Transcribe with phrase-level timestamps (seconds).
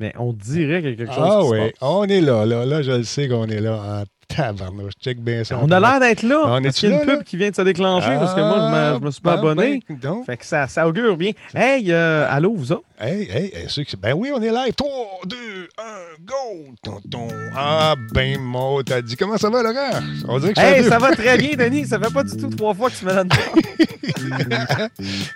[0.00, 2.46] Mais on dirait qu'il y a quelque chose Ah qui se oui, on est là,
[2.46, 2.64] là.
[2.64, 4.02] Là, je le sais qu'on est là.
[4.02, 4.04] En
[4.36, 4.92] tabarnouche.
[5.02, 5.58] Check bien ça.
[5.62, 6.42] On a l'air d'être là.
[6.46, 7.22] On a une là, pub là?
[7.24, 9.82] qui vient de se déclencher parce que moi, je me, suis pas Ah, abonné.
[9.88, 10.26] ben, donc.
[10.26, 11.32] Fait que ça, ça augure bien.
[11.54, 12.84] Hey, euh, allô, vous autres?
[13.00, 14.74] Hey, hey, hey, ceux qui- Ben oui, on est live.
[14.76, 14.90] 3,
[15.26, 15.36] 2,
[15.78, 15.82] 1,
[16.24, 16.74] go!
[16.82, 17.28] Tonton.
[17.56, 20.00] Ah, ben, mon, t'as dit comment ça va, Laurent?
[20.28, 21.86] On dirait que je Hey, ça va très bien, Denis.
[21.86, 23.28] Ça fait pas du tout trois fois que tu me donnes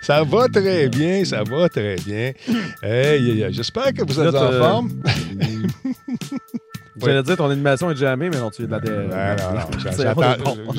[0.01, 2.31] Ça va très bien, ça va très bien.
[2.83, 4.91] Hey, j'espère que vous êtes Là, en forme.
[7.05, 8.79] J'allais dire ton animation est jamais, mais non, tu es de la.
[8.79, 8.91] dé-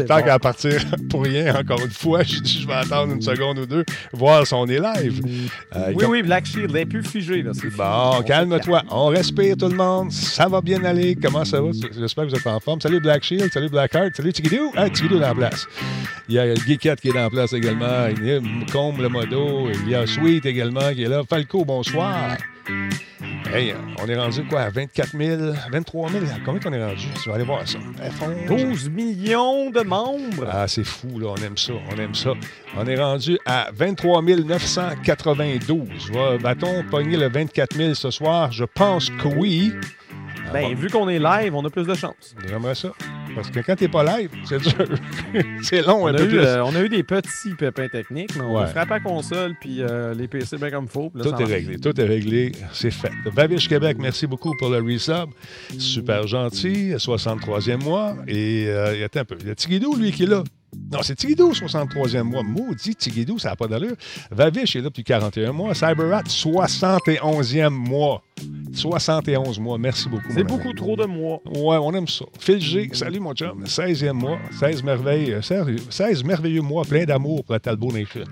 [0.06, 0.80] Tant qu'à partir
[1.10, 4.46] pour rien, encore une fois, je dis je vais attendre une seconde ou deux, voir
[4.46, 5.20] si on est live.
[5.74, 7.02] Euh, Oui, oui, Black Shield, elle est plus.
[7.06, 8.24] Là, c'est Bon, figé.
[8.26, 8.82] calme-toi.
[8.90, 10.10] On respire tout le monde.
[10.12, 11.14] Ça va bien aller.
[11.16, 11.68] Comment ça va?
[11.98, 12.80] J'espère que vous êtes en forme.
[12.80, 14.72] Salut Black Shield, salut Blackheart, salut Tigidou.
[14.76, 15.66] Ah, Tigidou est dans la place.
[16.28, 18.06] Il y a Geekette qui est dans la place également.
[18.16, 18.40] Il y a
[18.72, 19.68] Combe le modo.
[19.84, 21.22] Il y a Sweet également qui est là.
[21.28, 22.36] Falco, bonsoir.
[23.52, 24.60] Hey, on est rendu quoi?
[24.62, 26.24] À 24 000, 23 000?
[26.44, 27.06] Combien qu'on est rendu?
[27.22, 27.78] Tu vas aller voir ça.
[27.78, 28.46] F11.
[28.46, 30.46] 12 millions de membres.
[30.50, 31.28] Ah, c'est fou, là.
[31.28, 31.72] On aime ça.
[31.90, 32.32] On aime ça.
[32.76, 36.10] On est rendu à 23 992.
[36.12, 38.52] Va- Va-t-on pogner le 24 000 ce soir?
[38.52, 39.72] Je pense que oui.
[40.62, 42.34] Ben, vu qu'on est live, on a plus de chance.
[42.48, 42.92] J'aimerais ça.
[43.34, 44.72] Parce que quand t'es pas live, c'est dur.
[45.62, 46.38] c'est long On un a, peu eu, plus.
[46.38, 48.62] euh, on a eu des petits pépins techniques, mais on Ouais.
[48.62, 51.10] a frappé à console, puis euh, les PC bien comme il faut.
[51.14, 51.50] là, Tout est marche.
[51.50, 53.10] réglé, tout est réglé, c'est fait.
[53.26, 55.28] Vavish Québec, merci beaucoup pour le resub.
[55.78, 58.16] Super gentil, 63e mois.
[58.26, 59.36] Et euh, il y a un peu.
[59.40, 60.42] Il y a Tigidou, lui, qui est là.
[60.92, 62.42] Non, c'est Tigidou, 63e mois.
[62.42, 63.96] Maudit Tigidou, ça n'a pas d'allure.
[64.30, 65.74] Vavish est là depuis 41 mois.
[65.74, 68.22] Cyberrat, 71e mois.
[68.72, 69.78] 71 mois.
[69.78, 70.28] Merci beaucoup.
[70.30, 70.48] C'est ami.
[70.48, 71.40] beaucoup trop de mois.
[71.46, 72.24] Ouais, on aime ça.
[72.38, 73.64] Phil G, salut mon chum.
[73.64, 78.24] 16e mois, 16 merveilles, euh, 16, 16 merveilleux mois, plein d'amour pour la Talbot Nation.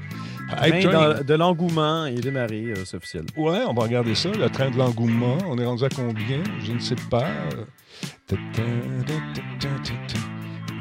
[0.56, 1.22] Train.
[1.22, 3.24] de l'engouement est démarré, euh, c'est officiel.
[3.36, 5.38] Ouais, on va regarder ça, le train de l'engouement.
[5.48, 6.42] On est rendu à combien?
[6.62, 7.28] Je ne sais pas.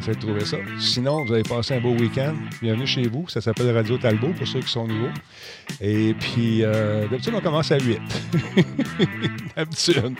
[0.04, 0.58] Essayez de trouver ça.
[0.80, 2.34] Sinon, vous allez passer un beau week-end.
[2.62, 3.26] Bienvenue chez vous.
[3.30, 5.08] Ça s'appelle Radio Talbot pour ceux qui sont nouveaux.
[5.80, 8.00] Et puis, euh, d'habitude, on commence à 8.
[9.56, 10.18] d'habitude.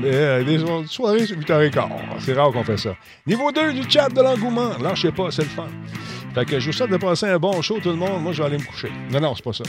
[0.00, 1.82] Mais euh, les so- soirées, c'est 8h15.
[2.20, 2.96] C'est rare qu'on fait ça.
[3.26, 4.70] Niveau 2 du chat de l'engouement.
[4.82, 5.68] Lâchez pas, c'est le fun.
[6.34, 8.22] Fait que je vous souhaite de passer un bon show, tout le monde.
[8.22, 8.90] Moi, je vais aller me coucher.
[9.12, 9.64] Non, non, c'est pas ça.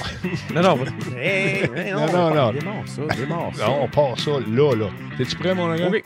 [0.56, 0.80] Non, non,
[1.18, 2.52] hey, hey, Non, non, non.
[2.54, 3.68] Démarre ça, démarre ça.
[3.68, 4.86] Non, on part ça là, là.
[5.18, 5.90] T'es-tu prêt, mon gars?
[5.92, 6.04] Oui.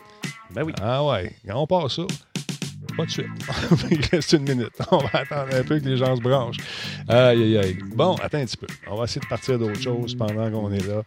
[0.52, 0.74] Ben oui.
[0.81, 2.03] Ah ouais, on part ça.
[2.98, 3.28] Pas de suite.
[3.92, 4.74] Il reste une minute.
[4.92, 6.58] On va attendre un peu que les gens se branchent.
[7.08, 7.78] Aïe, aïe, aïe.
[7.94, 8.68] Bon, attends un petit peu.
[8.88, 11.04] On va essayer de partir d'autre chose pendant qu'on est là.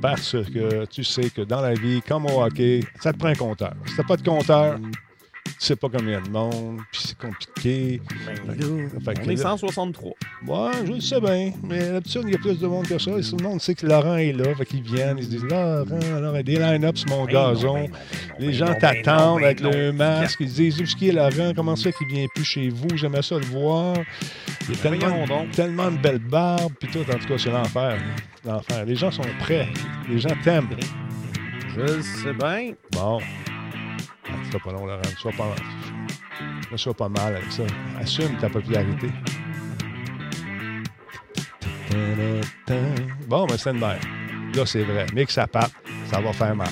[0.00, 3.34] Parce que tu sais que dans la vie, comme au hockey, ça te prend un
[3.34, 3.74] compteur.
[3.86, 4.78] Si t'as pas de compteur,
[5.58, 8.00] tu sais pas combien de monde, puis c'est compliqué.
[8.26, 8.36] Ben
[9.04, 10.12] Fait que On est là- 163.
[10.46, 11.52] Ouais, je le sais bien.
[11.64, 13.10] Mais d'habitude, il y a plus de monde que ça.
[13.12, 14.54] Et tout le monde sait que Laurent est là.
[14.54, 15.84] Fait qu'ils viennent, ils se disent Laurent,
[16.16, 17.66] alors, il y a des line-up sur mon Ben gazon.
[17.78, 20.38] non, ben non, Les gens t'attendent avec le masque.
[20.40, 21.52] Ils se disent Où est-ce qu'il est Laurent?
[21.56, 22.88] Comment ça fait qu'il vient plus chez vous?
[22.96, 23.94] J'aimerais ça le voir.
[24.68, 26.72] Il y a tellement, tellement de belles barbes.
[26.78, 27.98] Puis tout, en tout cas, c'est l'enfer.
[28.44, 28.84] L'enfer.
[28.84, 29.68] Les gens sont prêts.
[30.08, 30.68] Les gens t'aiment.
[31.76, 32.72] Je sais bien.
[32.92, 33.20] Bon.
[34.56, 35.02] Sois pas long, Laurent.
[35.18, 35.54] Sois pas,
[36.72, 37.64] ne sois pas mal avec ça.
[38.00, 39.08] Assume ta popularité.
[43.26, 44.56] Bon, ben, stand by.
[44.56, 45.04] Là, c'est vrai.
[45.12, 45.74] Mais que ça parte,
[46.10, 46.68] ça va faire mal.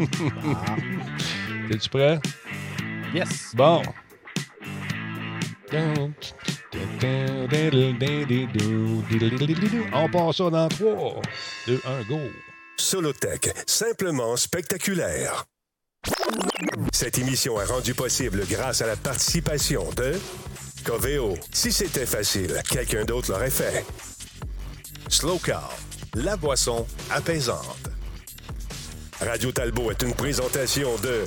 [1.70, 2.18] Es-tu prêt?
[3.14, 3.54] Yes.
[3.54, 3.80] Bon.
[9.92, 11.22] On part ça dans 3,
[11.68, 12.18] 2, 1, go.
[12.76, 15.44] Solotech, simplement spectaculaire.
[16.92, 20.14] Cette émission est rendue possible grâce à la participation de
[20.84, 21.34] Coveo.
[21.52, 23.84] Si c'était facile, quelqu'un d'autre l'aurait fait.
[25.08, 25.72] Slow Car,
[26.14, 27.90] la boisson apaisante.
[29.20, 31.24] Radio Talbot est une présentation de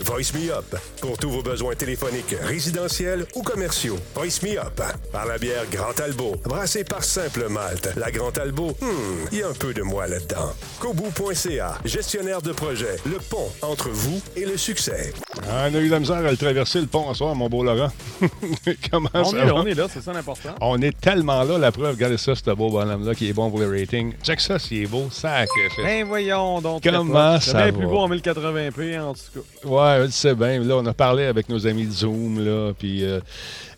[0.00, 3.96] Voice Me Up pour tous vos besoins téléphoniques, résidentiels ou commerciaux.
[4.14, 4.80] Voice Me Up
[5.12, 7.90] par la bière Grand Talbot, brassée par Simple Malte.
[7.96, 10.52] La Grand Talbot, hmm, il y a un peu de moi là-dedans.
[10.80, 15.12] Kobu.ca, gestionnaire de projet, le pont entre vous et le succès.
[15.50, 17.62] Ah, on a eu la misère à le traverser le pont ce soir, mon beau
[17.64, 17.90] Laurent.
[18.90, 19.54] Comment On ça est là, va?
[19.54, 20.54] on est là, c'est ça l'important.
[20.60, 21.94] On est tellement là, la preuve.
[21.94, 24.14] Regardez ça, ce beau bonhomme-là qui est bon pour les ratings.
[24.22, 25.08] Check ça, s'il est beau.
[25.10, 25.48] Sac.
[25.82, 26.82] Ben voyons donc.
[26.82, 27.38] Comment.
[27.40, 27.78] C'est ça bien va?
[27.78, 29.68] plus beau en 1080p, en tout cas.
[29.68, 30.60] Ouais, je sais bien.
[30.60, 33.20] Là, on a parlé avec nos amis de Zoom, là, puis euh,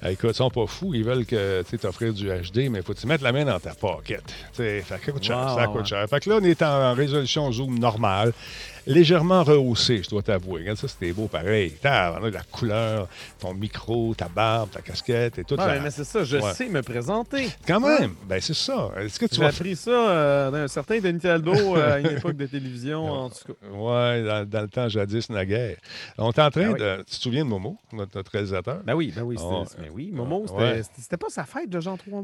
[0.06, 0.94] écoute, ils sont pas fous.
[0.94, 3.58] Ils veulent que tu t'offrir du HD, mais faut que tu mettes la main dans
[3.60, 4.22] ta pocket.
[4.52, 5.38] Ça coûte cher.
[5.38, 5.86] Wow, ça coûte ouais.
[5.86, 6.06] cher.
[6.08, 8.32] Fait que là, on est en résolution Zoom normale.
[8.94, 10.60] Légèrement rehaussé, je dois t'avouer.
[10.62, 11.74] Regarde ça, c'était beau pareil.
[11.80, 13.08] T'as la couleur,
[13.38, 15.54] ton micro, ta barbe, ta casquette et tout.
[15.54, 15.80] Ouais, ça.
[15.80, 16.52] mais c'est ça, je Ouais.
[16.54, 17.48] sais me présenter.
[17.66, 18.90] Quand même, ben c'est ça.
[18.98, 22.06] Est-ce que tu J'ai vas appris ça euh, d'un certain Denis Talbot euh, à une
[22.16, 23.68] époque de télévision, en tout cas.
[23.72, 25.76] Ouais, dans, dans le temps jadis naguère.
[26.18, 26.80] On est en train Ah oui.
[26.80, 26.96] de.
[27.08, 28.80] Tu te souviens de Momo, notre, notre réalisateur?
[28.84, 30.10] Ben oui, ben oui, c'était, Ah, ben oui.
[30.12, 30.82] Momo, c'était, ouais.
[30.96, 32.22] c'était- pas sa fête de Jean trois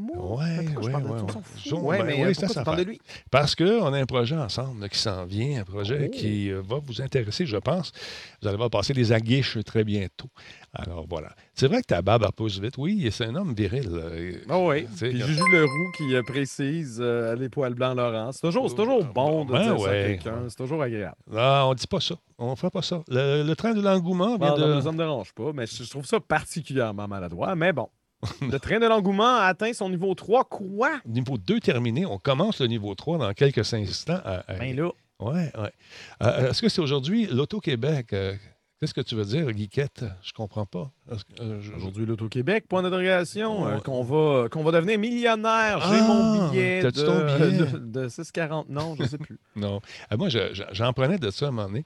[2.01, 3.01] on mais oui, euh, c'était pourquoi sa tu parles de lui?
[3.31, 6.09] Parce qu'on a un projet ensemble là, qui s'en vient, un projet Oh.
[6.15, 7.91] qui euh, va vous intéresser, je pense.
[8.41, 10.27] Vous allez voir passer des aguiches très bientôt.
[10.73, 11.29] Alors voilà.
[11.53, 12.77] C'est vrai que ta barbe elle pousse vite.
[12.77, 13.87] Oui, c'est un homme viril.
[13.91, 14.85] euh, Ah oui.
[14.97, 18.31] Puis Juju Leroux qui euh, précise euh, les poils blancs Laurent.
[18.31, 20.45] C'est toujours, toujours bon de Ben dire ça à quelqu'un.
[20.49, 21.15] C'est toujours agréable.
[21.35, 22.15] Ah, on dit pas ça.
[22.37, 23.01] On fait pas ça.
[23.07, 24.81] Le, le train de l'engouement vient non, de.
[24.81, 27.55] ça me dérange pas, mais je je trouve ça particulièrement maladroit.
[27.55, 27.87] Mais bon.
[28.41, 30.45] Le train de l'engouement a atteint son niveau 3.
[30.45, 30.99] Quoi?
[31.05, 34.19] Niveau 2 terminé, on commence le niveau 3 dans quelques instants.
[34.25, 34.89] à- à- Ben là.
[35.19, 35.71] Ouais, ouais.
[36.23, 38.13] Euh, Est-ce que c'est aujourd'hui l'Auto-Québec?
[38.13, 38.35] euh,
[38.79, 40.05] Qu'est-ce que tu veux dire, Guiquette?
[40.21, 40.91] Je comprends pas.
[41.39, 43.63] Euh, je- Aujourd'hui, l'Auto-Québec, point d'interrogation.
[43.65, 43.73] Ouais.
[43.73, 45.79] euh, qu'on va, qu'on va devenir millionnaire.
[45.81, 47.57] J'ai Ah, mon billet de, ton billet?
[47.71, 48.65] de, de 6,40.
[48.69, 49.39] Non, je sais plus.
[49.55, 49.81] Non.
[50.11, 51.85] Euh, moi, je- je- j'en prenais de ça à un moment donné.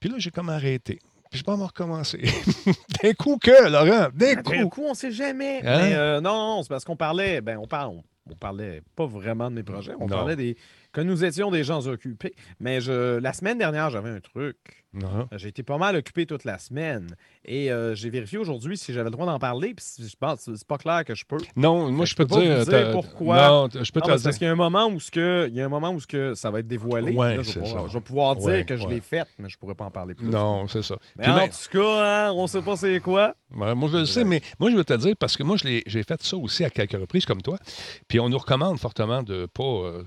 [0.00, 0.98] Puis là, j'ai comme arrêté.
[1.30, 2.22] Puis je peux me recommencer.
[3.02, 4.70] d'un coup que, Laurent, d'un Après le coup.
[4.80, 5.58] coup, on sait jamais.
[5.58, 5.78] Hein?
[5.82, 9.04] Mais euh, non, non, c'est parce qu'on parlait, ben on parle, on, on parlait pas
[9.04, 10.16] vraiment de mes projets, on Non.
[10.16, 10.56] parlait des
[10.94, 12.34] que nous étions des gens occupés.
[12.60, 14.56] Mais je, la semaine dernière, j'avais un truc.
[14.94, 15.28] Non.
[15.32, 19.06] J'ai été pas mal occupé toute la semaine et euh, j'ai vérifié aujourd'hui si j'avais
[19.06, 19.74] le droit d'en parler.
[19.74, 21.38] Puis je pense c'est pas clair que je peux.
[21.56, 22.64] Non, moi, je peux te dire.
[22.64, 23.48] dire pourquoi.
[23.48, 24.30] Non, je peux Non, te parce dire.
[24.34, 26.06] qu'il y a un moment où ce que, il y a un moment où ce
[26.06, 27.10] que ça va être dévoilé.
[27.12, 27.88] Ouais, Là, je, vais c'est pouvoir, ça.
[27.88, 30.14] je vais pouvoir dire Ouais, que je l'ai faite, mais je pourrais pas en parler
[30.14, 30.28] plus.
[30.28, 30.96] Non, c'est ça.
[31.18, 33.34] Mais en même- tout cas, hein, on sait pas c'est quoi.
[33.50, 36.22] Moi, je le sais, mais moi, je veux te dire, parce que moi, j'ai fait
[36.22, 37.58] ça aussi à quelques reprises, comme toi.
[38.06, 39.64] Puis on nous recommande fortement de pas.
[39.64, 40.04] euh,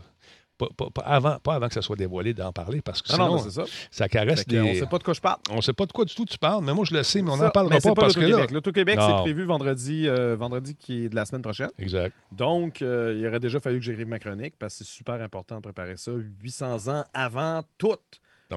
[0.57, 3.37] pas, pas- pas avant, pas avant que ça soit dévoilé d'en parler, parce que Non,
[3.39, 3.63] sinon, non, ça.
[3.91, 4.59] ça caresse des.
[4.59, 5.37] On sait pas de quoi je parle.
[5.51, 7.31] On sait pas de quoi du tout tu parles, mais moi, je le sais, mais
[7.31, 8.45] on n'en parlera pas, parce que là.
[8.51, 8.99] l'Auto-Québec.
[9.01, 11.69] C'est prévu vendredi, euh, vendredi qui est de la semaine prochaine.
[11.77, 12.13] Exact.
[12.31, 15.57] Donc, euh, il aurait déjà fallu que j'écrive ma chronique parce que c'est super important
[15.57, 16.11] de préparer ça
[16.41, 17.95] 800 ans avant tout.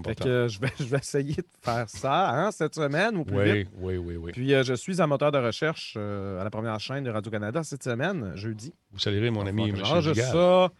[0.05, 3.25] Fait que euh, je vais, je vais essayer de faire ça hein, cette semaine ou
[3.25, 3.69] plus Oui, vite.
[3.81, 4.31] oui, oui, oui.
[4.33, 7.65] Puis euh, je suis un moteur de recherche euh, à la première chaîne de Radio-Canada
[7.65, 8.73] cette semaine, jeudi.
[8.93, 9.75] Vous saluerez mon ami, M.
[9.75, 10.15] Dugal.
[10.15, 10.71] ça.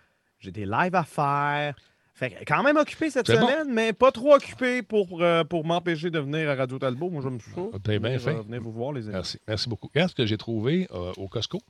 [0.41, 1.75] J'ai des lives à faire.
[2.15, 3.35] Fait que quand même occupé cette bon.
[3.35, 7.09] semaine, mais pas trop occupé pour, euh, pour m'empêcher de venir à Radio Talbot.
[7.09, 7.63] Moi, j'aime ça.
[7.73, 8.43] Ah, t'es bien Venir, fait.
[8.43, 9.15] venir vous voir, les amis.
[9.15, 9.39] Merci.
[9.49, 9.89] Merci beaucoup.
[9.89, 11.61] Regarde ce que j'ai trouvé euh, au Costco.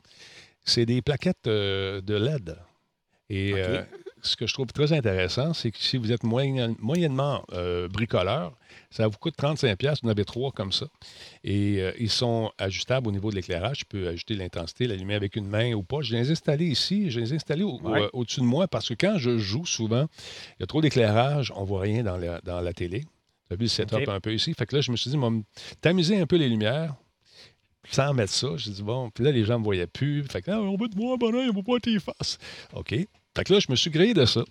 [0.64, 2.56] C'est des plaquettes euh, de LED.
[3.28, 3.86] Et OK.
[4.22, 8.52] Ce que je trouve très intéressant, c'est que si vous êtes moyen- moyennement euh, bricoleur,
[8.90, 10.00] ça vous coûte 35$.
[10.02, 10.86] Vous en avez trois comme ça.
[11.44, 13.78] Et euh, ils sont ajustables au niveau de l'éclairage.
[13.78, 16.00] Tu peux ajuster l'intensité, l'allumer avec une main ou pas.
[16.02, 17.10] Je les ai installés ici.
[17.10, 18.08] Je les ai installés au- au- Ouais.
[18.12, 20.06] au-dessus de moi parce que quand je joue, souvent,
[20.58, 21.52] il y a trop d'éclairage.
[21.56, 23.00] On voit rien dans la, dans la télé.
[23.48, 24.54] Tu as vu le setup un peu ici?
[24.54, 25.16] Fait que là, je me suis dit,
[25.80, 26.94] t'amuser un peu les lumières
[27.90, 28.48] sans mettre ça.
[28.56, 30.22] J'ai dit, bon, puis là, les gens ne me voyaient plus.
[30.24, 32.38] Fait que, Ah, on veut te voir, bonhomme, on va pas tes faces.
[32.74, 32.94] OK.
[33.36, 34.42] Fait que là, je me suis grillé de ça.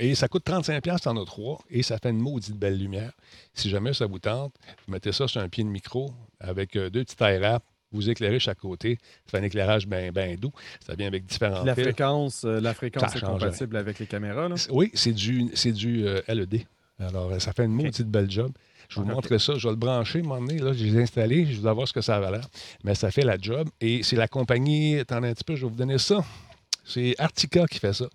[0.00, 3.12] Et ça coûte 35$, t'en as trois, et ça fait une maudite belle lumière.
[3.52, 4.54] Si jamais ça vous tente,
[4.86, 8.38] vous mettez ça sur un pied de micro avec euh, deux petits wraps, vous éclairez
[8.38, 8.98] chaque côté.
[9.24, 10.52] Ça fait un éclairage bien doux.
[10.86, 11.84] Ça vient avec différents la fils.
[11.84, 14.48] fréquence, euh, la fréquence Ça est compatible avec les caméras.
[14.48, 14.54] Là?
[14.70, 16.64] Oui, c'est du, c'est du euh, LED.
[17.00, 18.52] Alors, ça fait une maudite belle job.
[18.88, 19.14] Je vous Ok.
[19.14, 19.54] montrerai ça.
[19.56, 20.58] Je vais le brancher, donné.
[20.58, 21.46] Là, je l'ai installé.
[21.46, 22.46] Je vais voir ce que ça va l'air.
[22.84, 23.68] Mais ça fait la job.
[23.80, 26.24] Et c'est la compagnie, attendez un petit peu, je vais vous donner ça.
[26.88, 28.08] C'est Artica qui fait ça.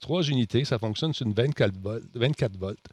[0.00, 2.04] Trois unités, ça fonctionne sur une 24 volts.
[2.14, 2.84] 24 volts.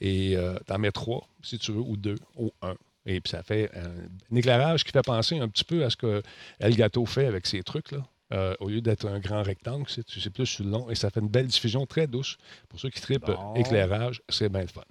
[0.00, 0.36] Et
[0.66, 2.74] tu en mets trois, si tu veux, ou deux, ou un.
[3.08, 5.96] Et puis ça fait un, un éclairage qui fait penser un petit peu à ce
[5.96, 6.22] que
[6.58, 7.92] Elgato fait avec ses trucs.
[7.92, 8.04] Là.
[8.32, 10.90] Euh, au lieu d'être un grand rectangle, c'est plus sur le long.
[10.90, 12.36] Et ça fait une belle diffusion très douce.
[12.68, 13.54] Pour ceux qui Bon.
[13.54, 14.82] euh, éclairage, c'est bien le fun.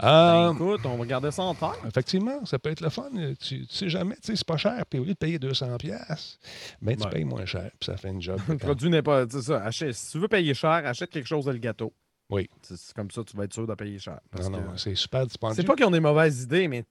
[0.00, 1.80] Ben, Euh, écoute, on va garder ça en tête.
[1.88, 3.10] Effectivement, ça peut être le fun.
[3.40, 4.84] Tu, tu sais jamais, tu sais, c'est pas cher.
[4.88, 6.38] Puis au lieu de payer 200$, pièces,
[6.80, 7.10] ben, tu Ouais.
[7.10, 7.70] payes moins cher.
[7.80, 8.38] Puis ça fait une job.
[8.48, 9.28] Le produit n'est pas.
[9.28, 9.64] Ça.
[9.66, 11.92] Achète- si tu veux payer cher, achète quelque chose de le gâteau.
[12.30, 12.48] Oui.
[12.62, 14.20] C'est comme ça, tu vas être sûr de payer cher.
[14.30, 15.56] Parce non, non, c'est super dispendieux.
[15.56, 16.84] C'est pas qu'ils ont des mauvaises idées, mais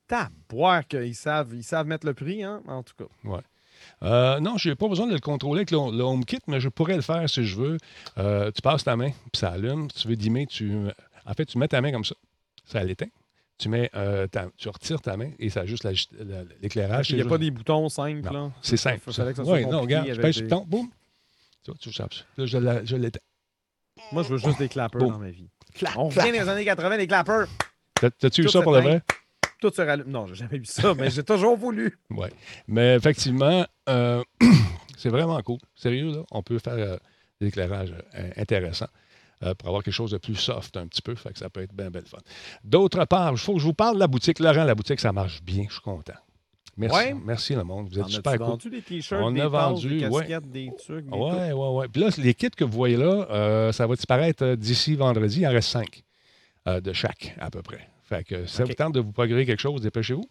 [0.50, 3.40] boire qu'ils savent, ils savent mettre le prix, hein, en tout cas.
[4.06, 6.70] Euh, non, je n'ai pas besoin de le contrôler avec le, le HomeKit, mais je
[6.70, 7.78] pourrais le faire si je veux.
[8.18, 9.90] Euh, tu passes ta main, puis ça allume.
[9.94, 10.74] Si tu veux dimmer, tu...
[11.26, 12.16] En fait, tu mets ta main comme ça.
[12.66, 13.08] Ça l'éteint.
[13.58, 15.92] Tu, mets, euh, ta- tu retires ta main et ça ajuste la-
[16.24, 17.10] la- l'éclairage.
[17.10, 18.52] Il n'y a pas des boutons simples, Non, là?
[18.62, 19.00] C'est simple.
[19.08, 20.90] Il fallait que ça soit non, regarde, je pèse des- le bouton, boum.
[21.64, 22.14] Tu vois, tu sapes.
[22.38, 23.20] Là, je l'éteins.
[24.12, 25.14] Moi, je veux juste des clappers Boum.
[25.14, 25.48] dans ma vie.
[25.96, 27.48] On revient des années 80, des clappers.
[27.96, 29.02] T'as- T'as-tu eu Tout ça pour le vrai?
[29.70, 30.08] Tout se rallume.
[30.08, 31.98] Non, j'ai jamais eu ça, mais j'ai toujours voulu.
[32.12, 32.28] Oui.
[32.68, 34.24] Mais effectivement, euh,
[34.98, 35.58] c'est vraiment cool.
[35.76, 36.98] Sérieux, là, on peut faire euh,
[37.42, 38.88] des éclairages euh, intéressants.
[39.60, 41.16] pour avoir quelque chose de plus soft un petit peu.
[41.16, 42.18] Fait que ça peut être bien, bien fun.
[42.64, 44.40] D'autre part, il faut que je vous parle de la boutique.
[44.40, 45.66] Laurent, la boutique, ça marche bien.
[45.68, 46.14] Je suis content.
[46.78, 47.16] Merci, Ouais.
[47.26, 47.88] merci le monde.
[47.90, 48.48] Vous êtes On super a cool.
[48.48, 50.22] vendu des t-shirts, On des a vendu, des ouais.
[50.28, 51.86] casquettes, des trucs, Oui, oui, oui.
[51.92, 55.42] Puis là, les kits que vous voyez là, ça va disparaître d'ici vendredi.
[55.42, 56.04] Il en reste cinq
[56.66, 57.88] de chaque, à peu près.
[58.08, 60.30] Fait que si ça vous tente de vous procurer quelque chose, dépêchez-vous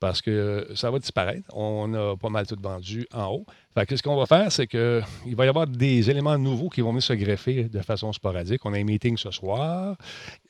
[0.00, 1.46] parce que euh, ça va disparaître.
[1.54, 3.46] On a pas mal tout vendu en haut.
[3.72, 6.68] Fait que ce qu'on va faire, c'est que il va y avoir des éléments nouveaux
[6.68, 8.66] qui vont venir se greffer de façon sporadique.
[8.66, 9.96] On a un meeting ce soir,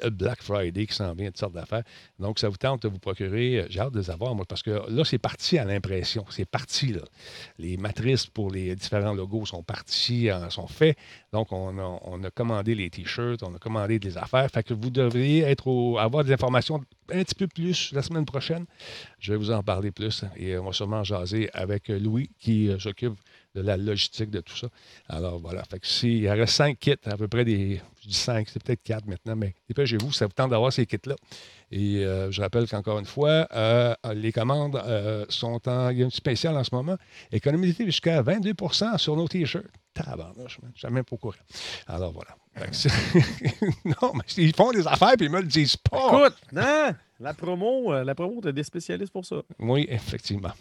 [0.03, 1.83] le Black Friday qui s'en vient, toutes sortes d'affaires.
[2.19, 3.59] Donc, ça vous tente de vous procurer.
[3.59, 6.25] euh, J'ai hâte de les avoir, moi, parce que là, c'est parti à l'impression.
[6.31, 7.03] C'est parti, là.
[7.59, 10.97] Les matrices pour les différents logos sont partis, euh, sont faits.
[11.35, 14.49] Donc, on a, commandé les T-shirts, on a commandé des affaires.
[14.51, 18.67] Fait que vous devriez être avoir des informations un petit peu plus la semaine prochaine.
[19.19, 22.79] Je vais vous en parler plus et on va sûrement jaser avec Louis qui euh,
[22.79, 23.10] s'occupe
[23.55, 24.69] de la logistique de tout ça.
[25.09, 27.81] Alors voilà, fait que y aurait cinq kits, à peu près des.
[28.03, 31.17] Je dis cinq, c'est peut-être quatre maintenant, mais dépêchez-vous, ça vous tente d'avoir ces kits-là.
[31.71, 35.91] Et euh, je rappelle qu'encore une fois, euh, les commandes euh, sont en.
[35.91, 36.97] Il y a une spéciale en ce moment.
[37.31, 39.67] Économisez jusqu'à 22% sur nos T-shirts.
[39.95, 40.59] Tabarnouche.
[40.75, 41.43] Je sais même pas courir.
[41.87, 42.37] Alors voilà.
[43.85, 46.09] Non, mais ils font des affaires puis ils me le disent pas.
[46.09, 49.37] Écoute, hein, la promo, euh, la promo, t'as des spécialistes pour ça.
[49.59, 50.53] Oui, effectivement.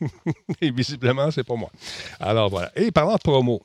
[0.60, 1.70] Et visiblement, c'est pas moi.
[2.18, 2.70] Alors voilà.
[2.76, 3.62] Et parlant de promo,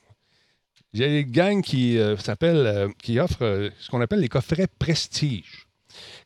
[0.92, 4.20] il y a une gang qui euh, s'appelle, euh, qui offre euh, ce qu'on appelle
[4.20, 5.66] les coffrets prestige.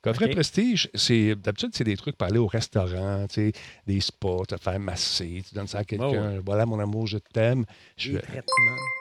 [0.04, 3.52] Coffret prestige, c'est d'habitude, c'est des trucs pour aller au restaurant, tu sais,
[3.86, 6.34] des spas, te faire masser, tu donnes ça à quelqu'un.
[6.36, 7.64] Oh, Voilà, mon amour, je t'aime.
[7.96, 8.18] Je.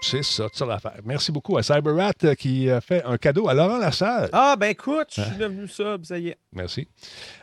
[0.01, 1.01] C'est ça, ça l'affaire.
[1.03, 4.29] Merci beaucoup à CyberRat euh, qui a fait un cadeau à Laurent Lassalle.
[4.31, 6.37] Ah, ben écoute, je suis devenu sub, ça y est.
[6.53, 6.87] Merci.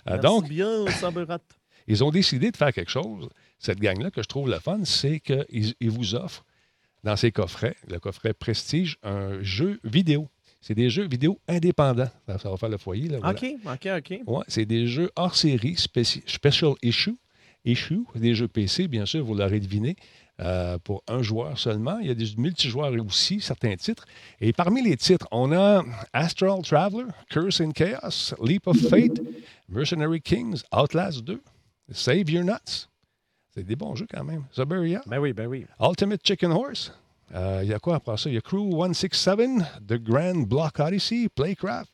[0.09, 1.40] Euh, Merci donc, bien, Saberat.
[1.87, 3.29] ils ont décidé de faire quelque chose.
[3.59, 6.47] Cette gang-là, que je trouve le fun, c'est qu'ils ils vous offrent
[7.05, 10.29] dans ces coffrets, le coffret Prestige, un jeu vidéo.
[10.61, 12.11] C'est des jeux vidéo indépendants.
[12.26, 13.09] Ça, va faire le foyer.
[13.09, 13.38] Là, voilà.
[13.38, 14.21] OK, OK, OK.
[14.26, 17.17] Ouais, c'est des jeux hors série, special issue.
[17.64, 19.95] Issue, des jeux PC, bien sûr, vous l'aurez deviné,
[20.40, 21.99] euh, pour un joueur seulement.
[21.99, 24.07] Il y a des multijoueurs aussi, certains titres.
[24.40, 29.21] Et parmi les titres, on a Astral Traveler, Curse in Chaos, Leap of Fate,
[29.69, 31.43] Mercenary Kings, Outlast 2,
[31.93, 32.88] Save Your Nuts.
[33.55, 34.45] C'est des bons jeux quand même.
[34.52, 35.67] Suburia, Ben oui, ben oui.
[35.81, 36.93] Ultimate Chicken Horse.
[37.34, 38.28] Euh, Il y a quoi après ça?
[38.28, 41.90] Il y a Crew 167, The Grand Block Odyssey, Playcraft.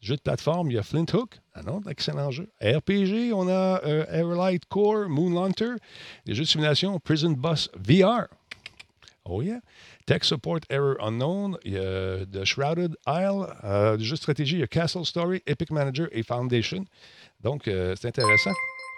[0.00, 2.48] Jeu de plateforme, il y a Flint Hook, un autre excellent jeu.
[2.62, 5.74] RPG, on a euh, Airlight Core, Moonlaunter.
[6.24, 8.26] Les jeux de simulation, Prison Bus VR.
[9.26, 9.60] Oh yeah.
[10.06, 13.46] Tech Support Error Unknown, il y a The Shrouded Isle.
[13.62, 16.86] Euh, jeux de stratégie, il y a Castle Story, Epic Manager et Foundation.
[17.42, 18.52] Donc, euh, c'est intéressant.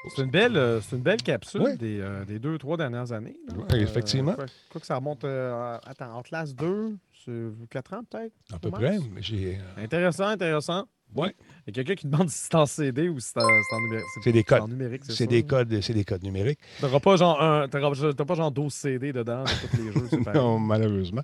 [0.08, 1.76] C'est une belle, euh, c'est une belle capsule Ouais.
[1.76, 3.36] des, euh, des deux, trois dernières années.
[3.54, 4.34] Ouais, effectivement.
[4.34, 5.24] quoi, quoi que ça remonte.
[5.24, 8.32] euh, à- attends, en classe 2, c'est 4 ans peut-être?
[8.52, 8.98] À peu près.
[9.18, 9.56] j'ai.
[9.58, 10.86] euh, Intéressant, intéressant.
[11.14, 11.36] Ouais.
[11.66, 14.04] Il y a quelqu'un qui demande si c'est en CD ou si c'est en, numérique.
[14.22, 14.62] C'est des codes.
[15.08, 16.58] C'est des codes, c'est des codes numériques.
[16.80, 20.08] T'auras pas genre un, pas genre 12 CD dedans de tous les jeux.
[20.34, 21.22] Non, malheureusement.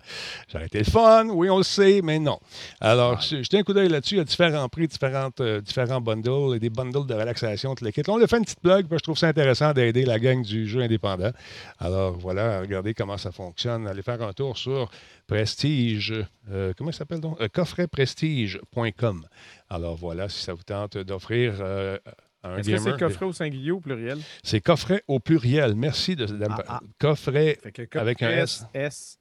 [0.50, 2.38] Ça aurait été le fun, oui, on le sait, mais non.
[2.80, 4.14] Alors, je- jetez un coup d'œil là-dessus.
[4.16, 7.86] Il y a différents prix, différentes, euh, différents bundles, et des bundles de relaxation, toute
[7.86, 8.08] l'équipe.
[8.08, 10.42] On a fait une petite blog, parce que je trouve ça intéressant d'aider la gang
[10.42, 11.30] du jeu indépendant.
[11.78, 13.86] Alors, voilà, regardez comment ça fonctionne.
[13.86, 14.90] Allez faire un tour sur
[15.26, 16.14] Prestige.
[16.50, 17.38] euh, comment ça s'appelle donc?
[17.40, 19.26] Euh, coffretprestige.com.
[19.70, 21.98] Alors, voilà, si ça vous tente d'offrir euh,
[22.42, 22.94] à un Est-ce que gamer.
[22.94, 24.18] c'est coffret au singulier ou au pluriel?
[24.42, 25.74] C'est coffret au pluriel.
[25.74, 26.80] Merci de, de- Ah, ah.
[26.98, 28.64] coffret que Avec un S.
[28.74, 29.18] S.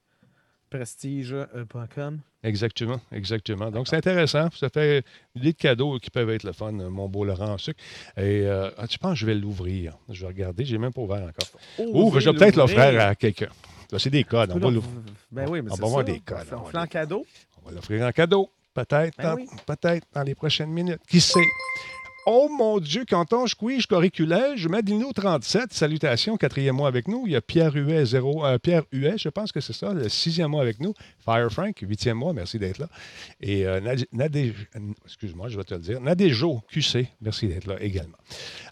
[0.69, 2.19] Prestige.com.
[2.43, 3.71] Exactement, exactement.
[3.71, 4.49] Donc, c'est intéressant.
[4.53, 7.79] Ça fait des cadeaux qui peuvent être le fun, mon beau Laurent en sucre.
[8.17, 9.97] Et euh, ah, tu penses que je vais l'ouvrir?
[10.09, 10.65] Je vais regarder.
[10.65, 11.87] Je n'ai même pas ouvert encore.
[11.93, 13.49] Ouvre, je vais peut-être l'offrir à quelqu'un.
[13.91, 14.51] Là, C'est des codes.
[14.53, 14.91] On va, l'ouvrir.
[15.31, 16.87] Ben oui, mais On c'est va avoir des codes, On on va fait en des-
[16.89, 17.25] cadeau.
[17.63, 18.49] on va l'offrir en cadeau.
[18.85, 19.47] Peut-être, Ben oui.
[19.65, 20.99] peut-être dans les prochaines minutes.
[21.09, 21.39] Qui sait?
[22.29, 27.23] Oh mon Dieu, canton squige corriculège, Madino 37, salutations, quatrième mois avec nous.
[27.25, 30.09] Il y a Pierre Huet, zéro, euh, Pierre Huet, je pense que c'est ça, le
[30.09, 30.93] sixième mois avec nous.
[31.25, 32.87] Fire Frank, huitième mois, merci d'être là.
[33.41, 33.79] Et euh,
[34.13, 34.53] Nadé-
[35.05, 38.17] excuse-moi, je vais te le dire, Nadéjo QC, merci d'être là également.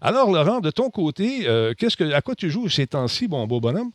[0.02, 3.48] Alors, Laurent, de ton côté, euh, qu'est-ce que, à quoi tu joues ces temps-ci, bon
[3.48, 3.92] beau bonhomme?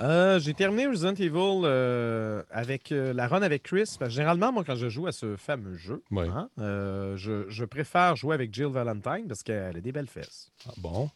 [0.00, 3.94] Euh, j'ai terminé Resident Evil euh, avec euh, la run avec Chris.
[3.98, 6.26] Parce que généralement, moi, quand je joue à ce fameux jeu, Ouais.
[6.28, 10.50] hein, je, je préfère jouer avec Jill Valentine parce qu'elle a des belles fesses.
[10.68, 11.10] Ah, bon,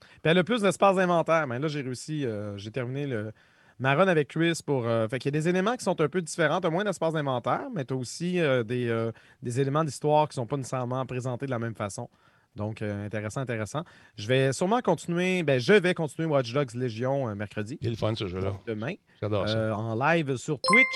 [0.00, 1.46] Puis elle a plus d'espace d'inventaire.
[1.46, 3.32] Mais là, j'ai réussi, j'ai terminé le,
[3.78, 4.86] ma run avec Chris pour.
[4.88, 6.60] euh, fait qu'il y a des éléments qui sont un peu différents.
[6.60, 9.10] Tu as moins d'espace d'inventaire, mais tu as aussi des,
[9.42, 12.08] des éléments d'histoire qui sont pas nécessairement présentés de la même façon.
[12.56, 13.82] Donc, euh, intéressant, intéressant.
[14.16, 15.42] Je vais sûrement continuer.
[15.42, 18.54] Ben, je vais continuer Watch Dogs Légion euh, mercredi, il est le fun ce jeu-là.
[18.66, 18.94] demain.
[19.20, 19.56] J'adore ça.
[19.56, 20.86] Euh, en live sur Twitch.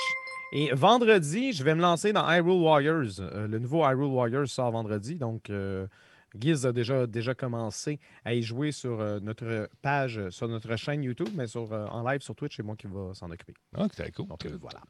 [0.53, 3.21] Et vendredi, je vais me lancer dans Hyrule Warriors.
[3.21, 5.15] Le nouveau Hyrule Warriors sort vendredi.
[5.15, 5.49] Donc,
[6.35, 10.75] euh, Giz a déjà, déjà commencé à y jouer sur euh, notre page, sur notre
[10.77, 13.55] chaîne YouTube, mais sur, euh, en live sur Twitch, c'est moi qui va s'en occuper.
[13.77, 14.27] Ah, c'est cool.
[14.27, 14.81] Donc, euh, voilà.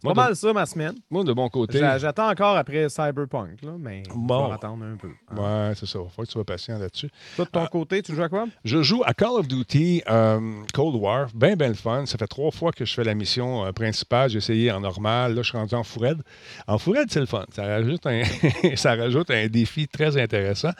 [0.00, 0.94] C'est pas de- mal ça, ma semaine.
[1.10, 1.78] Moi, de mon côté.
[1.78, 4.48] J'a- J'attends encore après Cyberpunk, là, mais on Bon.
[4.48, 5.10] va attendre un peu.
[5.30, 5.36] hein.
[5.68, 5.98] Ouais, c'est ça.
[6.04, 7.10] Il faut que tu sois patient là-dessus.
[7.36, 8.46] Toi, de ton côté, tu joues à quoi?
[8.64, 11.28] Je joue à Call of Duty euh, Cold War.
[11.34, 12.06] Bien, bien le fun.
[12.06, 14.30] Ça fait trois fois que je fais la mission euh, principale.
[14.30, 15.34] J'ai essayé en normal.
[15.34, 16.22] Là, je suis rendu en fourred.
[16.66, 17.44] En fourred, c'est le fun.
[17.52, 18.22] Ça rajoute un,
[18.76, 20.70] ça rajoute un défi très intéressant.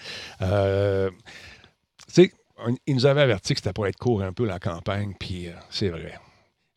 [0.43, 1.11] Euh,
[2.07, 2.33] tu sais,
[2.87, 5.53] ils nous avaient averti que c'était pour être court un peu la campagne, puis euh,
[5.71, 6.19] c'est vrai.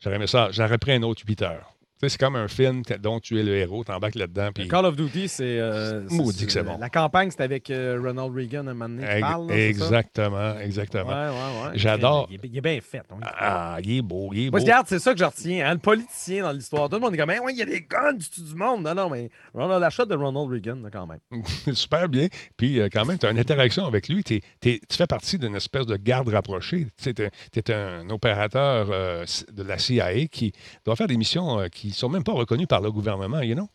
[0.00, 0.48] J'aurais ça.
[0.50, 1.73] J'aurais pris un autre 8 heures.
[2.08, 3.84] C'est comme un film dont tu es le héros.
[3.84, 4.50] T'embarques là-dedans.
[4.68, 5.58] Call of Duty, c'est.
[5.58, 6.76] euh, Maudit que c'est bon.
[6.78, 9.48] La campagne, c'est avec euh, Ronald Reagan un moment donné Ex- parle.
[9.48, 11.08] là, exactement, exactement.
[11.10, 11.70] Ouais, ouais, ouais.
[11.74, 12.28] J'adore.
[12.30, 13.02] Il est, il est bien fait.
[13.10, 13.16] on.
[13.22, 14.58] Ah, il est beau, il est beau.
[14.58, 15.66] regarde, c'est ça que je retiens.
[15.68, 16.88] hein, le politicien dans l'histoire.
[16.88, 18.54] Tout le monde est comme, Hein, ouais, il y a des guns du tout du
[18.54, 18.82] monde.
[18.84, 21.20] Non, non, mais Ronald, la shot de Ronald Reagan, là, quand même.
[21.74, 22.28] Super bien.
[22.56, 24.22] Puis euh, quand même, tu as une interaction avec lui.
[24.24, 26.86] Tu fais partie d'une espèce de garde rapprochée.
[27.02, 30.52] Tu es, un opérateur de la CIA qui
[30.84, 33.68] doit faire des missions qui ne sont même pas reconnues par le gouvernement, you know?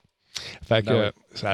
[0.64, 1.12] Fait que, Ben euh,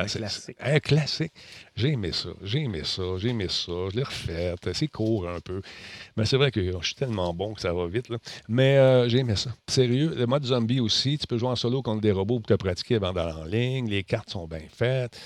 [0.07, 1.31] c'est- Un classique.
[1.75, 3.71] J'ai aimé ça, j'ai aimé ça, j'ai aimé ça.
[3.91, 4.53] Je l'ai refait.
[4.73, 5.61] C'est court un peu.
[6.17, 8.09] Mais c'est vrai que je suis tellement bon que ça va vite.
[8.09, 8.17] là.
[8.49, 9.51] Mais euh, j'ai aimé ça.
[9.69, 11.17] Sérieux, le mode zombie aussi.
[11.17, 13.89] Tu peux jouer en solo contre des robots pour te pratiquer avant d'aller en ligne.
[13.89, 15.17] Les cartes sont bien faites.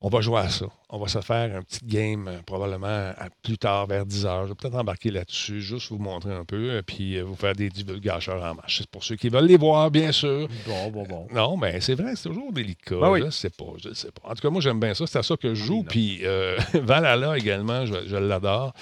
[0.00, 0.66] On va jouer à ça.
[0.92, 4.42] On va se faire un petit game euh, probablement à plus tard, vers 10 heures.
[4.44, 7.54] Je vais peut-être embarquer là-dessus, juste vous montrer un peu, euh, puis euh, vous faire
[7.54, 8.78] des divulgateurs en marche.
[8.78, 10.48] C'est pour ceux qui veulent les voir, bien sûr.
[10.66, 11.26] Bon, bon, bon.
[11.32, 12.96] Non, mais c'est vrai, c'est toujours délicat.
[13.00, 13.22] Ben oui.
[13.24, 14.30] Je sais pas, je sais pas.
[14.30, 15.06] En tout cas, moi, j'aime bien ça.
[15.06, 15.74] C'est à ça que je joue.
[15.74, 15.88] Oui, non.
[15.88, 18.72] Puis euh, Valhalla également, je, je l'adore.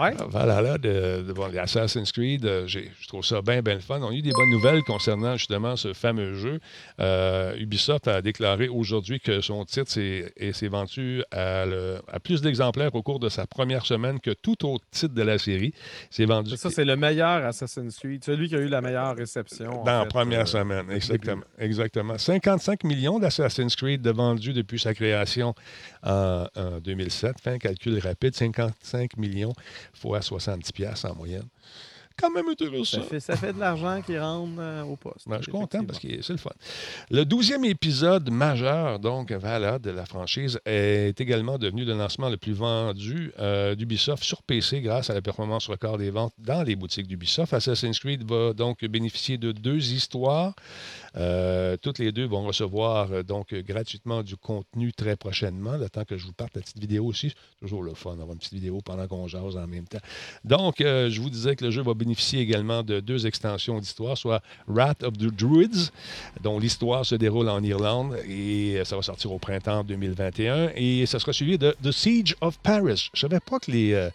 [0.00, 0.14] Ouais.
[0.28, 4.00] Valhalla de, de bon, les Assassin's Creed, euh, je trouve ça bien, bien le fun.
[4.00, 6.60] On a eu des bonnes nouvelles concernant justement ce fameux jeu.
[7.00, 12.94] Euh, Ubisoft a déclaré aujourd'hui que son titre s'est vendu à, le- à plus d'exemplaires
[12.94, 15.72] au cours de sa première semaine que tout autre titre de la série.
[16.10, 18.24] C'est vendu Ça, c'est le meilleur Assassin's Creed.
[18.24, 19.82] Celui qui a eu la meilleure réception.
[19.84, 22.18] dans la première euh, semaine, exactement, exactement.
[22.18, 25.54] 55 millions d'Assassin's Creed de vendus depuis sa création
[26.02, 27.36] en, en 2007.
[27.42, 29.52] Fais un calcul rapide, 55 millions
[29.94, 31.46] fois 70 pièces en moyenne.
[32.16, 32.98] Quand même intéressant.
[32.98, 35.28] Ça fait, ça fait de l'argent qui rentre euh, au poste.
[35.28, 36.50] Ben, je suis content parce que c'est le fun.
[37.10, 42.36] Le douzième épisode majeur, donc, voilà, de la franchise, est également devenu le lancement le
[42.36, 46.76] plus vendu euh, d'Ubisoft sur PC grâce à la performance record des ventes dans les
[46.76, 47.52] boutiques d'Ubisoft.
[47.52, 50.54] Assassin's Creed va donc bénéficier de deux histoires.
[51.16, 55.76] Euh, toutes les deux vont recevoir euh, donc gratuitement du contenu très prochainement.
[55.76, 58.38] Le temps que je vous parte la petite vidéo aussi, toujours le fun d'avoir une
[58.38, 59.98] petite vidéo pendant qu'on jase en même temps.
[60.44, 64.16] Donc, euh, je vous disais que le jeu va bénéficier également de deux extensions d'histoire,
[64.16, 65.90] soit Wrath of the Druids,
[66.42, 70.70] dont l'histoire se déroule en Irlande et ça va sortir au printemps 2021.
[70.76, 73.10] Et ça sera suivi de The Siege of Paris.
[73.12, 74.10] Je ne savais pas que les,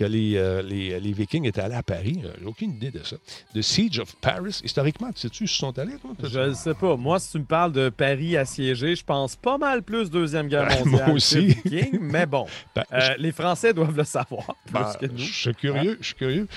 [0.00, 2.20] que les, euh, les, les Vikings étaient allés à Paris.
[2.24, 3.16] Euh, J'ai aucune idée de ça.
[3.54, 6.12] The Siege of Paris, historiquement, sais-tu où ils sont allés, toi?
[6.22, 6.96] Je ne sais pas.
[6.96, 10.68] Moi, si tu me parles de Paris assiégé, je pense pas mal plus Deuxième Guerre
[10.70, 11.06] Ah, mondiale.
[11.06, 11.54] moi aussi.
[11.54, 15.18] que Viking, mais bon, Ben, euh, les Français doivent le savoir plus Ben, que nous.
[15.18, 16.48] je suis curieux, je suis curieux.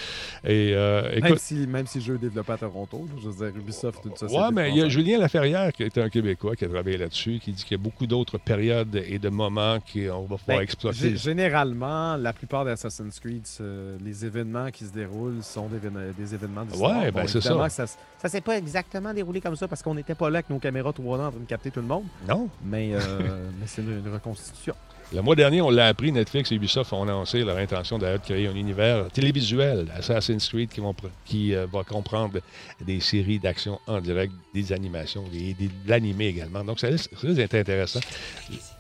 [0.46, 3.58] Et euh, Même si, même si le jeu est développé à Toronto, je veux dire,
[3.60, 4.42] Ubisoft, une société.
[4.42, 4.88] ouais, mais il y a.
[4.88, 7.84] Julien Laferrière, qui est un Québécois, qui a travaillé là-dessus, qui dit qu'il y a
[7.84, 11.14] beaucoup d'autres périodes et de moments qu'on va pouvoir Ben, exploiter.
[11.16, 16.14] gé- Généralement, la plupart d'Assassin's Creed, euh, les événements qui se déroulent sont des, évén-
[16.18, 17.02] des événements d'histoire.
[17.02, 17.84] Ouais, ben, c'est évidemment ça.
[17.84, 20.50] que Ça, ça s'est pas exactement déroulé comme ça parce qu'on n'était pas là avec
[20.50, 22.50] nos caméras 3D en train de capter tout le monde, Non?
[22.66, 23.00] mais, euh,
[23.60, 24.76] mais c'est une, une reconstitution.
[25.14, 28.24] Le mois dernier, on l'a appris, Netflix et Ubisoft ont annoncé leur intention d'ailleurs de
[28.24, 32.40] créer un univers télévisuel, Assassin's Creed, qui, vont qui euh, va comprendre
[32.82, 36.64] des séries d'action en direct, des animations et des- de l'animé également.
[36.64, 38.00] Donc, ça risque ça risque d'être intéressant.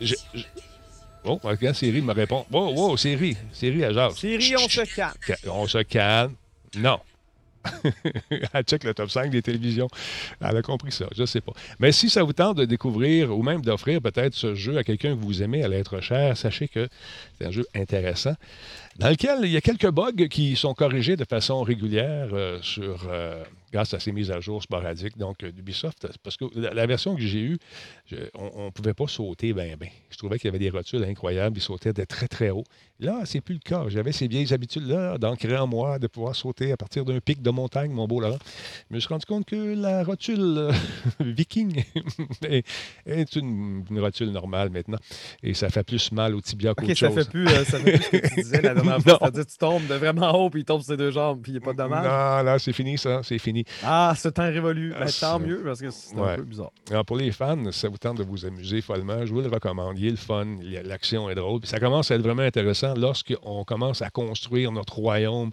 [0.02, 0.44] Je- je-
[1.26, 2.46] Oh, regarde, Siri me répond.
[2.52, 4.16] Wow, wow, Siri, Siri, à jase.
[4.16, 5.14] Thierry, on se calme.
[5.26, 6.34] Ca- On se calme.
[6.76, 7.00] Non.
[8.54, 9.88] Elle check le top 5 des télévisions.
[10.42, 11.54] Elle a compris ça, je ne sais pas.
[11.80, 15.16] Mais si ça vous tente de découvrir ou même d'offrir peut-être ce jeu à quelqu'un
[15.16, 16.90] que vous aimez à l'être cher, sachez que
[17.40, 18.36] c'est un jeu intéressant
[19.00, 23.08] dans lequel il y a quelques bugs qui sont corrigés de façon régulière euh, sur,
[23.10, 26.08] euh, grâce à ces mises à jour sporadiques donc euh, d'Ubisoft.
[26.24, 27.58] Parce que la, la version que j'ai eue,
[28.06, 29.90] je- on ne pouvait pas sauter bien, bien.
[30.12, 32.64] Je trouvais qu'il y avait des rotules incroyables, ils sautaient de très, très haut.
[33.00, 33.84] Là, c'est plus le cas.
[33.90, 37.50] J'avais ces vieilles habitudes-là d'ancrer en moi, de pouvoir sauter à partir d'un pic de
[37.50, 38.38] montagne, mon beau Laurent.
[38.90, 40.70] Je me suis rendu compte que la rotule
[41.20, 41.84] viking
[42.48, 42.66] est,
[43.06, 45.00] est une, une rotule normale maintenant.
[45.42, 47.14] Et ça fait plus mal au tibia qu'autre chose.
[47.16, 49.00] fait, plus, euh, ça fait plus ce que tu disais la Non.
[49.00, 49.18] fois.
[49.22, 51.56] C'est-à-dire tu tombes de vraiment haut puis il tombe sur ses deux jambes puis il
[51.56, 52.04] n'y a pas de dommage.
[52.06, 53.22] Non, là, c'est fini, ça.
[53.24, 53.64] C'est fini.
[53.84, 54.94] Ah, ce temps révolu.
[54.96, 56.32] Ah, Ben, ça- tant mieux parce que c'est Ouais.
[56.34, 56.72] un peu bizarre.
[56.92, 59.98] Alors, pour les fans, ça vous tente de vous amuser follement, je vous le recommande.
[59.98, 60.46] Il est le fun,
[60.84, 61.60] l'action est drôle.
[61.62, 65.52] Puis ça commence à être vraiment intéressant lorsqu'on commence à construire notre royaume,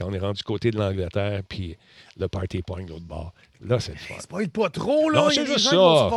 [0.00, 1.76] quand on est rendu du côté de l'Angleterre, puis
[2.16, 3.34] le party point de l'autre bord.
[3.60, 4.14] Là, c'est le fun.
[4.18, 5.24] Spoil pas trop, là.
[5.24, 6.10] Non, c'est juste ça.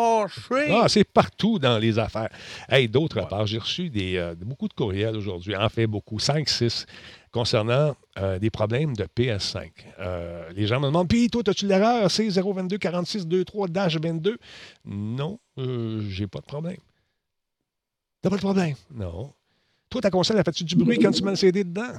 [0.72, 2.30] Ah, c'est partout dans les affaires.
[2.70, 3.28] Hey, d'autre Ouais.
[3.28, 6.86] part, j'ai reçu des, euh, beaucoup de courriels aujourd'hui, en fait beaucoup, 5, 6,
[7.32, 9.70] concernant euh, des problèmes de PS5.
[10.00, 12.08] Euh, les gens me demandent, puis toi, as-tu l'erreur?
[12.08, 14.38] C022 46 23 22
[14.86, 16.78] Non, j'ai pas de problème.
[18.22, 18.76] T'as pas de problème?
[18.94, 19.34] Non.
[19.90, 21.92] Toi, ta console, a fait-tu du bruit quand tu mets le CD dedans?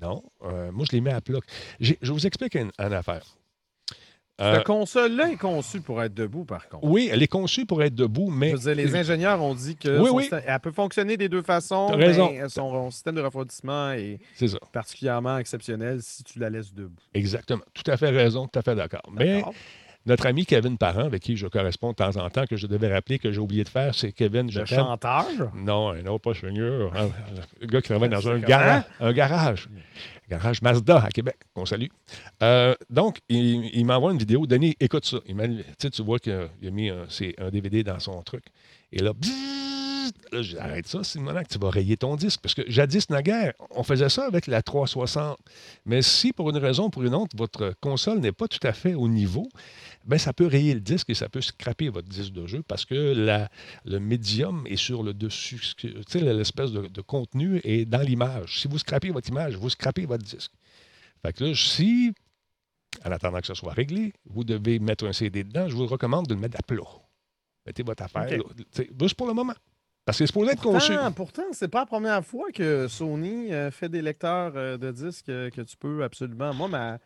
[0.00, 0.22] Non.
[0.44, 1.38] Euh, moi, je l'ai mis à plat.
[1.80, 3.24] Je vous explique une, une affaire.
[4.40, 6.84] Euh, Cette console-là est conçue pour être debout, par contre.
[6.84, 9.76] oui, elle est conçue pour être debout, mais Je veux dire, les ingénieurs ont dit
[9.76, 10.22] que Oui, oui.
[10.24, 11.86] système- elle peut fonctionner des deux façons.
[11.90, 12.30] T'as raison.
[12.32, 14.58] mais son système de refroidissement est c'est ça.
[14.72, 16.96] particulièrement exceptionnel si tu la laisses debout.
[17.12, 17.62] Exactement.
[17.74, 19.02] Tout à fait raison, tout à fait d'accord.
[19.12, 19.54] Mais D'accord.
[20.06, 22.92] Notre ami Kevin Parent, avec qui je corresponds de temps en temps, que je devais
[22.92, 25.26] rappeler, que j'ai oublié de faire, c'est Kevin, Le chanteur?
[25.54, 26.94] Non, autre pas seigneur.
[26.96, 29.68] Un, un gars qui travaille dans C'est un, garage.
[30.28, 31.88] Garage Mazda à Québec, qu'on salue.
[32.42, 34.46] Euh, donc, il, il m'envoie une vidéo.
[34.46, 35.18] Denis, écoute ça.
[35.26, 37.04] Il tu vois qu'il a, mis un,
[37.38, 38.44] un DVD dans son truc.
[38.92, 39.71] Et là, bzzz,
[40.32, 42.40] là je dis, arrête ça, que tu vas rayer ton disque.
[42.40, 45.38] Parce que jadis, naguère, on faisait ça avec la 360.
[45.86, 48.72] Mais si, pour une raison ou pour une autre, votre console n'est pas tout à
[48.72, 49.48] fait au niveau,
[50.04, 52.84] ben ça peut rayer le disque et ça peut scraper votre disque de jeu parce
[52.84, 53.50] que la,
[53.84, 55.60] le médium est sur le dessus.
[55.76, 58.60] Tu sais, l'espèce de, de contenu est dans l'image.
[58.60, 60.52] Si vous scrapez votre image, vous scrapez votre disque.
[61.24, 62.12] Fait que là, si,
[63.04, 66.26] en attendant que ce soit réglé, vous devez mettre un CD dedans, je vous recommande
[66.26, 66.82] de le mettre à plat.
[67.66, 68.44] Mettez votre affaire, là,
[69.00, 69.54] juste pour le moment.
[70.04, 70.92] Parce que c'est supposé être conçu.
[70.92, 74.90] Pourtant, pourtant c'est pas la première fois que Sony euh, fait des lecteurs euh, de
[74.90, 76.52] disques euh, que tu peux absolument.
[76.52, 76.98] Moi, ma,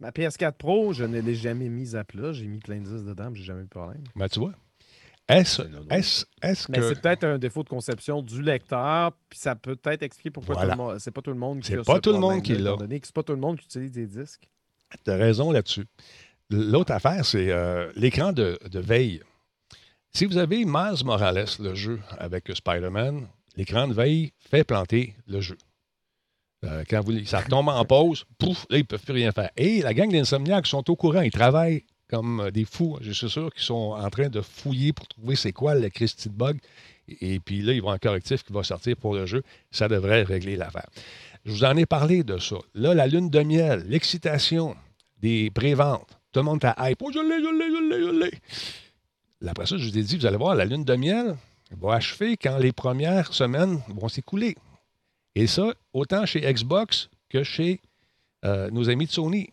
[0.00, 2.32] ma PS4 Pro, je ne l'ai jamais mise à plat.
[2.32, 4.02] J'ai mis plein de disques dedans, j'ai jamais eu de problème.
[4.16, 4.52] Ben, tu vois.
[5.28, 6.88] Est-ce est-ce- est-ce Mais que.
[6.88, 10.72] c'est peut-être un défaut de conception du lecteur, puis ça peut peut-être expliquer pourquoi Voilà.
[10.74, 12.18] tout le monde- c'est pas tout le monde qui C'est a pas ce tout le
[12.18, 12.70] monde qui l'a.
[12.70, 14.48] étant donné que c'est pas tout le monde qui utilise des disques.
[15.04, 15.86] Tu as raison là-dessus.
[16.50, 19.22] L'autre affaire, c'est euh, l'écran de, de veille.
[20.12, 25.40] Si vous avez Miles Morales, le jeu avec Spider-Man, l'écran de veille fait planter le
[25.40, 25.56] jeu.
[26.64, 29.50] Euh, quand vous, ça tombe en pause, pouf, là, ils ne peuvent plus rien faire.
[29.56, 32.98] Et la gang d'Insomniac sont au courant, ils travaillent comme des fous.
[33.00, 36.28] Je suis sûr qu'ils sont en train de fouiller pour trouver c'est quoi le Christy
[36.28, 36.58] de bug.
[37.20, 39.42] Et, puis là, ils vont un correctif qui va sortir pour le jeu.
[39.70, 40.88] Ça devrait régler l'affaire.
[41.44, 42.56] Je vous en ai parlé de ça.
[42.74, 44.76] Là, la lune de miel, l'excitation
[45.20, 46.18] des préventes.
[46.32, 47.00] Tout le monde à hype.
[47.00, 48.38] Oh, je l'ai, je l'ai, je l'ai, je l'ai.
[49.40, 51.36] Là, Après ça, je vous ai dit, vous allez voir, la lune de miel
[51.80, 54.56] va achever quand les premières semaines vont s'écouler.
[55.34, 57.80] Et ça, autant chez Xbox que chez
[58.44, 59.48] euh, nos amis de Sony.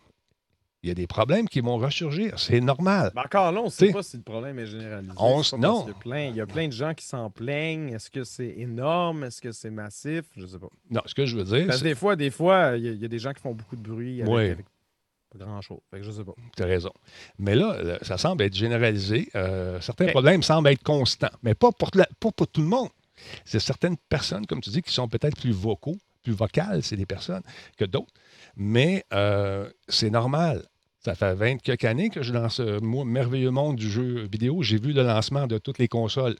[0.82, 2.38] Il y a des problèmes qui vont ressurgir.
[2.38, 3.10] C'est normal.
[3.14, 5.12] Mais encore là, on ne sait pas si le problème est généralisé.
[5.16, 5.80] on s- non.
[5.82, 7.88] qu'il y a plein- Il y a plein de gens qui s'en plaignent.
[7.92, 9.24] Est-ce que c'est énorme?
[9.24, 10.24] Est-ce que c'est massif?
[10.36, 10.68] Je sais pas.
[10.90, 12.92] Non, ce que je veux dire, Parce que des fois, des fois, il y, a-
[12.92, 14.50] il y a des gens qui font beaucoup de bruit avec, Oui.
[14.50, 14.66] avec
[15.30, 15.78] pas grand-chose.
[15.90, 16.32] Fait que je sais pas.
[16.56, 16.92] tu as raison.
[17.38, 19.28] Mais là, là, ça semble être généralisé.
[19.34, 22.88] Euh, certains problèmes semblent être constants, mais pas pour, la- pas pour tout le monde.
[23.44, 27.06] C'est certaines personnes, comme tu dis, qui sont peut-être plus vocaux, plus vocales, c'est des
[27.06, 27.42] personnes
[27.76, 28.12] que d'autres.
[28.56, 30.64] Mais euh, c'est normal.
[31.04, 34.62] Ça fait 20 quelques années que je suis dans ce merveilleux monde du jeu vidéo.
[34.62, 36.36] J'ai vu le lancement de toutes les consoles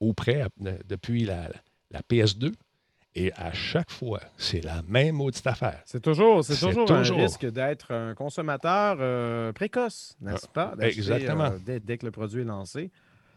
[0.00, 1.48] au près euh, depuis la,
[1.90, 2.52] la PS2.
[3.14, 5.82] Et à chaque fois, c'est la même maudite affaire.
[5.84, 7.18] C'est toujours, c'est toujours, toujours.
[7.18, 10.74] un risque d'être un consommateur euh, précoce, n'est-ce pas?
[10.76, 11.44] D'acheter, exactement.
[11.44, 12.90] euh, dès, dès que le produit est lancé.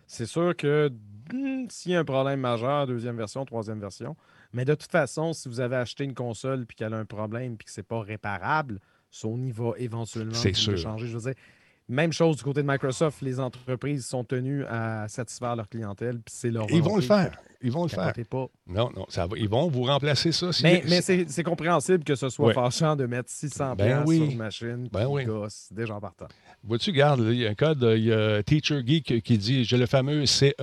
[0.07, 0.91] C'est sûr que
[1.33, 4.15] hmm, s'il y a un problème majeur, deuxième version, troisième version,
[4.53, 7.57] mais de toute façon, si vous avez acheté une console puis qu'elle a un problème
[7.57, 8.79] puis que c'est pas réparable,
[9.11, 11.07] Sony va éventuellement changer.
[11.07, 11.41] Je veux dire,
[11.87, 16.33] même chose du côté de Microsoft, les entreprises sont tenues à satisfaire leur clientèle puis
[16.35, 17.37] c'est leur Ils vont le faire.
[17.61, 18.13] Ils vont le faire.
[18.29, 18.47] pas.
[18.67, 19.37] Non, non, ça va.
[19.37, 20.51] Ils vont vous remplacer ça.
[20.51, 22.53] si- Mais, c'est compréhensible que ce soit Ouais.
[22.53, 24.17] fâchant de mettre 600 Ben oui.
[24.17, 25.25] sur une machine Ben oui.
[25.25, 26.27] gosse déjà en partant.
[26.63, 29.77] Vois-tu, regarde, il y a un code, il y a Teacher Geek qui dit j'ai
[29.77, 30.53] le fameux CE.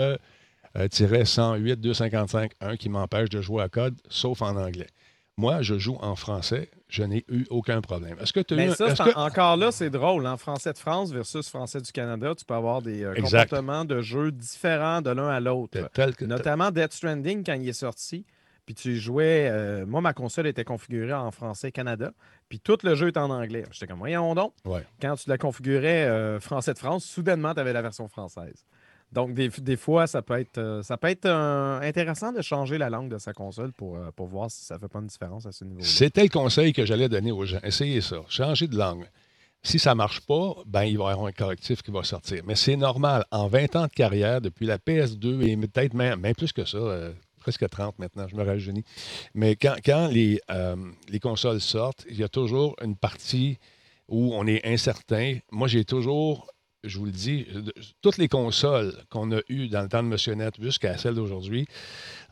[1.25, 4.87] 108 255 1 qui m'empêche de jouer à code, sauf en anglais.
[5.39, 8.17] Moi, je joue en français, je n'ai eu aucun problème.
[8.21, 10.27] Est-ce que tu as Mais un- ça, que- encore là, c'est drôle.
[10.27, 14.03] En français de France versus français du Canada, tu peux avoir des euh, comportements de
[14.03, 15.79] jeu différents de l'un à l'autre.
[16.27, 18.27] Notamment Death Stranding, quand il est sorti,
[18.67, 19.49] puis tu jouais...
[19.51, 22.13] euh, moi, ma console était configurée en français Canada,
[22.51, 23.65] puis tout le jeu est en anglais.
[23.73, 24.53] J'étais comme, voyons donc.
[24.67, 24.85] Ouais.
[25.01, 28.67] Quand tu la configurais euh, français de France, soudainement, tu avais la version française.
[29.13, 32.79] Donc, des, des fois, ça peut être, euh, ça peut être euh, intéressant de changer
[32.79, 35.53] la langue de sa console pour, euh, voir si ça fait pas une différence à
[35.53, 35.85] ce niveau-là.
[35.85, 37.61] C'était le conseil que j'allais donner aux gens.
[37.63, 38.17] Essayez ça.
[38.29, 39.07] Changez de langue.
[39.63, 42.43] Si ça ne marche pas, ben, il va y avoir un correctif qui va sortir.
[42.47, 43.25] Mais c'est normal.
[43.31, 46.79] En 20 ans de carrière, depuis la PS2 et peut-être même, plus que ça,
[47.39, 48.85] presque 30 maintenant, je me rajeunis.
[49.35, 50.41] Mais quand, quand les,
[51.09, 53.59] les consoles sortent, il y a toujours une partie
[54.09, 55.39] où on est incertain.
[55.53, 56.53] Moi, j'ai toujours
[56.85, 57.47] je vous le dis,
[58.01, 61.67] toutes les consoles qu'on a eues dans le temps de Monsieur Net jusqu'à celle d'aujourd'hui,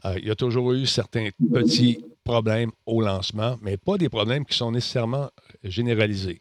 [0.05, 4.45] euh, il y a toujours eu certains petits problèmes au lancement, mais pas des problèmes
[4.45, 5.31] qui sont nécessairement
[5.63, 6.41] généralisés.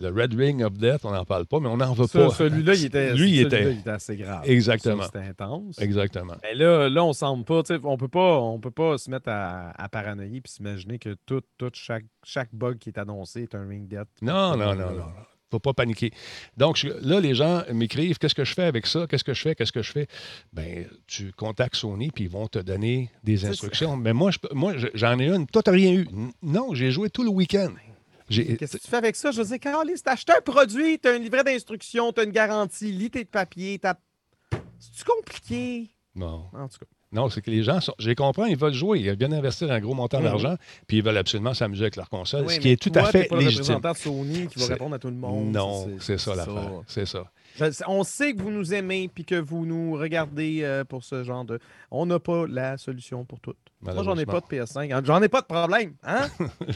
[0.00, 2.30] Le Red Ring of Death, on n'en parle pas, mais on n'en veut pas.
[2.30, 3.76] Celui-là, il était, Lui, était...
[3.86, 4.42] assez grave.
[4.48, 5.02] Exactement.
[5.02, 5.76] C'était intense.
[5.80, 6.34] Exactement.
[6.44, 9.70] Mais là, là on semble pas, on peut pas, on peut pas se mettre à,
[9.70, 13.66] à paranoïer et s'imaginer que tout, tout, chaque, chaque bug qui est annoncé est un
[13.66, 14.06] Ring Death.
[14.22, 15.04] Non, non, non, non
[15.50, 16.12] faut pas paniquer.
[16.56, 19.06] Donc, là, les gens m'écrivent Qu'est-ce que je fais avec ça?
[19.06, 19.54] Qu'est-ce que je fais?
[19.54, 20.06] Qu'est-ce que je fais?
[20.52, 23.96] Ben, tu contactes Sony, puis ils vont te donner des instructions.
[23.96, 25.46] Mais moi, moi j'en ai une.
[25.46, 26.08] Toi, tu n'as rien eu.
[26.42, 27.72] Non, j'ai joué tout le week-end.
[28.28, 29.30] Qu'est-ce que tu fais avec ça?
[29.30, 32.30] Je dis, Caroline, t'as acheté un produit, tu as un livret d'instructions, tu as une
[32.30, 35.88] garantie, lit tes papiers, C'est-tu compliqué?
[36.14, 36.44] Non.
[36.52, 36.86] En tout cas.
[37.10, 39.80] Non, c'est que les gens, j'ai compris, ils veulent jouer, ils veulent bien investir un
[39.80, 42.92] gros montant d'argent, puis ils veulent absolument s'amuser avec leur console, ce qui est tout
[42.94, 43.64] à fait pas légitime.
[43.66, 45.52] le représentant de Sony qui va répondre à tout le monde.
[45.52, 46.82] Non, c'est ça l'affaire.
[46.86, 47.24] C'est ça.
[47.86, 51.44] On sait que vous nous aimez puis que vous nous regardez euh, pour ce genre
[51.44, 51.58] de.
[51.90, 53.54] On n'a pas la solution pour tout.
[53.80, 55.04] Moi, j'en ai pas de PS5.
[55.04, 55.94] J'en ai pas de problème.
[56.04, 56.28] Hein?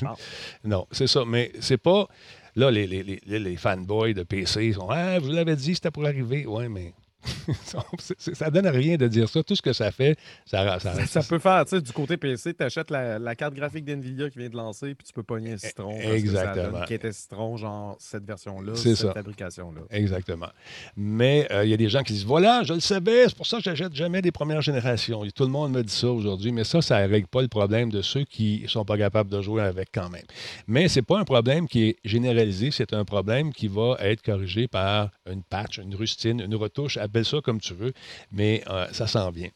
[0.64, 1.25] non, c'est ça.
[1.27, 2.09] Mais c'est pas.
[2.55, 6.05] Là, les, les, les, les fanboys de PC sont Ah, vous l'avez dit, c'était pour
[6.05, 6.47] arriver.
[6.47, 6.92] Ouais, mais
[8.19, 9.43] ça donne rien de dire ça.
[9.43, 12.55] Tout ce que ça fait, ça Ça, ça peut faire, tu sais, du côté PC,
[12.55, 15.59] tu achètes la, carte graphique d'NVIDIA qui vient de lancer, puis tu peux pogner un
[15.59, 15.99] citron.
[15.99, 16.83] Exactement.
[16.87, 19.83] qui était citron, genre cette version-là, cette fabrication-là.
[19.91, 20.49] Exactement.
[20.97, 23.47] Mais euh, il y a des gens qui disent voilà, je le savais, c'est pour
[23.47, 25.25] ça que j'achète jamais des premières générations.
[25.35, 27.91] tout le monde me dit ça aujourd'hui, mais ça, ça ne règle pas le problème
[27.91, 30.25] de ceux qui ne sont pas capables de jouer avec quand même.
[30.67, 34.23] Mais ce n'est pas un problème qui est généralisé, c'est un problème qui va être
[34.23, 37.92] corrigé par une patch, une rustine, une retouche à appelle ça comme tu veux,
[38.33, 39.51] mais euh, ça s'en vient.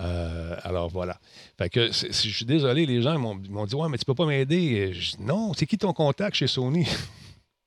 [0.00, 1.18] Euh, alors voilà.
[1.56, 4.92] Fait que je suis désolé, les gens m'ont dit Ouais, mais tu peux pas m'aider.
[5.18, 6.86] Non, c'est qui ton contact chez Sony?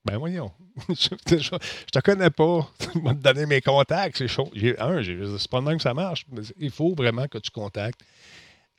[0.03, 0.51] Ben voyons,
[0.89, 2.67] je, te connais pas.
[2.79, 4.49] Tu vas te donner mes contacts, c'est chaud.
[4.79, 5.03] Un,
[5.37, 6.25] c'est pas même que ça marche.
[6.57, 8.01] Il faut vraiment que tu contactes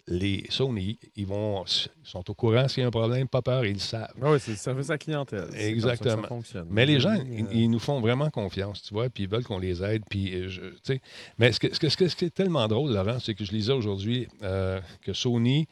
[0.09, 1.65] les Sony, ils vont
[2.03, 4.13] sont au courant s'il y a un problème, pas peur, ils le savent.
[4.21, 5.49] Oui, c'est le service à clientèle.
[5.55, 6.43] Exactement.
[6.71, 7.15] Mais les gens,
[7.53, 10.03] ils, nous font vraiment confiance, tu vois, puis ils veulent qu'on les aide.
[10.11, 10.95] Puis, euh, je,
[11.39, 14.27] mais ce, que, ce, ce, qui est tellement drôle, Laurent, c'est que je lisais aujourd'hui
[14.43, 15.69] euh, que Sony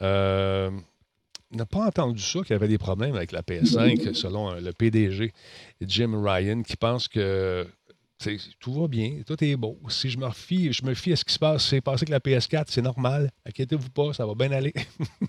[0.00, 0.70] euh,
[1.50, 5.32] n'a pas entendu ça, qu'il y avait des problèmes avec la PS5, selon le PDG
[5.80, 7.66] Jim Ryan, qui pense que
[8.60, 9.78] tout va bien, tout est beau.
[9.88, 12.10] Si je me fie, je me fie à ce qui se passe, c'est passé que
[12.10, 13.30] la PS4, c'est normal.
[13.46, 14.72] Inquiétez-vous pas, ça va bien aller.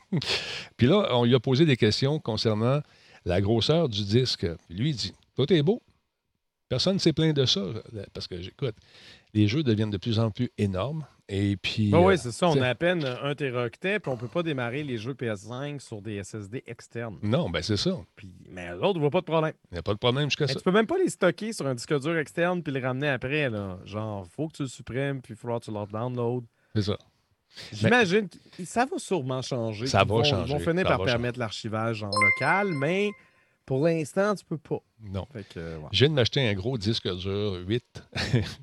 [0.78, 2.82] Puis là, on lui a posé des questions concernant
[3.26, 4.46] la grosseur du disque.
[4.70, 5.82] lui, il dit Tout est beau.
[6.70, 7.62] Personne ne s'est plaint de ça.
[8.14, 8.76] Parce que, j'écoute,
[9.34, 11.06] les jeux deviennent de plus en plus énormes.
[11.30, 11.90] Et puis.
[11.90, 12.50] Ben oui, c'est ça.
[12.50, 15.80] On a à peine un Teraoctet, puis on ne peut pas démarrer les jeux PS5
[15.80, 17.18] sur des SSD externes.
[17.24, 17.98] Non, ben c'est ça.
[18.16, 19.54] Puis, mais l'autre, ne voit pas de problème.
[19.72, 20.56] Il n'y a pas de problème jusqu'à ça.
[20.56, 23.50] Tu peux même pas les stocker sur un disque dur externe puis les ramener après.
[23.50, 23.80] Là.
[23.86, 26.44] Genre, faut que tu le supprimes, puis il faudra que tu le download.
[26.76, 26.98] C'est ça.
[27.72, 28.28] J'imagine,
[28.66, 29.88] ça va sûrement changer.
[29.88, 30.52] Ça va changer.
[30.52, 33.12] Ils vont finir par permettre l'archivage en local, mais
[33.66, 34.80] pour l'instant, tu peux pas.
[35.02, 35.26] Non.
[35.58, 37.84] Euh, Je viens de m'acheter un gros disque dur 8,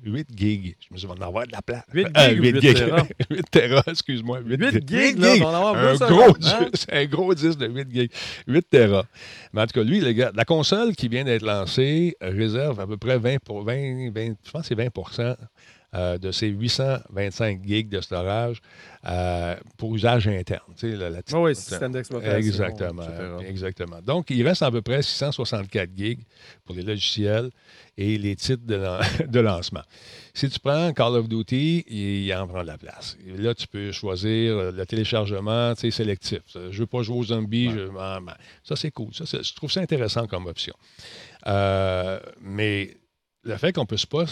[0.03, 0.75] 8 gigs.
[0.79, 1.83] Je me suis dit, on va en avoir de la place.
[1.93, 2.93] 8 gigs, 8, 8 gigs.
[3.29, 4.39] 8 Tera, excuse-moi.
[4.45, 6.67] 8, 8 gigs, là, on va en avoir un, gros hein?
[6.71, 8.11] disque, un gros disque de 8 gigs.
[8.47, 9.05] 8 Tera.
[9.53, 12.87] Mais en tout cas, lui, le gars, la console qui vient d'être lancée réserve à
[12.87, 14.89] peu près 20, pour 20, 20 je pense que c'est 20
[15.93, 18.61] euh, de ces 825 gigs de storage
[19.05, 20.73] euh, pour usage interne.
[20.77, 22.37] Tu sais, oui, système d'exploitation.
[22.37, 24.01] Exactement, exactement.
[24.01, 26.23] Donc, il reste à peu près 664 gigs
[26.65, 27.49] pour les logiciels
[27.97, 28.63] et les titres
[29.27, 29.83] de, lancement.
[30.33, 33.17] Si tu prends Call of Duty, il en prend de la place.
[33.37, 36.39] là, tu peux choisir le téléchargement sélectif.
[36.53, 37.71] Je ne veux pas jouer aux zombies.
[38.63, 39.13] ça, c'est cool.
[39.13, 40.73] Ça, je trouve ça intéressant comme option.
[41.47, 42.97] Euh, mais
[43.43, 44.25] le fait qu'on ne puisse pas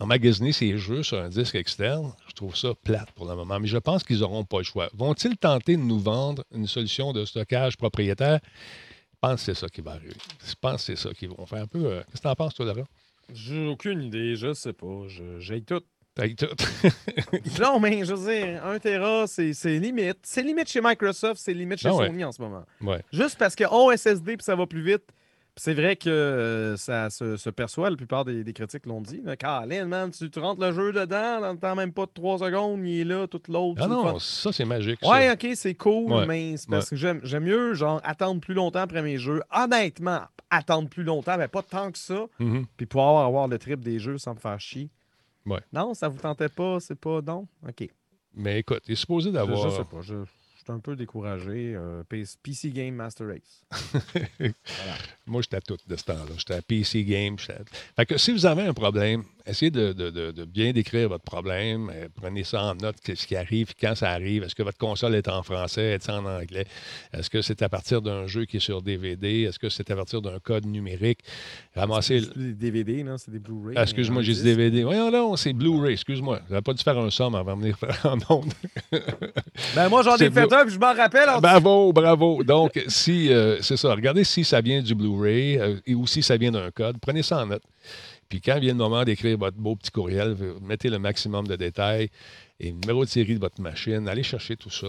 [0.00, 3.58] emmagasiner ces jeux sur un disque externe, je trouve ça plate pour le moment.
[3.60, 4.88] Mais je pense qu'ils n'auront pas le choix.
[4.94, 8.40] Vont-ils tenter de nous vendre une solution de stockage propriétaire?
[8.42, 10.14] Je pense que c'est ça qui va arriver.
[10.46, 11.86] Je pense que c'est ça qu'ils vont faire un peu.
[11.86, 12.86] Euh, qu'est-ce que tu en penses, toi, Laurent?
[13.32, 15.04] J'ai aucune idée, je sais pas.
[15.38, 15.82] J'ai tout.
[16.14, 16.46] T'as tout.
[17.60, 20.18] non, mais je veux dire, 1 Tera, c'est limite.
[20.22, 22.64] C'est limite chez Microsoft, c'est limite chez ah Sony en ce moment.
[22.80, 23.02] Ouais.
[23.12, 25.04] Juste parce que oh, SSD puis ça va plus vite.
[25.58, 29.22] C'est vrai que euh, ça se, perçoit, la plupart des, critiques l'ont dit.
[29.24, 32.38] Mais Caroline, man, tu, rentres le jeu dedans, dans le temps même pas de trois
[32.38, 33.80] secondes, il est là, toute l'autre.
[33.82, 35.00] Ah non, ça c'est magique.
[35.02, 39.00] Ouais, ok, c'est cool, mais c'est parce que j'aime mieux, genre, attendre plus longtemps après
[39.00, 39.42] mes jeux.
[39.50, 42.66] Honnêtement, attendre plus longtemps, mais pas tant que ça, Mhm.
[42.76, 44.90] puis pouvoir avoir le trip des jeux sans me faire chier.
[45.46, 45.60] Ouais.
[45.72, 47.46] Non, ça vous tentait pas, c'est pas non?
[47.66, 47.88] OK.
[48.34, 49.70] Mais écoute, il est supposé Je, d'avoir.
[49.70, 50.30] je sais pas, je, je
[50.66, 51.74] suis un peu découragé.
[51.74, 52.02] euh,
[52.42, 53.62] PC Game Master Race.
[55.26, 56.32] Moi, j'étais à tout de ce temps-là.
[56.38, 57.36] J'étais à PC Game.
[57.48, 57.52] à-
[57.96, 61.24] Fait que si vous avez un problème, essayez de, de- de- de bien décrire votre
[61.24, 61.90] problème.
[61.92, 64.44] euh, prenez ça en note, qu'est-ce qui arrive, quand ça arrive.
[64.44, 66.66] Est-ce que votre console est en français, est en anglais?
[67.12, 69.42] Est-ce que c'est à partir d'un jeu qui est sur DVD?
[69.42, 71.20] Est-ce que c'est à partir d'un code numérique?
[71.74, 72.20] Ramassez.
[72.20, 73.18] C'est des DVD, non?
[73.18, 73.76] C'est des Blu-ray.
[73.76, 74.82] Ah, excuse-moi, j'ai dit DVD.
[74.84, 76.40] Voyons non, c'est Blu-ray, excuse-moi.
[76.48, 78.52] J'aurais pas dû faire un somme avant de venir faire en ondes.
[79.74, 81.28] Ben moi, j'en ai fait Je m'en rappelle.
[81.28, 82.42] en- Bravo, bravo.
[82.44, 86.22] Donc, si euh, c'est ça, regardez si ça vient du Blu-ray euh, et ou si
[86.22, 86.96] ça vient d'un code.
[87.00, 87.62] Prenez ça en note.
[88.28, 92.08] Puis quand vient le moment d'écrire votre beau petit courriel, mettez le maximum de détails
[92.58, 94.08] et le numéro de série de votre machine.
[94.08, 94.88] Allez chercher tout ça.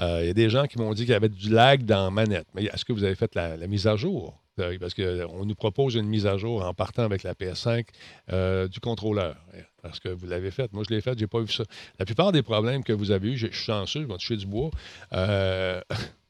[0.00, 2.10] Euh, Il y a des gens qui m'ont dit qu'il y avait du lag dans
[2.10, 2.46] Manette.
[2.54, 4.34] Mais est-ce que vous avez fait la, la mise à jour?
[4.60, 7.86] Euh, Parce qu'on nous propose une mise à jour en partant avec la PS5
[8.32, 9.36] euh, du contrôleur.
[9.82, 10.72] Parce que vous l'avez fait.
[10.72, 11.64] Moi, je l'ai fait, j'ai pas vu ça.
[11.98, 14.46] La plupart des problèmes que vous avez eus, je suis chanceux, je vais toucher du
[14.46, 14.70] bois.
[15.12, 15.80] Euh,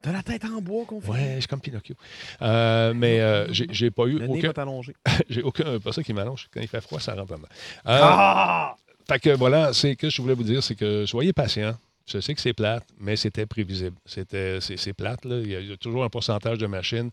[0.00, 1.10] T'as la tête en bois qu'on fait?
[1.10, 1.96] Ouais, je suis comme Pinocchio.
[2.42, 4.52] Euh, mais euh, j'ai pas eu Le aucun.
[5.28, 5.80] J'ai aucun.
[5.80, 6.48] Pas ça qui m'allonge.
[6.52, 7.48] Quand il fait froid, ça rentre dedans.
[7.86, 8.76] Euh, Ah!
[9.08, 11.74] Fait que voilà, c'est que je voulais vous dire, c'est que soyez patient.
[12.06, 13.96] Je sais que c'est plate, mais c'était prévisible.
[14.06, 15.24] C'était, c'est, plate.
[15.24, 15.40] Là.
[15.40, 17.10] Il y a toujours un pourcentage de machines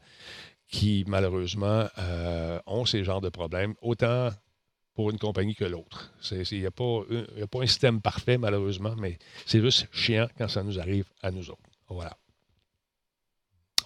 [0.67, 4.29] qui, malheureusement, euh, ont ces genres de problèmes, autant
[4.95, 6.11] pour une compagnie que l'autre.
[6.21, 8.95] C'est- c'est- Il n'y a, pas un- il y a pas un système parfait, malheureusement,
[8.97, 11.59] mais c'est juste chiant quand ça nous arrive à nous autres.
[11.89, 12.15] Voilà.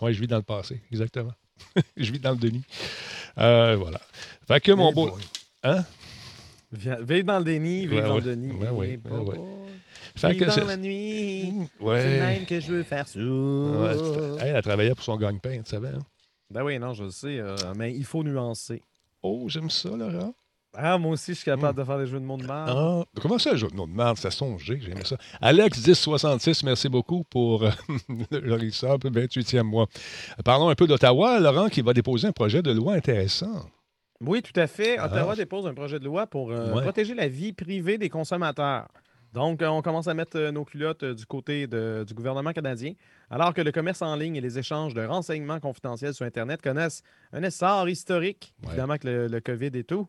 [0.01, 1.33] Oui, je vis dans le passé, exactement.
[1.97, 2.63] je vis dans le déni.
[3.37, 3.99] Euh, voilà.
[4.47, 5.17] Fait que mon beau.
[5.63, 5.83] Hein?
[6.71, 8.21] Vive dans le déni, vive Ouais, dans ouais.
[8.21, 8.51] le déni.
[8.53, 8.99] Ouais, boy.
[10.15, 10.63] Fait que dans c'est.
[10.65, 11.51] la nuit.
[11.79, 12.19] C'est Ouais.
[12.19, 13.05] même que je veux faire.
[13.15, 13.95] Ouais,
[14.39, 15.89] c'est- hey, elle travaillait pour son gagne-pain, tu savais.
[15.89, 15.99] hein?
[16.51, 18.81] Ben oui, non, je le sais, euh, mais il faut nuancer.
[19.21, 20.33] Oh, j'aime ça, Laurent.
[20.75, 22.69] Ah, moi aussi, je suis capable de faire des jeux de monde de merde.
[22.71, 24.17] Ah, comment ça, jeu de nom de merde?
[24.17, 25.17] Ça songé, j'aimais ça.
[25.41, 27.71] Alex1066, merci beaucoup pour euh,
[28.31, 29.88] le Rissard, 28e mois.
[30.45, 33.65] Parlons un peu d'Ottawa, Laurent, qui va déposer un projet de loi intéressant.
[34.21, 34.97] Oui, tout à fait.
[34.97, 35.05] Ah.
[35.07, 36.81] Ottawa dépose un projet de loi pour euh, Ouais.
[36.83, 38.88] protéger la vie privée des consommateurs.
[39.33, 42.51] Donc, euh, on commence à mettre euh, nos culottes euh, du côté de- du gouvernement
[42.51, 42.93] canadien,
[43.29, 47.03] alors que le commerce en ligne et les échanges de renseignements confidentiels sur Internet connaissent
[47.31, 48.69] un essor historique, Ouais.
[48.69, 50.07] évidemment que le, le COVID et tout.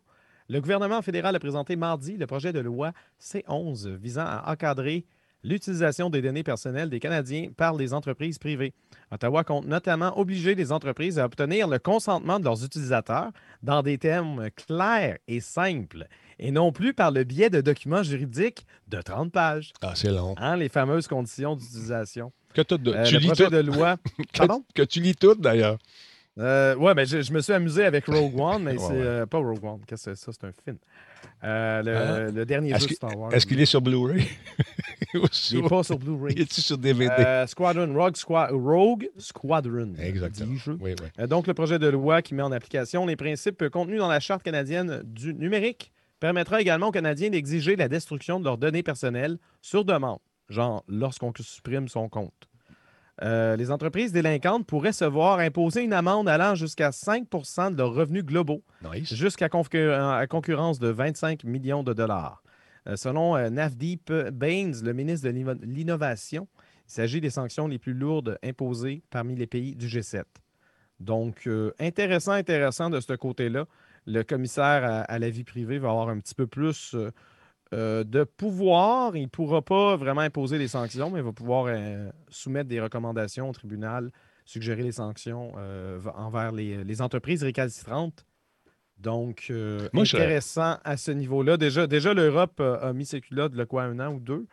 [0.49, 5.05] Le gouvernement fédéral a présenté mardi le projet de loi C11 visant à encadrer
[5.43, 8.73] l'utilisation des données personnelles des Canadiens par les entreprises privées.
[9.11, 13.31] Ottawa compte notamment obliger les entreprises à obtenir le consentement de leurs utilisateurs
[13.63, 16.07] dans des termes clairs et simples,
[16.39, 19.73] et non plus par le biais de documents juridiques de 30 pages.
[19.83, 20.35] Ah, c'est long.
[20.39, 22.33] Hein, les fameuses conditions d'utilisation.
[22.55, 23.51] Que, t'as de- Euh, tu le lis projet tout.
[23.51, 23.97] de loi.
[24.33, 24.65] Que- Pardon?
[24.75, 25.79] que tu lis tout, d'ailleurs.
[26.39, 28.99] Euh, ouais, mais je, je me suis amusé avec Rogue One, mais Ouais, c'est ouais.
[29.01, 29.81] euh, pas Rogue One.
[29.87, 30.33] Qu'est-ce que c'est ça?
[30.33, 30.79] C'est un film.
[31.43, 32.33] Euh, le, Hein?
[32.33, 33.33] le dernier Est-ce jeu de qu'il- Star Wars.
[33.33, 34.27] Est-ce qu'il est sur Blu-ray?
[35.15, 36.35] Il n'est pas sur Blu-ray.
[36.39, 37.11] Est-il sur DVD?
[37.19, 39.95] Euh, Squadron, Rogue, Squa- Rogue Squadron.
[39.99, 40.53] Exactement.
[40.53, 40.71] dis-je.
[40.73, 41.07] Oui, oui.
[41.19, 44.21] Euh, Donc, le projet de loi qui met en application les principes contenus dans la
[44.21, 49.39] Charte canadienne du numérique permettra également aux Canadiens d'exiger la destruction de leurs données personnelles
[49.63, 50.19] sur demande,
[50.51, 52.50] genre lorsqu'on supprime son compte.
[53.23, 57.93] Euh, les entreprises délinquantes pourraient se voir imposer une amende allant jusqu'à 5% de leurs
[57.93, 58.63] revenus globaux,
[58.95, 59.13] Nice.
[59.15, 62.43] jusqu'à concurrence de 25 millions de dollars.
[62.89, 66.49] Euh, selon euh, Navdeep Baines, le ministre de l'Inno- l'Innovation,
[66.89, 70.23] il s'agit des sanctions les plus lourdes imposées parmi les pays du G7.
[70.99, 73.67] Donc, euh, intéressant, intéressant de ce côté-là.
[74.07, 76.97] Le commissaire à, à la vie privée va avoir un petit peu plus
[77.73, 79.17] euh, de pouvoir.
[79.17, 82.81] Il ne pourra pas vraiment imposer les sanctions, mais il va pouvoir euh, soumettre des
[82.81, 84.11] recommandations au tribunal,
[84.45, 88.25] suggérer les sanctions euh, envers les, les entreprises récalcitrantes.
[88.99, 91.57] Donc, je- intéressant à ce niveau-là.
[91.57, 94.47] Déjà, déjà l'Europe a mis ses culottes, le quoi, un an ou deux,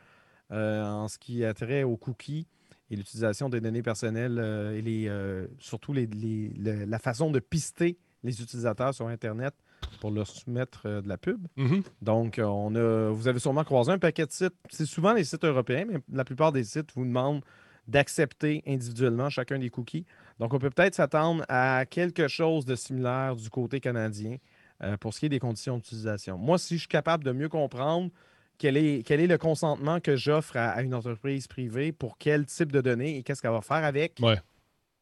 [0.50, 2.48] en ce qui a trait aux cookies
[2.90, 4.40] et l'utilisation des données personnelles
[4.74, 5.12] et les,
[5.60, 9.54] surtout les- les- le- la façon de pister les utilisateurs sur Internet
[10.02, 11.46] pour leur soumettre euh, de la pub.
[11.56, 11.84] Mhm.
[12.02, 14.54] Donc, euh, on a, vous avez sûrement croisé un paquet de sites.
[14.70, 17.42] C'est souvent les sites européens, mais la plupart des sites vous demandent
[17.88, 20.06] d'accepter individuellement chacun des cookies.
[20.40, 24.38] Donc, on peut peut-être s'attendre à quelque chose de similaire du côté canadien
[24.84, 26.38] euh, pour ce qui est des conditions d'utilisation.
[26.38, 28.12] Moi, si je suis capable de mieux comprendre
[28.58, 32.46] quel est, quel est le consentement que j'offre à, à une entreprise privée pour quel
[32.46, 34.38] type de données et qu'est-ce qu'elle va faire avec, Ouais.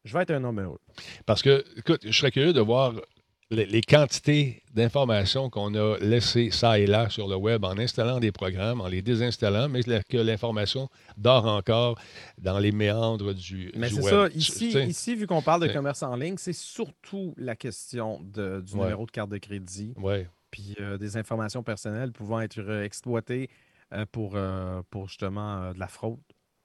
[0.04, 0.80] je vais être un homme heureux.
[1.26, 2.92] Parce que, écoute, je serais curieux de voir
[3.50, 8.18] les, les quantités d'informations qu'on a laissées ça et là sur le web en installant
[8.18, 11.98] des programmes, en les désinstallant, mais que l'information dort encore
[12.38, 14.14] dans les méandres du, Mais du c'est web.
[14.14, 14.30] ça.
[14.30, 17.34] Tu- Ici, tu sais, ici, vu qu'on parle de c'est- commerce en ligne, c'est surtout
[17.36, 18.82] la question de- du Ouais.
[18.82, 20.28] numéro de carte de crédit, ouais.
[20.50, 23.48] puis euh, des informations personnelles pouvant être exploitées
[23.92, 26.18] euh, pour, euh, pour justement de la fraude.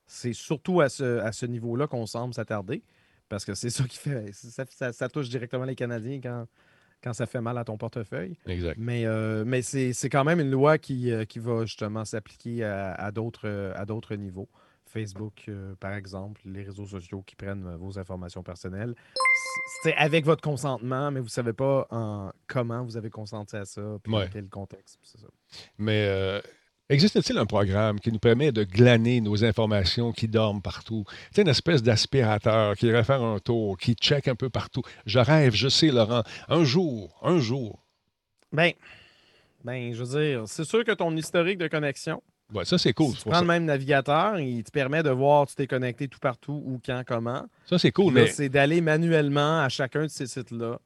[0.08, 2.82] C'est surtout à ce, à ce niveau-là qu'on semble s'attarder,
[3.30, 4.34] parce que c'est ça qui fait.
[4.34, 6.48] Ça, ça- ça touche directement les Canadiens quand,
[7.04, 8.38] quand ça fait mal à ton portefeuille.
[8.46, 8.78] Exact.
[8.80, 12.94] Mais, euh, mais c'est quand même une loi qui, euh, qui va justement s'appliquer à,
[12.94, 14.50] à d'autres euh, niveaux.
[14.86, 18.94] Facebook, euh, par exemple, les réseaux sociaux qui prennent euh, vos informations personnelles.
[19.84, 23.64] C'est avec votre consentement, mais vous ne savez pas en comment vous avez consenti à
[23.64, 24.26] ça, puis Ouais.
[24.26, 25.00] dans quel contexte.
[25.04, 25.28] ça.
[25.78, 26.42] Mais euh,
[26.92, 31.04] existe-t-il un programme qui nous permet de glaner nos informations qui dorment partout?
[31.32, 34.82] C'est une espèce d'aspirateur qui irait faire un tour, qui check un peu partout.
[35.06, 37.80] Je rêve, je sais, Laurent, un jour, un jour.
[38.52, 38.72] Ben,
[39.64, 42.22] ben, je veux dire, c'est sûr que ton historique de connexion,
[42.54, 43.12] Ouais, ça, c'est cool.
[43.12, 43.40] si tu prends ça.
[43.42, 47.02] le même navigateur, il te permet de voir tu t'es connecté tout partout, où, quand,
[47.08, 47.46] comment.
[47.66, 48.28] Ça, c'est cool, Là, mais.
[48.28, 50.78] c'est d'aller manuellement à chacun de ces sites-là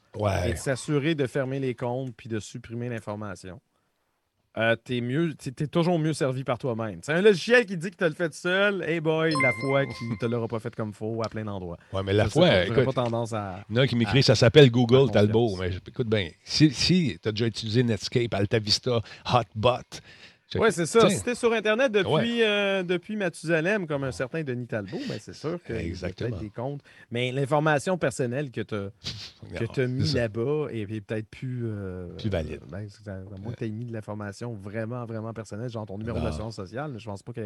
[0.46, 3.60] et de s'assurer de fermer les comptes puis de supprimer l'information.
[4.58, 7.00] Euh, t'es mieux, t'es, t'es toujours mieux servi par toi-même.
[7.02, 9.94] C'est un logiciel qui dit que tu le fait seul, hey boy, la fois qui
[10.20, 11.78] te l'aura pas fait comme faut à plein d'endroits.
[11.92, 13.66] Ouais, mais la pas, j'aurais écoute, pas tendance à.
[13.70, 15.50] il y en a qui m'écrit, ça s'appelle Google à Talbot.
[15.50, 15.60] confiance.
[15.60, 19.02] Mais écoute bien, si, si tu as déjà utilisé Netscape, AltaVista,
[19.34, 19.82] Hotbot,
[20.60, 21.10] Oui, c'est ça.
[21.10, 22.40] Si t'es sur Internet depuis, Ouais.
[22.44, 26.38] euh, depuis Mathusalem, comme un certain Denis Talbot, ben c'est sûr que Exactement.
[26.38, 26.82] des comptes.
[27.12, 28.90] Mais l'information personnelle que tu as
[29.76, 31.64] c'est mis là-bas est, est peut-être plus.
[31.66, 32.62] euh, Plus valide.
[32.72, 35.98] ben, c'est- à moins que tu aies mis de l'information vraiment, vraiment personnelle, genre ton
[35.98, 37.42] numéro d'assurance sociale, je pense pas que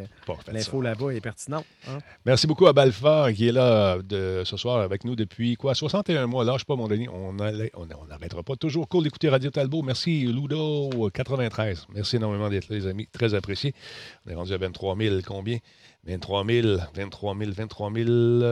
[0.51, 1.65] l'info là-bas est pertinente.
[1.87, 1.97] hein.
[2.25, 5.73] Merci beaucoup à Balfour qui est là de, ce soir avec nous depuis quoi?
[5.75, 6.43] 61 mois.
[6.43, 7.07] Lâche pas, mon Denis.
[7.09, 8.55] On allait- on on n'arrêtera pas.
[8.55, 9.81] Toujours cool d'écouter Radio Talbot.
[9.81, 11.87] Merci, Ludo 93.
[11.93, 12.98] Merci énormément d'être là, les amis.
[13.07, 13.73] Très apprécié.
[14.25, 15.15] On est rendu à 23 000.
[15.25, 15.57] Combien?
[16.05, 17.89] 23 000, 23 000, 23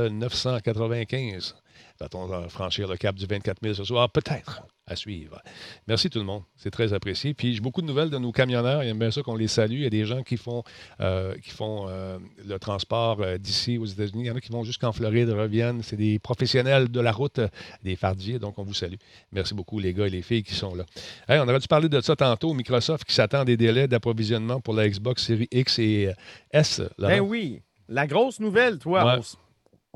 [0.09, 1.55] 995.
[1.99, 4.09] Va-t-on franchir le cap du 24 000 ce soir?
[4.09, 4.61] Peut-être.
[4.89, 5.41] À suivre.
[5.87, 6.43] Merci tout le monde.
[6.55, 7.33] C'est très apprécié.
[7.33, 8.83] Puis j'ai beaucoup de nouvelles de nos camionneurs.
[8.83, 9.73] Ils aiment bien ça qu'on les salue.
[9.73, 10.63] Il y a des gens qui font,
[11.01, 14.23] euh, qui font euh, le transport euh, d'ici aux États-Unis.
[14.23, 15.83] Il y en a qui vont jusqu'en Floride, reviennent.
[15.83, 17.41] C'est des professionnels de la route,
[17.83, 18.39] des fardiers.
[18.39, 18.95] Donc on vous salue.
[19.33, 20.85] Merci beaucoup les gars et les filles qui sont là.
[21.27, 22.53] Hey, on aurait dû parler de ça tantôt?
[22.53, 26.13] Microsoft qui s'attend des délais d'approvisionnement pour la Xbox Series X et
[26.51, 26.81] S.
[26.97, 27.61] Ben oui.
[27.89, 29.21] La grosse nouvelle, toi, Ouais.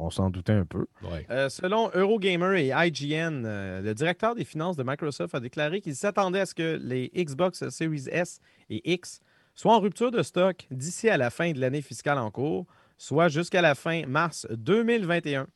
[0.01, 0.87] On s'en doutait un peu.
[1.03, 1.25] Ouais.
[1.29, 5.95] Euh, selon Eurogamer et IGN, euh, le directeur des finances de Microsoft a déclaré qu'il
[5.95, 8.39] s'attendait à ce que les Xbox Series S
[8.69, 9.19] et X
[9.53, 12.65] soient en rupture de stock d'ici à la fin de l'année fiscale en cours,
[12.97, 15.47] soit jusqu'à la fin mars 2021.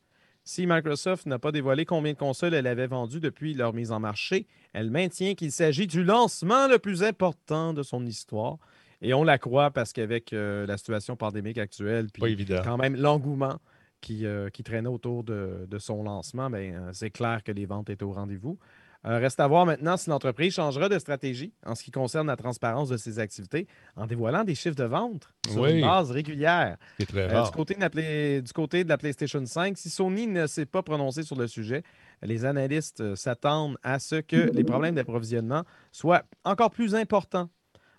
[0.43, 3.99] Si Microsoft n'a pas dévoilé combien de consoles elle avait vendues depuis leur mise en
[3.99, 8.59] marché, elle maintient qu'il s'agit du lancement le plus important de son histoire.
[9.01, 13.59] Et on la croit parce qu'avec euh, la situation pandémique actuelle, puis quand même l'engouement
[14.05, 17.65] qui, euh, qui traînait autour de, de son lancement, ben, euh, c'est clair que les
[17.65, 18.59] ventes étaient au rendez-vous.
[19.07, 22.35] Euh, reste à voir maintenant si l'entreprise changera de stratégie en ce qui concerne la
[22.35, 25.73] transparence de ses activités en dévoilant des chiffres de vente sur Oui.
[25.79, 26.77] une base régulière.
[26.99, 27.49] C'est très Euh, rare.
[27.51, 30.65] du, côté de la Play- du côté de la PlayStation 5, si Sony ne s'est
[30.67, 31.81] pas prononcé sur le sujet,
[32.23, 37.49] les analystes s'attendent à ce que les problèmes d'approvisionnement soient encore plus importants.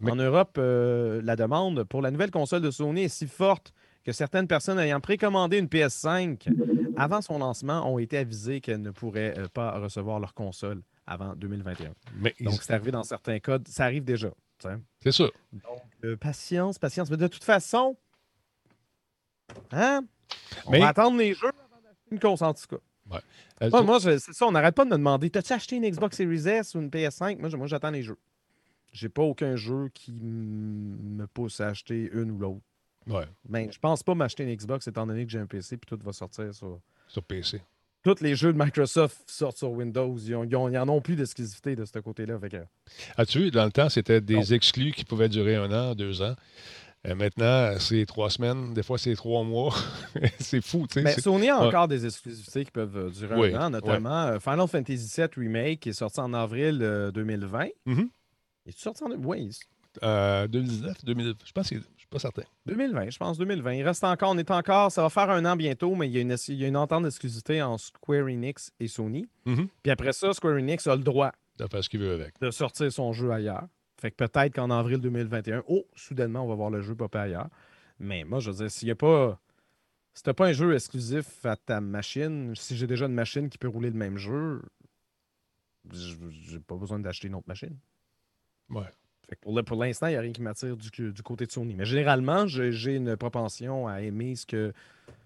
[0.01, 3.73] Mais- En Europe, euh, la demande pour la nouvelle console de Sony est si forte
[4.07, 6.49] que certaines personnes ayant précommandé une PS5
[6.97, 11.35] avant son lancement ont été avisées qu'elles ne pourraient euh, pas recevoir leur console avant
[11.35, 11.93] 2021.
[12.21, 13.59] Mais Donc, c'est arrivé dans certains cas.
[13.67, 14.31] Ça arrive déjà.
[15.03, 15.33] c'est sûr.
[15.53, 17.11] Donc, euh, patience, patience.
[17.11, 17.97] Mais de toute façon,
[19.73, 20.03] hein?
[20.67, 23.21] On Mais- va attendre les jeux avant d'acheter une console, en tout cas.
[23.63, 26.17] Euh, Moi, moi, c'est ça, on n'arrête pas de me demander T'as-tu acheté une Xbox
[26.17, 28.19] Series S ou une PS5 Moi, moi, j'attends les jeux.
[28.93, 32.61] J'ai pas aucun jeu qui me pousse à acheter une ou l'autre.
[33.09, 35.87] Ouais, Ben, je pense pas m'acheter une Xbox étant donné que j'ai un PC puis
[35.97, 36.81] tout va sortir sur.
[37.09, 37.61] sur PC.
[38.03, 40.17] Tous les jeux de Microsoft sortent sur Windows.
[40.19, 42.39] Ils, ont- ils ont- ils en ont plus d'exclusivité de ce côté-là.
[42.39, 42.65] Que-
[43.17, 44.43] As-tu vu, dans le temps, c'était des Non.
[44.43, 46.37] exclus qui pouvaient durer un an, deux ans.
[47.07, 49.75] Euh, maintenant, c'est trois semaines, des fois, c'est trois mois.
[50.41, 51.03] c'est fou, tu sais.
[51.03, 54.27] Ben, c'est- Sony a encore des exclusivités qui peuvent euh, durer Oui, un an, notamment
[54.27, 57.67] euh, Final Fantasy VII Remake qui est sorti en avril euh, 2020.
[57.87, 58.09] Mhm.
[58.67, 59.51] Est-tu sorti en oui,
[60.03, 62.43] Euh, 2019, 2000, je pense que je suis pas certain.
[62.67, 63.73] 2020, je pense 2020.
[63.75, 66.19] Il reste encore, on est encore, ça va faire un an bientôt, mais il y
[66.19, 69.27] a une, il y a une entente d'exclusivité entre Square Enix et Sony.
[69.45, 69.69] Mhm.
[69.83, 72.39] Puis après ça, Square Enix a le droit De faire ce qu'il veut avec.
[72.41, 73.67] de sortir son jeu ailleurs.
[73.99, 77.49] Fait que peut-être qu'en avril 2021, oh, soudainement, on va voir le jeu popper ailleurs.
[77.99, 79.41] Mais moi, je veux dire, s'il n'y a pas.
[80.13, 83.59] Si t'as pas un jeu exclusif à ta machine, si j'ai déjà une machine qui
[83.59, 84.63] peut rouler le même jeu,
[85.93, 87.77] j'ai pas besoin d'acheter une autre machine.
[88.71, 88.89] Ouais.
[89.29, 91.75] Fait que pour l'instant, il n'y a rien qui m'attire du, du côté de Sony.
[91.75, 94.73] Mais généralement, j'ai une propension à aimer ce que,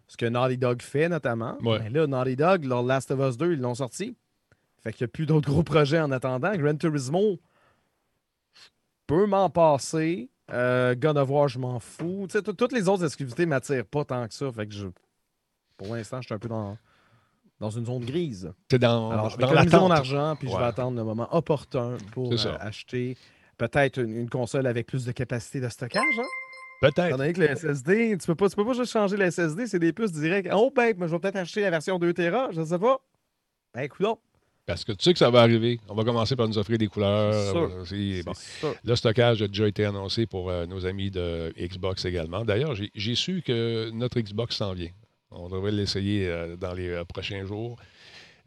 [0.06, 1.58] ce que Naughty Dog fait, notamment.
[1.62, 1.80] Ouais.
[1.80, 4.16] Mais là, Naughty Dog, leur Last of Us 2, ils l'ont sorti.
[4.82, 6.56] Fait qu'il n'y a plus d'autres gros projets en attendant.
[6.56, 7.38] Gran Turismo,
[8.54, 8.68] je
[9.06, 10.30] peux m'en passer.
[10.50, 12.26] Euh, God of War, je m'en fous.
[12.56, 14.50] Toutes les autres exclusivités ne m'attirent pas tant que ça.
[14.50, 14.86] Fait que je,
[15.76, 16.78] pour l'instant, je suis un peu dans,
[17.60, 18.50] dans une zone grise.
[18.70, 21.98] C'est dans, Alors, je vais dans mon argent, puis je vais attendre le moment opportun
[22.12, 23.18] pour euh, acheter
[23.68, 26.02] peut-être une, une console avec plus de capacité de stockage.
[26.18, 26.22] Hein?
[26.82, 27.16] Étant Peut-être.
[27.18, 29.78] donné que le SSD, tu peux pas, tu peux pas juste changer le SSD, c'est
[29.78, 30.48] des puces directes.
[30.52, 33.00] Oh, ben, moi, je vais peut-être acheter la version 2 Tera, je sais pas.
[33.74, 34.18] Ben, écoute,
[34.64, 35.78] Parce que tu sais que ça va arriver.
[35.90, 37.52] On va commencer par nous offrir des couleurs.
[37.52, 37.76] Sûr.
[37.82, 38.32] Aussi- bon.
[38.82, 42.46] Le stockage a déjà été annoncé pour euh, nos amis de Xbox également.
[42.46, 44.90] D'ailleurs, j'ai j'ai su que notre Xbox s'en vient.
[45.30, 47.76] On devrait l'essayer euh, dans les euh, prochains jours.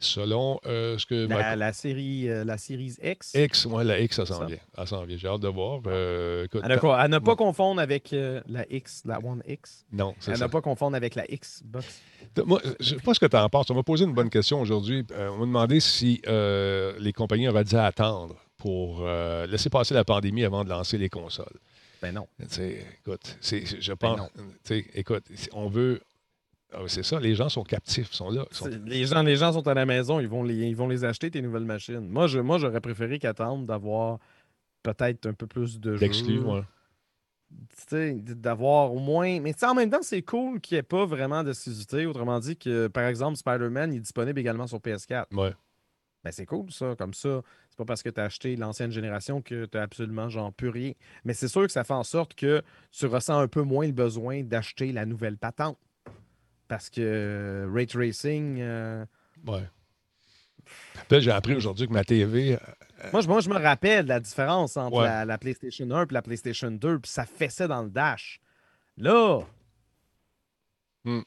[0.03, 3.33] Selon euh, ce que La, ma- la série, euh, la Series X.
[3.35, 4.57] X, moi, la X, ça s'en vient.
[4.77, 5.17] Elle s'en vient.
[5.17, 5.81] J'ai hâte de voir.
[5.87, 9.41] Euh, écoute, À ne, pas- à ne pas confondre avec euh, la X, la One
[9.47, 9.85] X.
[9.91, 10.45] non, c'est À ça.
[10.45, 12.01] ne pas confondre avec la Xbox.
[12.45, 13.69] Moi, je sais pas ce que tu en penses.
[13.69, 15.05] On m'a posé une bonne question aujourd'hui.
[15.17, 19.05] On m'a demandé si les compagnies auraient dû attendre pour
[19.47, 21.59] laisser passer la pandémie avant de lancer les consoles.
[22.01, 22.27] Ben non.
[22.41, 24.29] Écoute, je Ben pense.
[24.93, 25.23] écoute,
[25.53, 26.01] on veut.
[26.73, 28.45] Ah, c'est ça, les gens sont captifs, sont là.
[28.51, 31.03] sont- Les gens, les gens sont à la maison, ils vont les, ils vont les
[31.05, 32.07] acheter, tes nouvelles machines.
[32.07, 34.19] Moi, je, moi j'aurais préféré qu'attendre d'avoir
[34.83, 36.43] peut-être un peu plus de d'exclus, jeux.
[36.45, 36.61] ouais.
[37.51, 39.39] Tu sais, d'avoir au moins.
[39.39, 42.05] Mais en même temps, c'est cool qu'il n'y ait pas vraiment d'exclusivité.
[42.07, 45.25] Autrement dit, que par exemple, Spider-Man est disponible également sur PS4.
[45.35, 45.53] Ouais.
[46.23, 46.95] Ben, c'est cool, ça.
[46.97, 50.29] Comme ça, c'est pas parce que tu as acheté l'ancienne génération que tu as absolument
[50.29, 50.93] genre plus rien.
[51.25, 53.91] Mais c'est sûr que ça fait en sorte que tu ressens un peu moins le
[53.93, 55.77] besoin d'acheter la nouvelle patente.
[56.67, 58.57] Parce que euh, Ray Tracing.
[58.59, 59.05] euh,
[59.47, 59.63] ouais.
[61.09, 62.53] Là, j'ai appris aujourd'hui que ma TV.
[62.55, 62.57] euh,
[63.11, 65.03] Moi, je, moi, je me rappelle la différence entre Ouais.
[65.05, 68.39] la, la PlayStation 1 et la PlayStation 2, puis ça fessait dans le dash.
[68.97, 69.41] Là,
[71.05, 71.19] Hmm.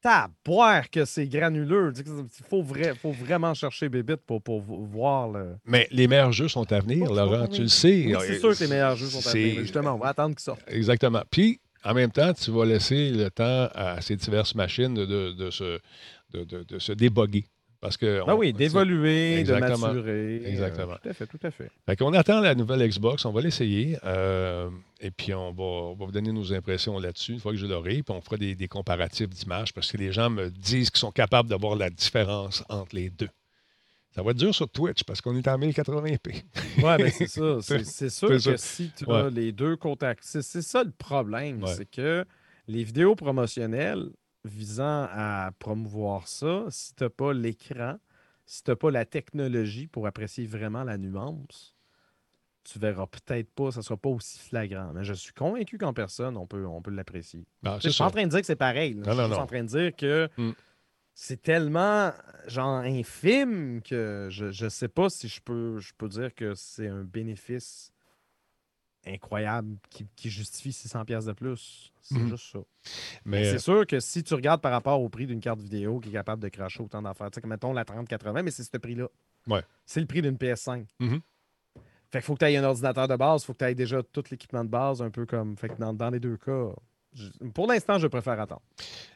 [0.00, 1.92] t'as boire que c'est granuleux.
[1.94, 5.56] Il faut, vrai, faut vraiment chercher Bébite pour, pour vo- voir le.
[5.66, 8.06] Mais les meilleurs jeux sont à venir, Oh, Laurent, tu le sais.
[8.06, 9.60] Oui, c'est sûr que les meilleurs jeux sont à venir.
[9.60, 10.62] Justement, on va attendre qu'ils sortent.
[10.68, 11.22] Exactement.
[11.30, 15.32] Puis, en même temps, tu vas laisser le temps à ces diverses machines de, de-
[15.32, 15.78] de se,
[16.32, 17.44] de, de- de se déboguer.
[17.80, 18.20] Parce que.
[18.26, 19.86] Ah on- oui, d'évoluer, de Exactement.
[19.86, 20.42] maturer.
[20.44, 20.92] Exactement.
[20.92, 21.70] Euh, tout à fait, tout à fait.
[21.86, 23.96] Fait qu'on attend la nouvelle Xbox, on va l'essayer.
[24.04, 24.68] euh,
[25.00, 27.64] et puis, on va, on va vous donner nos impressions là-dessus une fois que je
[27.66, 28.02] l'aurai.
[28.02, 31.10] Puis, on fera des, des comparatifs d'images parce que les gens me disent qu'ils sont
[31.10, 33.30] capables de voir la différence entre les deux.
[34.12, 36.42] Ça va être dur sur Twitch parce qu'on est en 1080p.
[36.82, 37.58] Ouais, ben c'est ça.
[37.62, 39.14] C'est sûr que si tu Ouais.
[39.20, 41.74] as les deux contacts, c'est ça le problème, Ouais.
[41.74, 42.24] c'est que
[42.66, 44.10] les vidéos promotionnelles
[44.44, 47.98] visant à promouvoir ça, si tu n'as pas l'écran,
[48.46, 51.76] si tu n'as pas la technologie pour apprécier vraiment la nuance,
[52.64, 54.92] tu verras peut-être pas, ça sera pas aussi flagrant.
[54.94, 57.44] Mais je suis convaincu qu'en personne, on peut, on peut l'apprécier.
[57.64, 58.94] Ah, c'est Je suis pas en train de dire que c'est pareil.
[58.94, 59.00] là.
[59.06, 59.38] Non, je suis non.
[59.38, 60.50] en train de dire que Mm.
[61.22, 62.12] C'est tellement
[62.46, 66.88] genre infime que je ne sais pas si je peux, je peux dire que c'est
[66.88, 67.92] un bénéfice
[69.06, 71.92] incroyable qui, qui justifie 600 pièces de plus.
[72.00, 72.28] C'est Mhm.
[72.28, 72.58] juste ça.
[73.26, 76.08] Mais C'est sûr que si tu regardes par rapport au prix d'une carte vidéo qui
[76.08, 78.76] est capable de cracher autant d'affaires, tu sais, comme mettons la 3080, mais c'est ce
[78.78, 79.08] prix-là.
[79.46, 79.62] Ouais.
[79.84, 80.86] C'est le prix d'une PS5.
[81.00, 81.20] Mhm.
[82.10, 83.74] Fait qu'il faut que tu aies un ordinateur de base, il faut que tu aies
[83.74, 85.56] déjà tout l'équipement de base, un peu comme.
[85.58, 86.70] Fait que dans, dans les deux cas,
[87.54, 88.62] pour l'instant, je préfère attendre.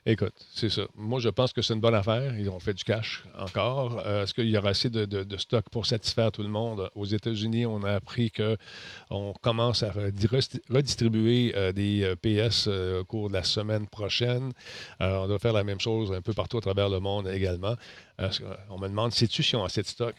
[0.05, 0.83] Écoute, c'est ça.
[0.97, 2.37] Moi, je pense que c'est une bonne affaire.
[2.39, 4.03] Ils ont fait du cash encore.
[4.05, 6.91] Euh, Est-ce qu'il y aura assez de, de- de stock pour satisfaire tout le monde?
[6.95, 9.93] Aux États-Unis, on a appris qu'on commence à
[10.71, 14.53] redistribuer euh, des euh, PS au cours de la semaine prochaine.
[15.01, 17.75] On doit faire la même chose un peu partout à travers le monde également.
[18.71, 20.15] On me demande, sais-tu si on assez de stock?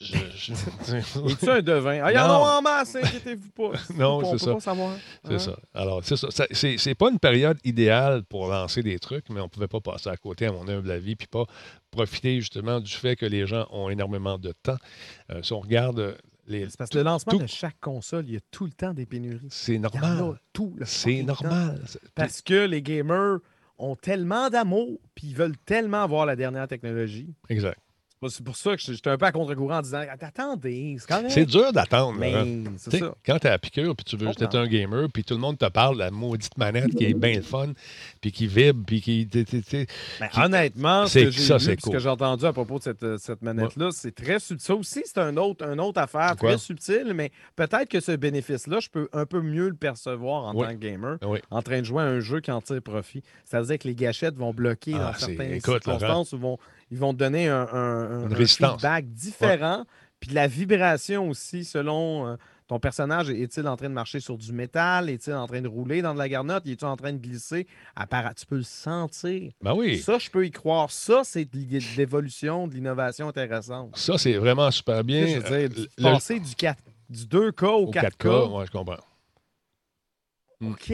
[0.00, 0.52] Je- je-
[1.30, 2.00] Es-tu un devin?
[2.02, 3.72] Ah, il y en a en masse, inquiétez-vous pas.
[3.94, 4.54] Non, On c'est ça.
[4.54, 4.96] pas savoir.
[5.26, 5.38] C'est Hein?
[5.38, 5.58] ça.
[5.74, 6.28] Alors, c'est ça.
[6.30, 10.08] Ça- C'est pas une période idéale pour lancer des trucs, mais on pouvait pas passer
[10.08, 11.44] à côté, à mon humble avis, puis pas
[11.90, 14.76] profiter justement du fait que les gens ont énormément de temps.
[15.30, 16.70] Euh, si on regarde les.
[16.70, 18.94] C'est parce que le lancement tout- de chaque console, il y a tout le temps
[18.94, 19.48] des pénuries.
[19.50, 20.40] C'est Il y en a normal.
[20.54, 21.34] tout le C'est temps.
[21.42, 21.82] normal.
[22.14, 23.38] Parce que les gamers
[23.76, 27.34] ont tellement d'amour, puis ils veulent tellement avoir la dernière technologie.
[27.50, 27.78] Exact.
[28.28, 31.30] C'est pour ça que j'étais un peu à contre-courant en disant attendez, c'est correct.
[31.30, 32.18] C'est dur d'attendre.
[32.76, 32.90] Ça.
[33.24, 35.40] Quand t'es à la piqûre, puis tu veux juste être un gamer, puis tout le
[35.40, 37.68] monde te parle de la maudite manette qui est bien le fun,
[38.20, 39.26] puis qui vibre, puis qui.
[40.20, 41.98] Ben, honnêtement, ce C'est- que j'ai cool.
[41.98, 44.66] j'ai entendu à propos de cette, euh, cette manette-là, c'est très subtil.
[44.66, 46.50] Ça aussi, c'est un autre, une autre affaire Quoi?
[46.50, 50.52] très subtile, mais peut-être que ce bénéfice-là, je peux un peu mieux le percevoir en
[50.54, 51.16] tant que gamer,
[51.50, 53.22] en train de jouer à un jeu qui en tire profit.
[53.46, 56.58] Ça veut dire que les gâchettes vont bloquer Ah, dans certaines écoute, circonstances ou vont,
[56.90, 58.80] ils vont te donner un, un- un- Une un résistance.
[58.80, 59.84] feedback différent.
[60.20, 62.36] Puis la vibration aussi, selon euh,
[62.68, 65.08] ton personnage, est-il en train de marcher sur du métal?
[65.08, 66.66] Est-il en train de rouler dans de la garnotte?
[66.66, 67.66] Est-il en train de glisser?
[67.96, 69.50] Appara- tu peux le sentir.
[69.62, 69.98] Ben oui.
[69.98, 70.90] Ça, je peux y croire.
[70.90, 73.96] Ça, c'est de l'évolution, de l'innovation intéressante.
[73.96, 75.24] Ça, c'est vraiment super Tu bien.
[75.26, 78.10] sais, je veux dire, Euh, le- passer du, 4 du 2K au, au 4K.
[78.28, 79.02] 4K, ouais, je comprends.
[80.60, 80.72] Mm.
[80.72, 80.92] OK.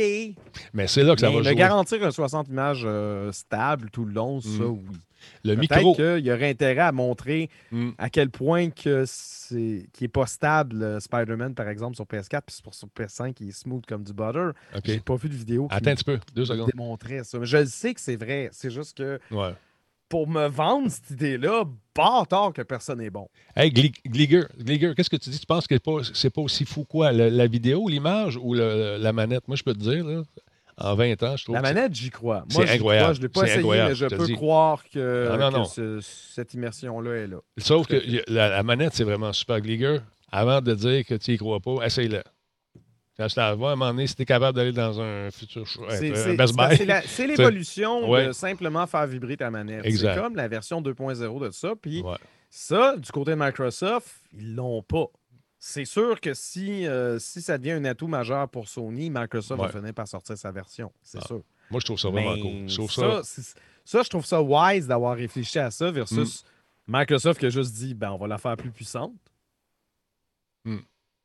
[0.72, 1.54] Mais c'est là que ça Mais va me jouer.
[1.56, 4.64] garantir un 60 images euh, stable tout le long, ça, Mm.
[4.88, 4.96] oui.
[5.44, 5.94] Le micro.
[5.94, 7.90] qu'il y aurait intérêt à montrer Mm.
[7.98, 12.42] à quel point que c'est qui est pas stable euh, Spider-Man, par exemple, sur PS4,
[12.46, 14.50] puis sur, sur PS5, il est smooth comme du butter.
[14.74, 14.82] OK.
[14.84, 16.18] J'ai pas vu de vidéo qui Attends un petit peu.
[16.34, 16.70] Deux secondes.
[16.72, 17.38] démontrait ça.
[17.38, 18.48] Mais je le sais que c'est vrai.
[18.52, 19.52] C'est juste que Ouais.
[20.08, 21.64] pour me vendre cette idée-là,
[21.94, 23.28] bâtard que personne n'est bon.
[23.56, 25.40] Hey, Gli- Gliger, Gliger, qu'est-ce que tu dis?
[25.40, 27.10] Tu penses que c'est pas, pas aussi fou quoi?
[27.12, 29.48] le- la vidéo, l'image ou le- la manette?
[29.48, 30.22] Moi, je peux te dire, là,
[30.78, 32.44] en 20 ans, je trouve La c'est- manette, j'y crois.
[32.48, 33.04] c'est Moi, j'y incroyable.
[33.04, 33.14] crois.
[33.14, 35.64] Je l'ai pas C'est essayé, incroyable, mais je peux croire que, Ah, non, que non.
[35.64, 37.38] ce- cette immersion-là est là.
[37.58, 37.96] Sauf que
[38.30, 39.60] la, la manette, c'est vraiment super.
[39.60, 39.98] Gliger,
[40.30, 42.22] avant de dire que tu y crois pas, essaye-le.
[43.18, 45.66] Quand je vois, à un moment donné, si tu es capable d'aller dans un futur
[45.66, 46.76] show- C'est un c'est- Best c'est Buy.
[46.76, 48.26] c'est c'est l'évolution Ouais.
[48.26, 49.86] de simplement faire vibrer ta manette.
[49.90, 51.72] C'est comme la version 2.0 de ça.
[51.80, 52.16] Puis Ouais.
[52.50, 54.08] ça, du côté de Microsoft,
[54.38, 55.06] ils l'ont pas.
[55.58, 59.66] C'est sûr que si, euh, si ça devient un atout majeur pour Sony, Microsoft Ouais.
[59.68, 60.92] va finir par sortir sa version.
[61.02, 61.42] C'est Ah, sûr.
[61.70, 62.68] Moi, je trouve ça vraiment Mais cool.
[62.68, 63.42] Je trouve ça, ça.
[63.84, 66.44] ça, je trouve ça wise d'avoir réfléchi à ça versus
[66.86, 66.98] Mm.
[66.98, 69.14] Microsoft qui a juste dit ben, on va la faire plus puissante.
[70.64, 70.76] Mm.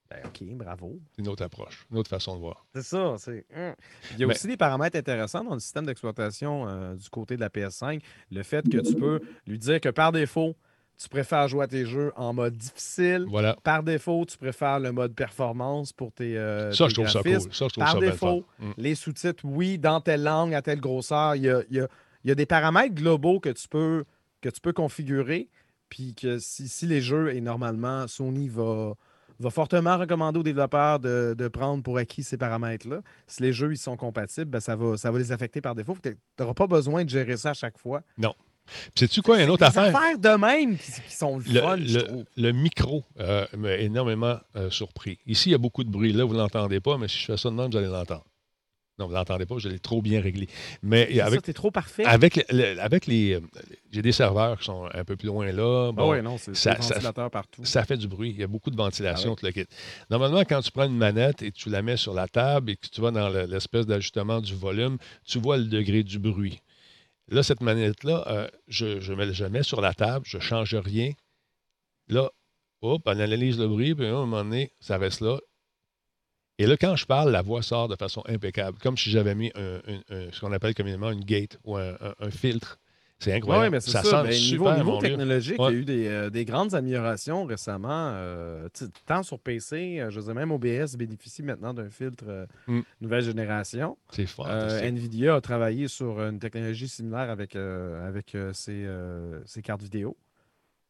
[0.09, 0.99] Ben, OK, bravo.
[1.15, 2.65] C'est une autre approche, une autre façon de voir.
[2.73, 3.15] C'est ça.
[3.17, 3.73] c'est- hum.
[4.13, 7.41] Il y a aussi des paramètres intéressants dans le système d'exploitation euh, du côté de
[7.41, 8.01] la PS5.
[8.31, 10.55] Le fait que tu peux lui dire que par défaut,
[11.01, 13.25] tu préfères jouer à tes jeux en mode difficile.
[13.29, 13.55] Voilà.
[13.63, 17.21] Par défaut, tu préfères le mode performance pour tes, euh, Ça, tes je trouve ça
[17.21, 17.47] graphismes.
[17.47, 17.53] cool.
[17.55, 18.45] Ça, je trouve Par ça défaut.
[18.59, 18.71] Mm.
[18.77, 21.35] les sous-titres, oui, dans telle langue, à telle grosseur.
[21.35, 21.87] Il y a, il y a-
[22.23, 24.03] il y a des paramètres globaux que tu peux,
[24.41, 25.49] que tu peux configurer.
[25.89, 28.93] Puis que si, si les jeux, et normalement, Sony va,
[29.39, 33.01] va fortement recommander aux développeurs de, de prendre pour acquis ces paramètres-là.
[33.27, 35.97] Si les jeux ils sont compatibles, ben, ça, va, ça va les affecter par défaut.
[36.01, 38.03] Tu n'auras pas besoin de gérer ça à chaque fois.
[38.15, 38.21] Puis
[38.95, 39.95] Sais-tu quoi, une autre Des affaire?
[39.95, 42.25] affaires de même qui, qui sont le Le, fun, je le- trouve.
[42.37, 45.17] le micro euh, m'a énormément euh, surpris.
[45.27, 46.13] Ici, il y a beaucoup de bruit.
[46.13, 48.25] Là, vous ne l'entendez pas, mais si je fais ça de même, vous allez l'entendre.
[48.99, 50.47] Non, vous ne l'entendez pas, je l'ai trop bien réglé.
[50.83, 52.03] Mais C'est avec, ça, t'es trop parfait.
[52.05, 53.33] avec, le- avec les.
[53.35, 53.39] euh,
[53.91, 55.91] J'ai des serveurs qui sont un peu plus loin là.
[55.97, 57.65] Ah ouais, non, c'est ça- des ça- ventilateurs partout.
[57.65, 58.29] ça fait du bruit.
[58.31, 59.65] Il y a beaucoup de ventilation, Ah tout le kit.
[60.11, 62.85] Normalement, quand tu prends une manette et tu la mets sur la table et que
[62.91, 66.59] tu vas dans le- l'espèce d'ajustement du volume, tu vois le degré du bruit.
[67.31, 71.13] Là, cette manette-là, euh, je, je, mets, mets sur la table, je ne change rien.
[72.09, 72.29] Là,
[72.81, 75.39] hop, on analyse le bruit, puis à un moment donné, ça reste là.
[76.57, 79.51] Et là, quand je parle, la voix sort de façon impeccable, comme si j'avais mis
[79.55, 82.80] ce qu'on appelle communément une gate ou un filtre.
[83.23, 83.65] C'est incroyable.
[83.67, 84.01] Oui, mais c'est ça.
[84.03, 85.69] sonne Ben, niveau super, niveau technologique, Ouais.
[85.69, 88.11] il y a eu des, euh, des grandes améliorations récemment.
[88.15, 92.45] euh, sais, tant sur PC, euh, je dire, même OBS bénéficie maintenant d'un filtre euh,
[92.67, 92.81] Mm.
[93.01, 93.97] nouvelle génération.
[94.11, 94.83] C'est fantastique.
[94.89, 98.87] Nvidia a travaillé sur une technologie similaire avec, avec ses,
[99.45, 100.17] ses cartes vidéo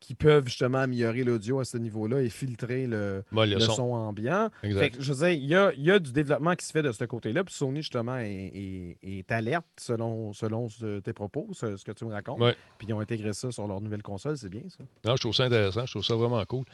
[0.01, 3.75] qui peuvent justement améliorer l'audio à ce niveau-là et filtrer le, le son.
[3.75, 3.93] son.
[3.93, 4.49] ambiant.
[4.63, 4.79] Exact.
[4.81, 6.71] Fait que, je veux dire, il y a, il y a du développement qui se
[6.71, 7.43] fait de ce côté-là.
[7.43, 10.67] Puis Sony, justement, est, est- est alerte selon, selon
[11.03, 12.39] tes propos, ce, ce que tu me racontes.
[12.41, 12.55] Ouais.
[12.79, 14.83] Puis ils ont intégré ça sur leur nouvelle console, c'est bien ça.
[15.05, 16.65] Non, je trouve ça intéressant, je trouve ça vraiment cool.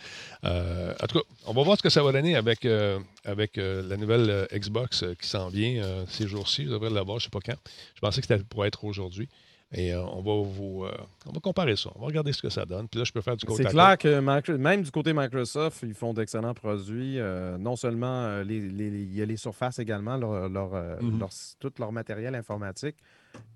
[0.46, 3.58] Euh, en tout cas, on va voir ce que ça va donner avec, euh, avec
[3.58, 6.64] euh, la nouvelle Xbox qui s'en vient ces jours-ci.
[6.66, 7.60] Vous devrez l'avoir, je ne sais pas quand.
[7.96, 9.28] Je pensais que c'était pour être aujourd'hui.
[9.74, 10.92] Et euh, on va vous euh,
[11.26, 11.90] on va comparer ça.
[11.96, 12.88] On va regarder ce que ça donne.
[12.88, 15.94] Puis là, je peux faire du côté C'est clair que même du côté Microsoft, ils
[15.94, 17.20] font d'excellents produits.
[17.20, 20.70] Euh, non seulement les, les- les- il y a les surfaces également, leur, leur,
[21.02, 21.20] Mhm.
[21.20, 22.96] leur- tout leur matériel informatique.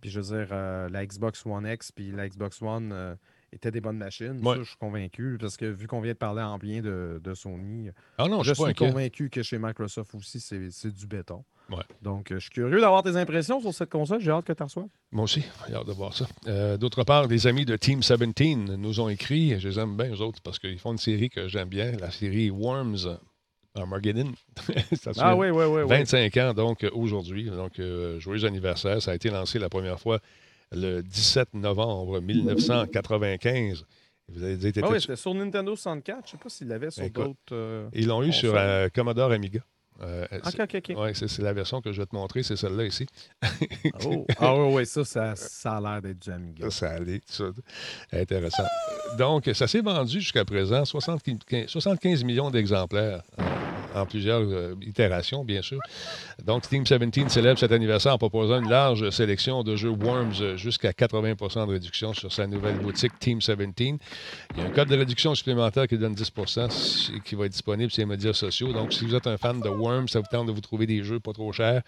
[0.01, 0.53] Puis je veux dire,
[0.89, 3.17] la Xbox One X puis la Xbox One
[3.53, 4.39] étaient des bonnes machines.
[4.45, 4.55] Ouais.
[4.57, 5.37] Ça, je suis convaincu.
[5.39, 8.49] Parce que vu qu'on vient de parler en bien de, de Sony, Ah non, je
[8.49, 8.87] je suis inquiet.
[8.89, 11.45] convaincu que chez Microsoft aussi, c'est du béton.
[11.71, 11.83] Ouais.
[12.01, 14.19] Donc, euh, je suis curieux d'avoir tes impressions sur cette console.
[14.21, 14.87] J'ai hâte que tu reçoives.
[15.11, 16.27] Moi aussi, j'ai hâte de voir ça.
[16.47, 20.09] Euh, D'autre part, des amis de Team 17 nous ont écrit, je les aime bien,
[20.13, 23.17] eux autres, parce qu'ils font une série que j'aime bien, la série Worms
[23.73, 24.33] Armageddon.
[25.01, 25.81] Ça Ah oui, oui, oui.
[25.83, 25.87] oui.
[25.87, 27.45] 25 ans, donc, euh, aujourd'hui.
[27.49, 29.01] Donc, euh, joyeux anniversaire.
[29.01, 30.19] Ça a été lancé la première fois
[30.73, 33.85] le 17 novembre 1995.
[34.29, 36.17] Vous avez dit, Ah oui, c'était sur Nintendo 64.
[36.17, 37.37] Je ne sais pas s'il l'avait sur d'autres.
[37.51, 39.59] euh, Ils l'ont eu sur euh, Commodore Amiga.
[40.03, 40.97] Euh, Ok, ok, ok.
[40.97, 43.05] ouais, c'est c'est la version que je vais te montrer, c'est celle-là ici.
[44.05, 44.25] Oh.
[44.39, 46.69] Ah oui, oui, ça, ça, ça a l'air d'être du Amiga.
[46.69, 47.45] Ça, ça allait, tout ça.
[48.11, 48.63] Intéressant.
[49.17, 53.21] Donc, ça s'est vendu jusqu'à présent 75, 75 millions d'exemplaires.
[53.93, 55.79] En plusieurs euh, itérations, bien sûr.
[56.45, 60.93] Donc, Team 17 célèbre cet anniversaire en proposant une large sélection de jeux Worms jusqu'à
[60.93, 61.35] 80
[61.67, 63.59] de réduction sur sa nouvelle boutique Team 17.
[63.79, 63.97] Il
[64.57, 66.31] y a un code de réduction supplémentaire qui donne 10
[67.25, 68.71] qui va être disponible sur les médias sociaux.
[68.71, 71.03] Donc, si vous êtes un fan de Worms, ça vous tente de vous trouver des
[71.03, 71.81] jeux pas trop chers,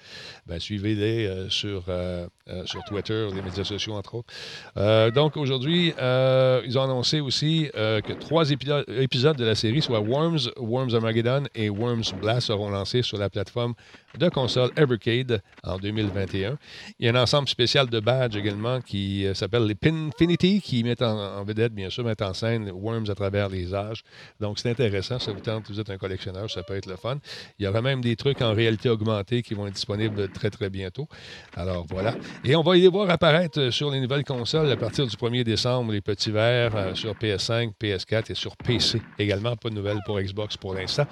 [0.45, 2.27] ben, suivez-les euh, sur, euh,
[2.65, 5.11] sur Twitter, les médias sociaux, entre autres.
[5.11, 10.93] donc, aujourd'hui, ils ont annoncé aussi que trois épisodes de la série, soit Worms, Worms
[10.95, 13.73] Armageddon et Worms Blast, seront lancés sur la plateforme
[14.17, 16.57] de console Evercade en 2021.
[16.99, 20.83] Il y a un ensemble spécial de badges également qui euh, s'appelle les Pinfinity, qui
[20.83, 24.03] mettent en, vedette, bien sûr, mettent en scène Worms à travers les âges.
[24.39, 25.19] Donc, c'est intéressant.
[25.19, 27.17] Ça vous tente, vous êtes un collectionneur, ça peut être le fun.
[27.59, 30.69] Il y aura même des trucs en réalité augmentée qui vont être disponibles très, très
[30.69, 31.07] bientôt.
[31.55, 32.15] Alors, voilà.
[32.43, 35.91] Et on va y voir apparaître sur les nouvelles consoles à partir du 1er décembre,
[35.91, 39.55] les petits verts euh, sur PS5, PS4 et sur PC également.
[39.55, 41.05] Pas de nouvelles pour Xbox pour l'instant.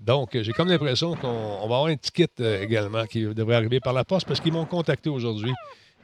[0.00, 3.92] Donc, j'ai comme l'impression qu'on va avoir un ticket euh, également qui devrait arriver par
[3.92, 5.52] la poste parce qu'ils m'ont contacté aujourd'hui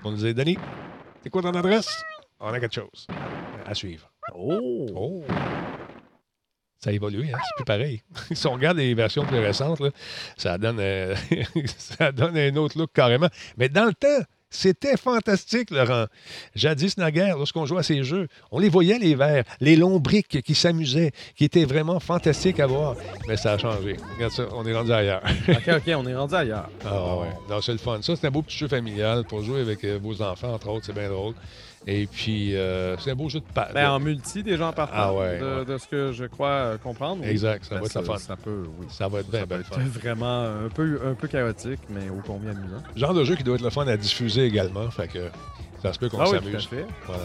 [0.01, 0.59] pour nous dire Denis,
[1.22, 2.03] c'est quoi ton adresse?
[2.40, 3.07] On a quelque chose
[3.64, 4.11] à suivre.
[4.34, 5.22] Oh, oh.
[6.78, 7.38] Ça a évolué, hein?
[7.42, 8.03] c'est plus pareil.
[8.32, 9.80] si on regarde les versions plus récentes,
[10.36, 11.14] ça, donne, euh,
[11.78, 13.28] ça donne un autre look carrément.
[13.57, 14.22] Mais dans le temps,
[14.55, 16.07] c'était fantastique, Laurent.
[16.55, 20.42] Jadis, naguère, lorsqu'on jouait à ces jeux, on les voyait, les verts, les longs briques
[20.42, 22.96] qui s'amusaient, qui étaient vraiment fantastiques à voir.
[23.28, 23.96] Mais ça a changé.
[24.14, 25.22] Regarde ça, on est rendu ailleurs.
[25.48, 26.70] OK, OK, on est rendu ailleurs.
[26.84, 27.61] Ah ouais.
[27.62, 28.00] c'est le fun.
[28.02, 30.86] Ça, c'est un beau petit jeu familial pour jouer avec euh, vos enfants, entre autres.
[30.86, 31.34] C'est bien drôle.
[31.87, 33.74] Et puis, euh, c'est un beau jeu de patte.
[33.74, 37.24] Ben, en multi, déjà en partant ah de, ce que je crois euh, comprendre.
[37.24, 38.16] Exact, ça ben, va être fun.
[38.16, 38.87] Ça peut, oui.
[38.89, 39.80] Ça va être bien, bien fun.
[39.80, 42.82] vraiment un peu, un peu chaotique, mais au combien amusant.
[42.97, 44.91] Genre de jeu qui doit être le fun à diffuser également.
[44.91, 45.28] Fait que
[45.82, 46.68] ça se peut qu'on ah s'amuse.
[46.72, 47.24] Oui, voilà.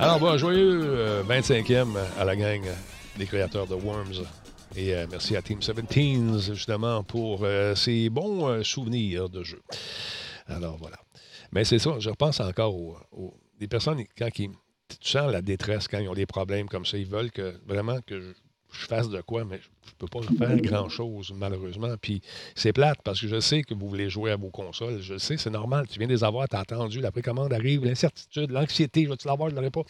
[0.00, 2.62] Alors, bon, joyeux 25e euh, à la gang
[3.16, 4.24] des créateurs de Worms.
[4.76, 9.62] Et merci à Team 17 justement pour ces bons souvenirs de jeu.
[10.48, 10.98] Alors voilà.
[11.52, 14.50] Mais c'est ça, je repense encore aux, des personnes, quand ils,
[14.88, 18.00] tu sens la détresse, quand ils ont des problèmes comme ça, ils veulent que vraiment
[18.06, 18.32] que je,
[18.70, 21.94] fasse de quoi, mais je ne peux pas faire grand-chose, malheureusement.
[21.98, 22.20] Puis
[22.54, 25.00] c'est plate parce que je sais que vous voulez jouer à vos consoles.
[25.00, 25.86] Je sais, c'est normal.
[25.88, 29.48] Tu viens des avoir, tu as attendu, la précommande arrive, l'incertitude, l'anxiété, je vais-tu l'avoir,
[29.48, 29.84] je ne l'aurai pas?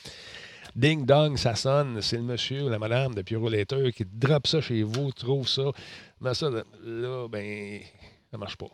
[0.76, 4.60] Ding dong, ça sonne, c'est le monsieur ou la madame de Later qui drop ça
[4.60, 5.72] chez vous, trouve ça.
[6.20, 7.80] Mais ça, là, ben,
[8.30, 8.66] ça marche pas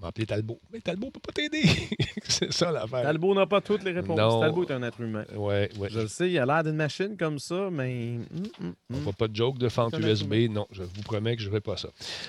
[0.00, 0.60] m'a appelé Talbot.
[0.72, 1.62] Mais Talbot ne peut pas t'aider.
[2.24, 3.02] c'est ça l'affaire.
[3.02, 4.16] Talbot n'a pas toutes les réponses.
[4.16, 5.24] Talbot est un être humain.
[5.34, 5.88] Ouais, ouais.
[5.90, 8.18] Je le sais, il a l'air d'une machine comme ça, mais.
[8.30, 10.50] Mm, mm, On ne va pas de joke de fente USB.
[10.50, 11.88] Non, je vous promets que je ne ferai pas ça.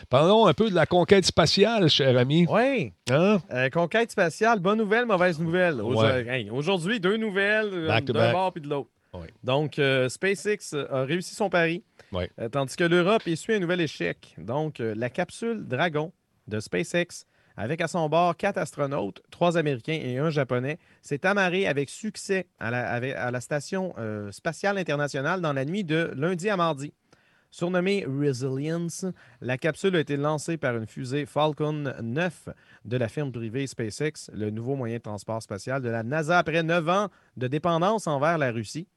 [0.10, 2.46] Parlons un peu de la conquête spatiale, cher ami.
[2.50, 2.94] Oui.
[3.10, 3.40] Hein?
[3.52, 5.82] Euh, conquête spatiale, bonne nouvelle, mauvaise nouvelle.
[6.52, 8.90] Aujourd'hui, deux nouvelles, euh, d'un bord puis de l'autre.
[9.44, 11.84] Donc, euh, SpaceX a réussi son pari,
[12.52, 14.36] tandis que l'Europe essuie un nouvel échec.
[14.38, 16.14] Donc, la capsule Dragon
[16.48, 17.26] de SpaceX
[17.58, 22.48] avec à son bord quatre astronautes, trois Américains et un Japonais, s'est amarré avec succès
[22.60, 26.94] à la, Station euh, spatiale internationale dans la nuit de lundi à mardi.
[27.50, 29.06] Surnommée Resilience,
[29.42, 32.50] la capsule a été lancée par une fusée Falcon 9
[32.86, 36.62] de la firme privée SpaceX, le nouveau moyen de transport spatial de la NASA après
[36.62, 38.88] neuf ans de dépendance envers la Russie.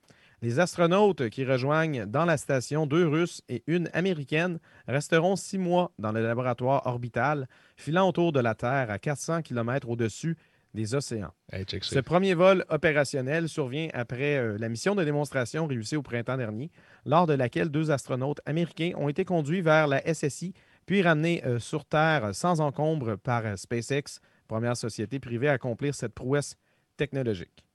[0.43, 5.93] Les astronautes qui rejoignent dans la station deux Russes et une Américaine resteront six mois
[5.99, 10.39] dans le laboratoire orbital, filant autour de la Terre à 400 km au-dessus
[10.73, 11.35] des océans.
[11.83, 16.71] Ce premier vol opérationnel survient après euh, la mission de démonstration réussie au printemps dernier,
[17.05, 20.55] lors de laquelle deux astronautes américains ont été conduits vers la SSI,
[20.87, 25.95] puis ramenés euh, sur Terre sans encombre par euh, SpaceX, première société privée à accomplir
[25.95, 26.57] cette prouesse
[26.97, 27.67] technologique.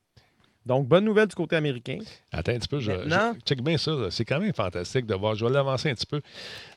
[0.65, 1.99] Donc, bonne nouvelle du côté américain.
[2.31, 2.91] Attends un petit peu, je,
[3.45, 3.91] check bien ça.
[4.09, 5.35] C'est quand même fantastique de voir.
[5.35, 6.21] Je vais l'avancer un petit peu.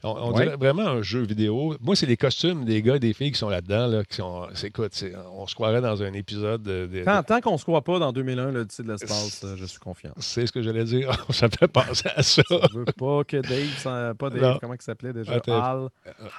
[0.02, 1.76] On, dirait vraiment un jeu vidéo.
[1.80, 3.86] Moi, c'est les costumes des gars et des filles qui sont là-dedans.
[3.86, 4.92] Là, qui sont, écoute,
[5.34, 6.62] on se croirait dans un épisode.
[6.62, 10.12] De, tant, qu'on ne se croit pas dans 2001, le de l'espace, je suis confiant.
[10.18, 11.10] C'est ce que j'allais dire.
[11.30, 12.42] ça fait penser à ça.
[12.48, 15.40] Je veux pas que Dave, pas Dave, comment il s'appelait déjà?
[15.46, 15.88] Hal.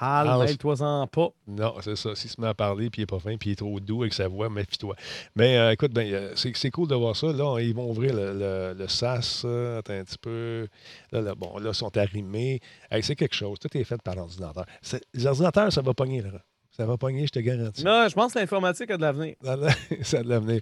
[0.00, 1.30] Hal, Hal toi-en pas.
[1.48, 2.14] Non, c'est ça.
[2.14, 4.02] S'il se met à parler, puis il est pas fin, puis il est trop doux
[4.02, 4.94] avec sa voix, méfie-toi.
[5.36, 8.88] Mais euh, écoute, ben, c'est cool de voir ça là, ils vont ouvrir le, le,
[8.88, 9.44] SAS.
[9.44, 10.68] attends un petit peu.
[11.12, 12.60] Là, bon, là, ils sont arrimés.
[13.02, 13.58] c'est quelque chose.
[13.58, 14.66] Tout est fait par l'ordinateur.
[15.14, 16.30] Les ordinateurs, ça va pogner, là.
[16.80, 17.84] Ça va pogner, je te garantis.
[17.84, 19.34] Non, je pense que l'informatique a de l'avenir.
[20.02, 20.60] ça a de l'avenir.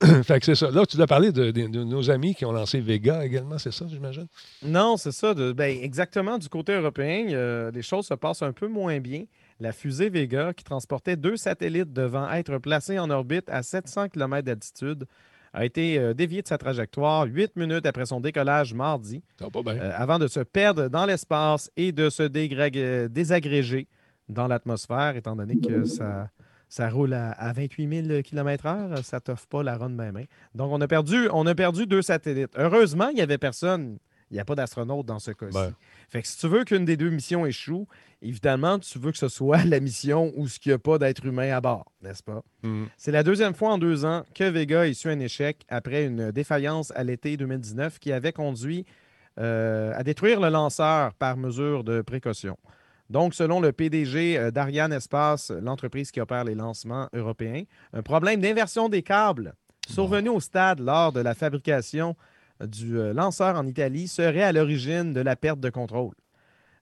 [0.24, 0.70] fait que c'est ça.
[0.70, 4.26] Là, tu as parlé de, nos amis qui ont lancé Vega également, c'est ça, j'imagine?
[4.62, 5.34] Non, c'est ça.
[5.34, 6.38] ben, exactement.
[6.38, 9.24] Du côté européen, euh, les choses se passent un peu moins bien.
[9.60, 14.44] La fusée Vega, qui transportait deux satellites devant être placés en orbite à 700 km
[14.44, 15.04] d'altitude,
[15.52, 19.74] a été euh, dévié de sa trajectoire huit minutes après son décollage mardi, pas bien.
[19.76, 23.86] euh, avant de se perdre dans l'espace et de se euh, désagréger
[24.28, 26.30] dans l'atmosphère, étant donné que ça,
[26.68, 30.18] ça roule à, à 28 000 km/h, ça t'offre pas la ronde même.
[30.54, 32.52] Donc, on a, perdu, on a perdu deux satellites.
[32.56, 33.98] Heureusement, il n'y avait personne.
[34.30, 35.52] Il n'y a pas d'astronaute dans ce cas-ci.
[35.52, 35.74] Ben.
[36.12, 37.88] Fait que si tu veux qu'une des deux missions échoue,
[38.20, 41.50] évidemment, tu veux que ce soit la mission où il n'y a pas d'être humain
[41.56, 42.42] à bord, n'est-ce pas?
[42.62, 42.88] Mhm.
[42.98, 46.30] C'est la deuxième fois en deux ans que Vega a su un échec après une
[46.30, 48.84] défaillance à l'été 2019 qui avait conduit
[49.40, 52.58] euh, à détruire le lanceur par mesure de précaution.
[53.08, 57.62] Donc, selon le PDG euh, d'Ariane Espace, l'entreprise qui opère les lancements européens,
[57.94, 59.54] un problème d'inversion des câbles
[59.88, 62.16] survenu au stade lors de la fabrication
[62.66, 66.14] du euh, lanceur en Italie serait à l'origine de la perte de contrôle.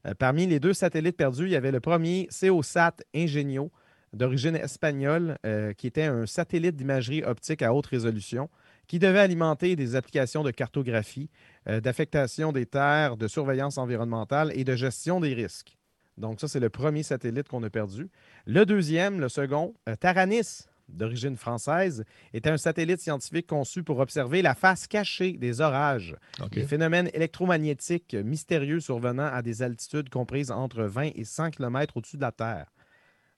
[0.06, 3.70] Euh, parmi les deux satellites perdus, il y avait le premier CEOSat Ingenio,
[4.12, 8.48] d'origine espagnole, euh, qui était un satellite d'imagerie optique à haute résolution,
[8.86, 11.30] qui devait alimenter des applications de cartographie,
[11.64, 15.78] d'affectation des terres, de surveillance environnementale et de gestion des risques.
[16.18, 18.08] Donc ça, c'est le premier satellite qu'on a perdu.
[18.46, 24.54] Le deuxième, le second, Taranis, d'origine française, était un satellite scientifique conçu pour observer la
[24.54, 26.50] face cachée des orages, OK.
[26.50, 32.16] des phénomènes électromagnétiques mystérieux survenant à des altitudes comprises entre 20 et 100 km au-dessus
[32.16, 32.66] de la Terre.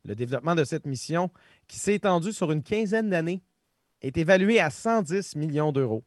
[0.04, 1.30] Le développement de cette mission,
[1.68, 3.42] qui s'est étendu sur une quinzaine d'années,
[4.00, 6.02] est évalué à 110 millions d'euros.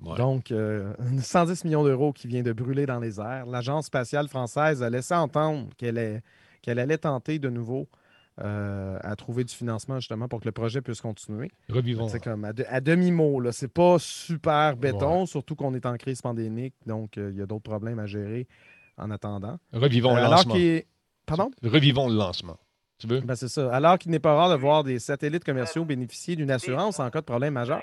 [0.00, 0.16] Ouais.
[0.18, 3.46] Donc, euh, 110 millions d'euros qui vient de brûler dans les airs.
[3.46, 6.20] L'Agence spatiale française a laissé entendre qu'elle est-
[6.60, 7.88] qu'elle allait tenter de nouveau
[8.42, 11.50] euh, à trouver du financement justement pour que le projet puisse continuer.
[11.68, 12.08] Revivons.
[12.08, 13.38] C'est comme à, de- à demi-mot.
[13.40, 13.52] là.
[13.52, 17.46] C'est pas super béton, surtout qu'on est en crise pandémique, donc euh, il y a
[17.46, 18.46] d'autres problèmes à gérer
[18.96, 19.58] en attendant.
[19.72, 20.54] Revivons Euh, le alors lancement.
[21.26, 21.50] Pardon?
[21.62, 22.56] Revivons le lancement.
[22.98, 23.20] Tu veux?
[23.20, 23.72] Ben, c'est ça.
[23.74, 27.20] Alors qu'il n'est pas rare de voir des satellites commerciaux bénéficier d'une assurance en cas
[27.20, 27.82] de problème majeur.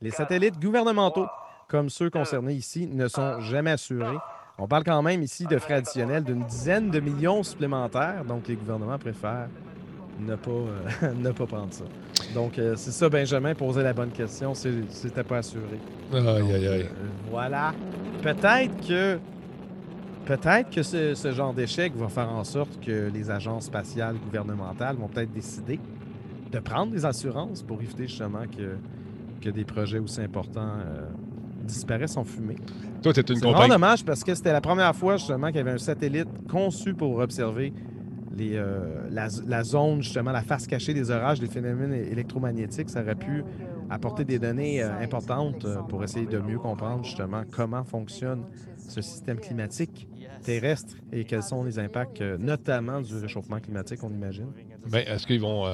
[0.00, 1.26] Les satellites gouvernementaux,
[1.68, 4.16] comme ceux concernés ici, ne sont jamais assurés.
[4.60, 8.56] On parle quand même ici de frais additionnels d'une dizaine de millions supplémentaires, donc les
[8.56, 9.48] gouvernements préfèrent
[10.20, 11.84] ne pas, euh, ne pas prendre ça.
[12.34, 15.80] Donc, euh, c'est ça, Benjamin, poser la bonne question, c'était pas assuré.
[16.12, 16.82] Aïe, Donc, aïe, aïe.
[16.82, 17.72] euh, voilà.
[18.22, 19.18] Peut-être que
[20.26, 24.96] peut-être que ce, ce genre d'échec va faire en sorte que les agences spatiales gouvernementales
[24.96, 25.80] vont peut-être décider
[26.52, 28.76] de prendre des assurances pour éviter justement que,
[29.40, 31.06] que des projets aussi importants euh,
[31.70, 32.56] disparaissent en fumée.
[33.02, 33.70] Toi, tu es une C'est vraiment compagnie.
[33.72, 37.18] dommage parce que c'était la première fois justement qu'il y avait un satellite conçu pour
[37.18, 37.72] observer
[38.36, 42.88] les, euh, la, la zone, justement, la face cachée des orages, des phénomènes é- électromagnétiques.
[42.90, 43.44] Ça aurait pu
[43.90, 48.44] apporter des données euh, importantes euh, pour essayer de mieux comprendre justement comment fonctionne
[48.88, 50.06] ce système climatique
[50.42, 54.46] terrestre et quels sont les impacts, notamment du réchauffement climatique, on imagine.
[54.90, 55.66] Ben, Est-ce qu'ils vont,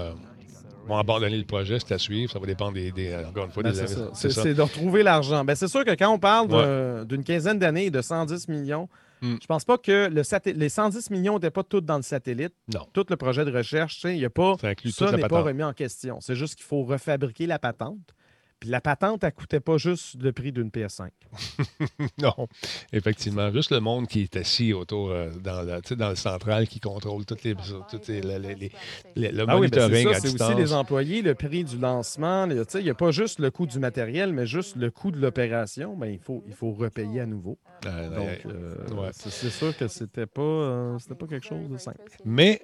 [0.86, 1.78] vont abandonner le projet?
[1.78, 2.30] C'est à suivre.
[2.32, 5.44] Ça va dépendre des, des- encore une fois, Ben, des c'est de retrouver l'argent.
[5.44, 8.88] Ben, c'est sûr que quand on parle d'un- d'une quinzaine d'années et de 110 millions,
[9.22, 9.36] Hmm.
[9.40, 10.22] je pense pas que le
[10.58, 12.52] les 110 millions n'étaient pas toutes dans le satellite.
[12.74, 12.82] Non.
[12.92, 15.62] Tout le projet de recherche, tu sais, il y a pas, Ça n'est pas remis
[15.62, 16.18] en question.
[16.20, 17.96] C'est juste qu'il faut refabriquer la patente.
[18.58, 21.10] Puis la patente, elle coûtait pas juste le prix d'une PS5.
[22.18, 22.48] Non,
[22.92, 23.52] effectivement.
[23.52, 27.42] Juste le monde qui est assis autour euh, dans, le, dans central qui contrôle toutes
[27.44, 27.54] les,
[27.90, 28.72] toutes les, les- les-
[29.14, 31.64] les- le Ah oui, ben monitoring c'est ça, à c'est aussi les employés, le prix
[31.64, 32.46] du lancement.
[32.46, 34.90] le- tu sais, Il n'y a pas juste le coût du matériel, mais juste le
[34.90, 35.94] coût de l'opération.
[35.96, 37.58] Ben, il, faut, il faut repayer à nouveau.
[37.84, 39.10] Euh, Donc, euh, ouais.
[39.12, 42.00] c'est sûr que c'était pas, euh, c'était pas quelque chose de simple.
[42.24, 42.62] Mais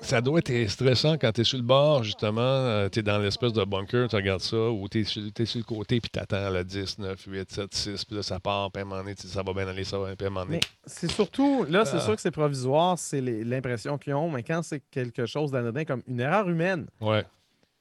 [0.00, 3.52] ça doit être stressant quand tu es sur le bord, justement, tu es dans l'espèce
[3.52, 6.50] de bunker, tu regardes ça, ou tu es, sur sur le côté, puis tu attends
[6.50, 9.14] le 10, 9, 8, 7, 6, puis là, ça part, puis à un moment donné,
[9.16, 10.44] ça va bien aller, ça va, donné.
[10.48, 12.00] Mais c'est surtout, là, c'est Ah.
[12.00, 16.02] sûr que c'est provisoire, c'est l'impression qu'ils ont, mais quand c'est quelque chose d'anodin comme
[16.06, 17.24] une erreur humaine, Ouais.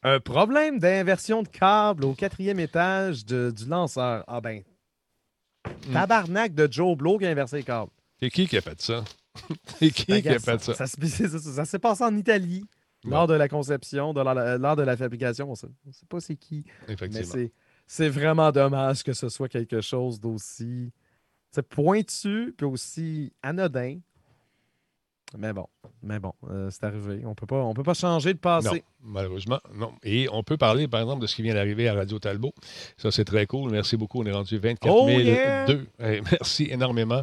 [0.03, 4.61] un problème d'inversion de câble au quatrième étage de- du lanceur, ah ben,
[5.87, 5.93] Hmm.
[5.93, 7.91] tabarnak de Joe Blow qui a inversé les câbles.
[8.21, 9.03] C'est qui qui a fait ça?
[9.79, 10.73] C'est qui Ben, qui a fait ça?
[10.73, 12.65] Ça, ça, ça s'est passé en Italie
[13.03, 15.49] lors de la conception, de la- lors de la fabrication.
[15.49, 15.55] On
[15.85, 16.65] on sait pas c'est qui.
[16.87, 17.49] Mais Effectivement.
[17.85, 20.91] c'est, vraiment dommage que ce soit quelque chose d'aussi
[21.61, 23.99] pointu puis aussi anodin.
[25.37, 25.67] Mais bon,
[26.01, 27.21] mais bon, euh, c'est arrivé.
[27.25, 28.83] On peut pas, on peut pas changer Non, passé.
[29.03, 29.91] malheureusement, non.
[30.03, 32.53] Et on peut parler, par exemple, de ce qui vient d'arriver à Radio Talbot.
[32.97, 33.71] Ça, c'est très cool.
[33.71, 34.21] Merci beaucoup.
[34.21, 35.21] On est rendu 24 Oh, 002.
[35.23, 35.65] yeah!
[36.01, 37.21] Eh, merci énormément.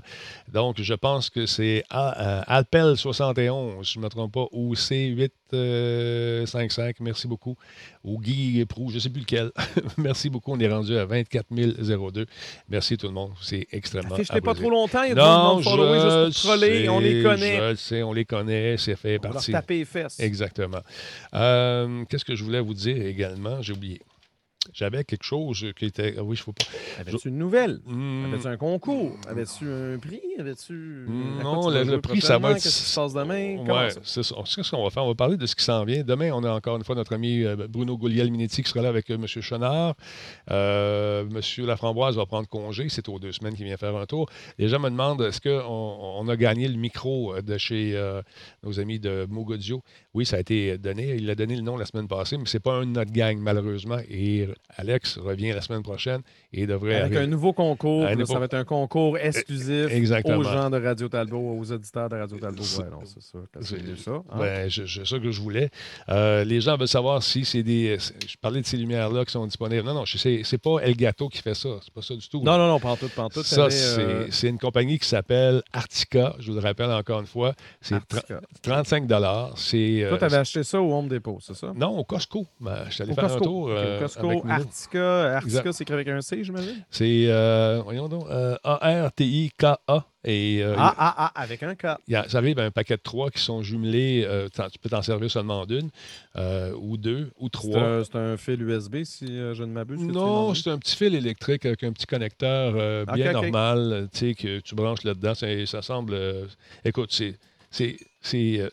[0.52, 4.46] Donc, je pense que c'est A- euh, Alpel 71, si je ne me trompe pas,
[4.52, 6.94] ou C855.
[7.00, 7.56] Merci beaucoup.
[8.04, 9.50] Ou Guy Prou, je ne sais plus lequel.
[9.98, 10.52] Merci beaucoup.
[10.52, 12.26] On est rendu à 24 002.
[12.68, 13.32] Merci tout le monde.
[13.42, 15.02] C'est extrêmement Affiche-les pas trop longtemps.
[15.02, 16.82] Il y a Non, je juste pour troller.
[16.84, 17.70] sais, on les connaît.
[17.70, 18.49] Je sais, on les connaît.
[18.78, 19.53] C'est fait On partie.
[19.53, 20.18] taper les fesses.
[20.20, 20.80] Exactement.
[21.34, 23.62] Euh, Qu'est-ce que je voulais vous dire également?
[23.62, 24.01] J'ai oublié.
[24.74, 26.14] J'avais quelque chose qui était.
[26.18, 26.66] ah Oui, je ne faut pas.
[27.01, 27.80] Avais-tu une nouvelle?
[27.86, 29.16] Hmm, Avais-tu un concours?
[29.26, 30.20] Avais-tu un prix?
[30.43, 32.49] Quoi Non, le- le prix, ça va prochainement?
[32.57, 33.57] être- Qu'est-ce qui se passe demain?
[33.59, 34.01] Ouais, ça?
[34.03, 34.34] c'est ça.
[34.45, 35.05] Ce qu'on va faire.
[35.05, 36.03] On va parler de ce qui s'en vient.
[36.03, 39.11] Demain, on a encore une fois notre ami euh, Bruno Gouliel-Minetti qui sera là avec
[39.11, 39.26] euh, M.
[39.26, 39.95] Chenard.
[40.51, 41.66] Euh, M.
[41.66, 42.88] Laframboise va prendre congé.
[42.88, 44.28] C'est aux deux semaines qu'il vient faire un tour.
[44.59, 45.61] Les gens me demandent est-ce qu'on
[46.20, 48.22] on a gagné le micro de chez euh,
[48.62, 49.82] nos amis de Mogodio?
[50.14, 51.14] Oui, ça a été donné.
[51.16, 53.12] Il a donné le nom la semaine passée, mais ce n'est pas un de notre
[53.12, 53.99] gang, malheureusement.
[54.09, 56.20] Et Alex revient la semaine prochaine
[56.53, 58.03] et devrait Avec arriver- un nouveau concours.
[58.05, 60.30] Un là, nouveau- Ça va être un concours exclusif Exactement.
[60.37, 62.62] Aux gens de Radio Talbot, aux auditeurs de Radio Talbot.
[62.62, 64.11] C'est- Ouais, non, c'est ça.
[64.11, 64.39] Hein?
[64.39, 65.70] Ben, c'est ça que je voulais.
[66.09, 67.99] Euh, les gens veulent savoir si c'est des.
[67.99, 69.83] Je parlais de ces lumières-là qui sont disponibles.
[69.85, 71.68] Non, non, c'est pas Elgato qui fait ça.
[71.83, 72.43] C'est pas ça du tout.
[72.43, 73.45] Non, non, non, pantoute, pantoute.
[73.45, 76.35] Ça, c'est euh, c'est une compagnie qui s'appelle Artica.
[76.39, 77.55] Je vous le rappelle encore une fois.
[77.81, 78.41] C'est Artica.
[78.62, 79.05] 35
[79.57, 80.05] C'est.
[80.09, 81.72] Toi, euh, tu avais acheté ça au Home Depot, c'est ça?
[81.74, 82.47] non, au Costco.
[82.61, 83.45] Ben, je suis allé Au faire Costco.
[83.45, 83.62] un tour.
[83.70, 84.45] Au Costco, avec.
[84.51, 85.37] Artica.
[85.37, 86.85] Artica, c'est écrit avec un C, j'imagine?
[86.91, 87.26] C'est.
[87.85, 88.24] voyons donc.
[88.64, 90.05] A-R-T-I-K-A.
[90.24, 90.62] Et.
[90.62, 91.74] euh, Ah, ah, ah, avec un.
[92.06, 94.22] Il y a- ça arrive un paquet de trois qui sont jumelés.
[94.26, 95.88] euh, tu peux t'en servir seulement d'une,
[96.36, 98.04] euh, ou deux, ou trois.
[98.04, 99.98] c'est un fil USB, si je ne m'abuse.
[100.00, 103.42] Non, c'est un petit fil électrique avec un petit connecteur Ok, bien ok.
[103.42, 105.34] normal, tu sais, que tu branches là-dedans.
[105.34, 106.16] Ça, ça semble.
[106.84, 107.36] écoute, c'est.
[107.70, 107.96] C'est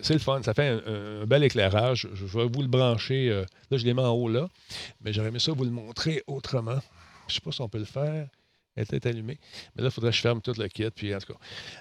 [0.10, 2.08] le fun, ça fait un, un bel éclairage.
[2.14, 3.30] Je vais vous le brancher.
[3.30, 4.48] là, je l'ai mis en haut là,
[5.02, 6.80] mais j'aurais aimé ça vous le montrer autrement.
[7.28, 8.28] Je ne sais pas si on peut le faire.
[8.78, 9.40] Elle était allumée.
[9.76, 10.88] Mais là, il faudrait que je ferme tout le kit.
[10.96, 11.40] Puis, en tout cas.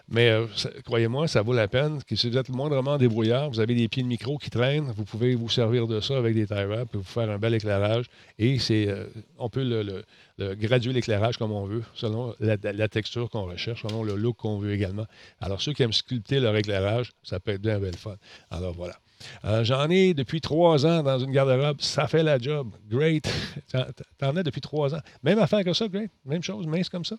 [0.08, 0.46] Mais euh,
[0.84, 2.02] croyez-moi, ça vaut la peine.
[2.02, 5.04] Que si vous êtes moindrement débrouillard, vous avez des pieds de micro qui traînent, vous
[5.04, 8.06] pouvez vous servir de ça avec des tie wraps vous faire un bel éclairage.
[8.38, 9.06] Et c'est, euh,
[9.38, 10.04] on peut
[10.38, 14.72] graduer l'éclairage comme on veut, selon la, texture qu'on recherche, selon le look qu'on veut
[14.72, 15.06] également.
[15.40, 18.16] Alors, ceux qui aiment sculpter leur éclairage, ça peut être bien bel fun.
[18.50, 18.96] Alors, voilà.
[19.44, 21.80] Euh, J'en ai depuis trois ans dans une garde-robe.
[21.80, 22.74] Ça fait la job.
[22.88, 23.24] Great.
[24.18, 25.00] T'en- as depuis trois ans.
[25.22, 26.10] Même affaire que ça, Great.
[26.24, 27.16] Même chose, mince comme ça.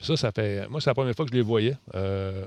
[0.00, 0.68] Ça, ça fait.
[0.68, 2.44] Moi, c'est la première fois que je les voyais euh,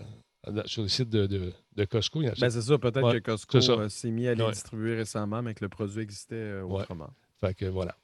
[0.65, 2.21] sur le site de, de- de Costco.
[2.21, 4.51] Ben, c'est ça, peut-être Ouais, que Costco euh, s'est mis à les Ouais.
[4.51, 6.81] distribuer récemment, mais que le produit existait Ouais.
[6.81, 7.09] autrement.
[7.39, 7.95] Fait que voilà.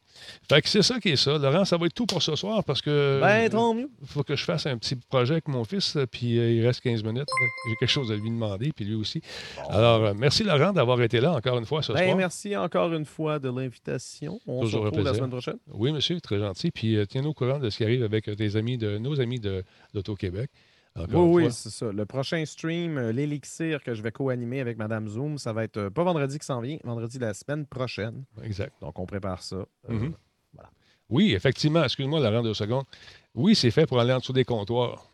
[0.49, 1.37] Fait que c'est ça qui est ça.
[1.37, 3.19] Laurent, ça va être tout pour ce soir parce que.
[3.21, 3.89] Ben, tant mieux.
[4.01, 6.65] Il faut que je fasse un petit projet avec mon fils, euh, puis euh, il
[6.65, 7.27] reste 15 minutes.
[7.69, 9.21] J'ai quelque chose à lui demander, puis lui aussi.
[9.69, 12.15] Alors, euh, merci Laurent d'avoir été là encore une fois ce Ben, soir.
[12.17, 14.39] merci encore une fois de l'invitation.
[14.47, 15.57] On Toujours se retrouve la semaine prochaine.
[15.73, 16.71] Oui, monsieur, très gentil.
[16.71, 19.19] Puis euh, tiens-nous au courant de ce qui arrive avec euh, tes amis de nos
[19.19, 19.63] amis de
[19.93, 20.49] l'Auto-Québec.
[20.97, 21.91] Encore Oui, oui, c'est ça.
[21.91, 25.77] Le prochain stream, euh, l'élixir que je vais co-animer avec Madame Zoom, ça va être
[25.77, 28.23] euh, pas vendredi qui s'en vient, vendredi la semaine prochaine.
[28.43, 28.73] Exact.
[28.81, 29.57] Donc, on prépare ça.
[29.57, 30.13] Euh, Mhm.
[31.09, 32.83] Oui, effectivement, excuse-moi, Laurent, deux secondes.
[33.33, 35.05] Oui, c'est fait pour aller en dessous des comptoirs.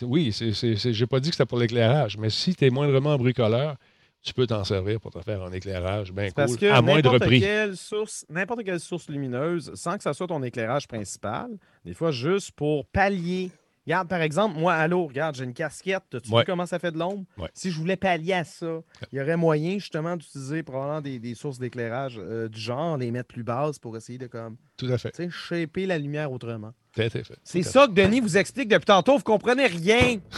[0.00, 2.70] Oui, c'est, c'est, c'est- j'ai pas dit que c'était pour l'éclairage, mais si tu es
[2.70, 3.76] moindrement bricoleur,
[4.22, 7.12] tu peux t'en servir pour te faire un éclairage bien Parce cool, que à moindre
[7.12, 7.40] n'importe prix.
[7.40, 11.50] quelle source, n'importe quelle source lumineuse, sans que ça soit ton éclairage principal,
[11.84, 13.50] des fois juste pour pallier.
[13.88, 16.02] Regarde, par exemple, moi, allô, regarde, j'ai une casquette.
[16.22, 16.42] Tu Ouais.
[16.42, 17.24] vu comment ça fait de l'ombre?
[17.38, 17.48] Ouais.
[17.54, 21.34] Si je voulais pallier à ça, il y aurait moyen justement d'utiliser probablement des, des
[21.34, 24.98] sources d'éclairage euh, du genre, les mettre plus basses pour essayer de comme, Tout à
[24.98, 25.10] fait.
[25.12, 26.74] tu sais, shaper la lumière autrement.
[26.94, 27.22] Tout à fait.
[27.42, 30.18] C'est ça que Denis vous explique depuis tantôt, vous comprenez rien.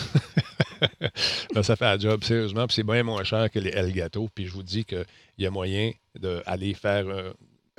[1.54, 4.28] Ben, ça fait un job, sérieusement, puis c'est bien moins cher que les Elgato.
[4.34, 5.04] Puis je vous dis qu'il
[5.36, 7.32] y a moyen d'aller faire un,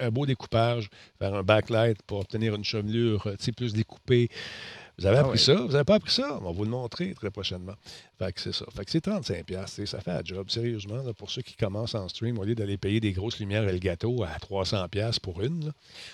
[0.05, 4.29] un beau découpage, faire un backlight pour obtenir une chevelure euh, tu sais, plus découpée.
[4.97, 5.37] Vous avez Ah appris ouais.
[5.37, 5.55] ça?
[5.55, 6.37] Vous n'avez pas appris ça?
[6.39, 7.73] On va vous le montrer très prochainement.
[8.19, 8.65] Fait que c'est ça.
[8.75, 9.43] Fait que c'est 35$.
[9.43, 12.37] piastres, tu sais, Ça fait un job, sérieusement, là, pour ceux qui commencent en stream,
[12.39, 15.71] au lieu d'aller payer des grosses lumières Elgato à 300$ piastres pour une.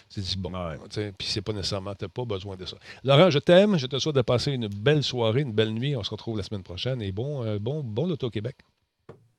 [0.09, 0.51] C'est dit, bon.
[0.53, 0.78] Ouais.
[0.89, 2.78] tu Puis c'est pas nécessairement, tu n'as pas besoin de ça.
[3.03, 3.78] Laurent, je t'aime.
[3.78, 5.95] Je te souhaite de passer une belle soirée, une belle nuit.
[5.95, 7.01] On se retrouve la semaine prochaine.
[7.01, 8.55] Et bon, euh, bon, bon Loto Québec.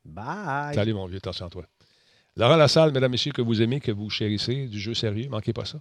[0.05, 0.74] Bye.
[0.74, 1.18] Salut, mon vieux.
[1.18, 1.64] Attention à toi.
[2.36, 5.64] Laurent Lassalle, mesdames, messieurs, que vous aimez, que vous chérissez, du jeu sérieux, manquez pas
[5.64, 5.80] ça.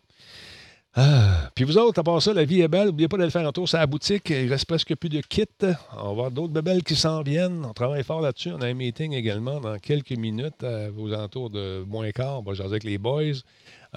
[0.99, 1.51] Ah.
[1.53, 2.87] Puis vous autres, à part ça, la vie est belle.
[2.87, 4.31] N'oubliez pas d'aller faire un tour sur la boutique.
[4.31, 5.45] Il reste presque plus de kits.
[5.95, 7.63] On va avoir d'autres bebelles qui s'en viennent.
[7.63, 8.51] On travaille fort là-dessus.
[8.51, 10.65] On a un meeting également dans quelques minutes
[10.97, 12.41] aux alentours de moins quart.
[12.65, 13.35] Avec les boys.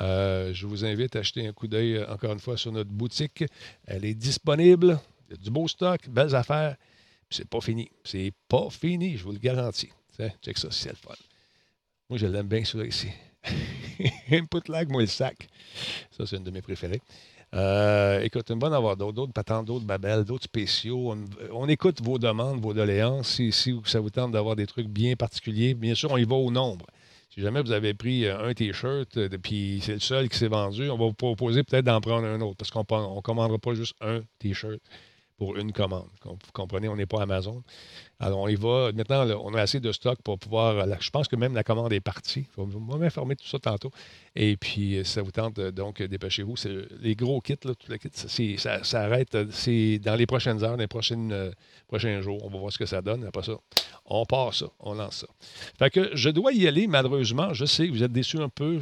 [0.01, 2.91] Euh, je vous invite à jeter un coup d'œil euh, encore une fois sur notre
[2.91, 3.45] boutique.
[3.87, 5.01] Elle est disponible.
[5.29, 6.77] Il y a du beau stock, belles affaires.
[7.31, 7.91] C'est pas fini.
[8.05, 9.91] C'est pas fini, je vous le garantis.
[10.43, 11.15] Check ça, c'est le fun.
[12.11, 13.09] Moi, je l'aime bien, celui-là ici.
[14.31, 15.49] Input lag, moi, le sac.
[16.11, 17.01] Ça, c'est une de mes préférées.
[17.53, 21.15] Euh, écoute, va en avoir d'autres, d'autres patentes, d'autres babelles, d'autres spéciaux.
[21.53, 23.29] On, écoute vos demandes, vos doléances.
[23.29, 26.37] Si, si ça vous tente d'avoir des trucs bien particuliers, bien sûr, on y va
[26.37, 26.87] au nombre.
[27.35, 30.49] Si jamais vous avez pris euh, un T-shirt, euh, puis c'est le seul qui s'est
[30.49, 33.75] vendu, on va vous proposer peut-être d'en prendre un autre, parce qu'on ne commandera pas
[33.75, 34.81] juste un T-shirt
[35.41, 36.05] pour une commande.
[36.27, 37.63] Vous comprenez, on n'est pas Amazon.
[38.19, 38.93] Alors, on y va.
[38.93, 40.85] Maintenant, on a assez de stock pour pouvoir.
[41.01, 42.45] Je pense que même la commande est partie.
[42.55, 43.91] Faut m'informer de tout ça tantôt.
[44.37, 46.55] Et puis, si ça vous tente, donc, dépêchez-vous.
[47.01, 48.11] Les gros kits, là, tout le kit,
[48.59, 49.37] ça, ça, arrête.
[49.51, 51.51] C'est dans les prochaines heures, les prochaines, euh,
[51.89, 52.45] prochains jours.
[52.45, 53.25] On va voir ce que ça donne.
[53.25, 53.55] Après ça,
[54.05, 54.67] on part ça.
[54.79, 55.27] On lance ça.
[55.79, 57.53] Fait que je dois y aller, malheureusement.
[57.55, 58.79] Je sais vous êtes déçus un peu.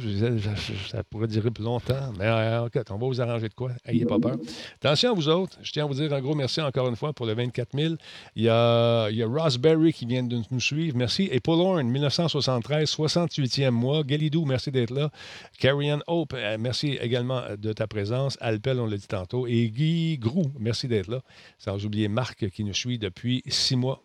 [0.91, 2.11] Ça pourrait durer plus longtemps.
[2.17, 3.71] Mais euh, on va vous arranger de quoi.
[3.85, 4.37] Ayez pas peur.
[4.75, 5.57] Attention à vous autres.
[5.61, 7.95] Je tiens à vous dire un gros merci encore une fois pour le 24 000.
[8.35, 10.95] Il y a, il y a Rossberry qui vient de nous suivre.
[10.95, 11.27] Merci.
[11.31, 14.03] Et Paul Horn, 1973, 68e mois.
[14.03, 15.09] Galidou, merci d'être là.
[15.59, 18.37] Carrie Hope, euh, merci également de ta présence.
[18.41, 19.47] Alpel, on l'a dit tantôt.
[19.47, 21.21] Et Guy Grou, merci d'être là.
[21.57, 24.03] Sans oublier Marc qui nous suit depuis six mois.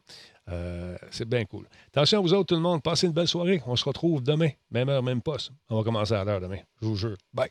[0.51, 1.66] Euh, c'est bien cool.
[1.89, 2.82] Attention à vous autres, tout le monde.
[2.82, 3.62] Passez une belle soirée.
[3.66, 4.51] On se retrouve demain.
[4.70, 5.51] Même heure, même poste.
[5.70, 6.59] On va commencer à l'heure demain.
[6.82, 7.16] Je vous jure.
[7.32, 7.51] Bye.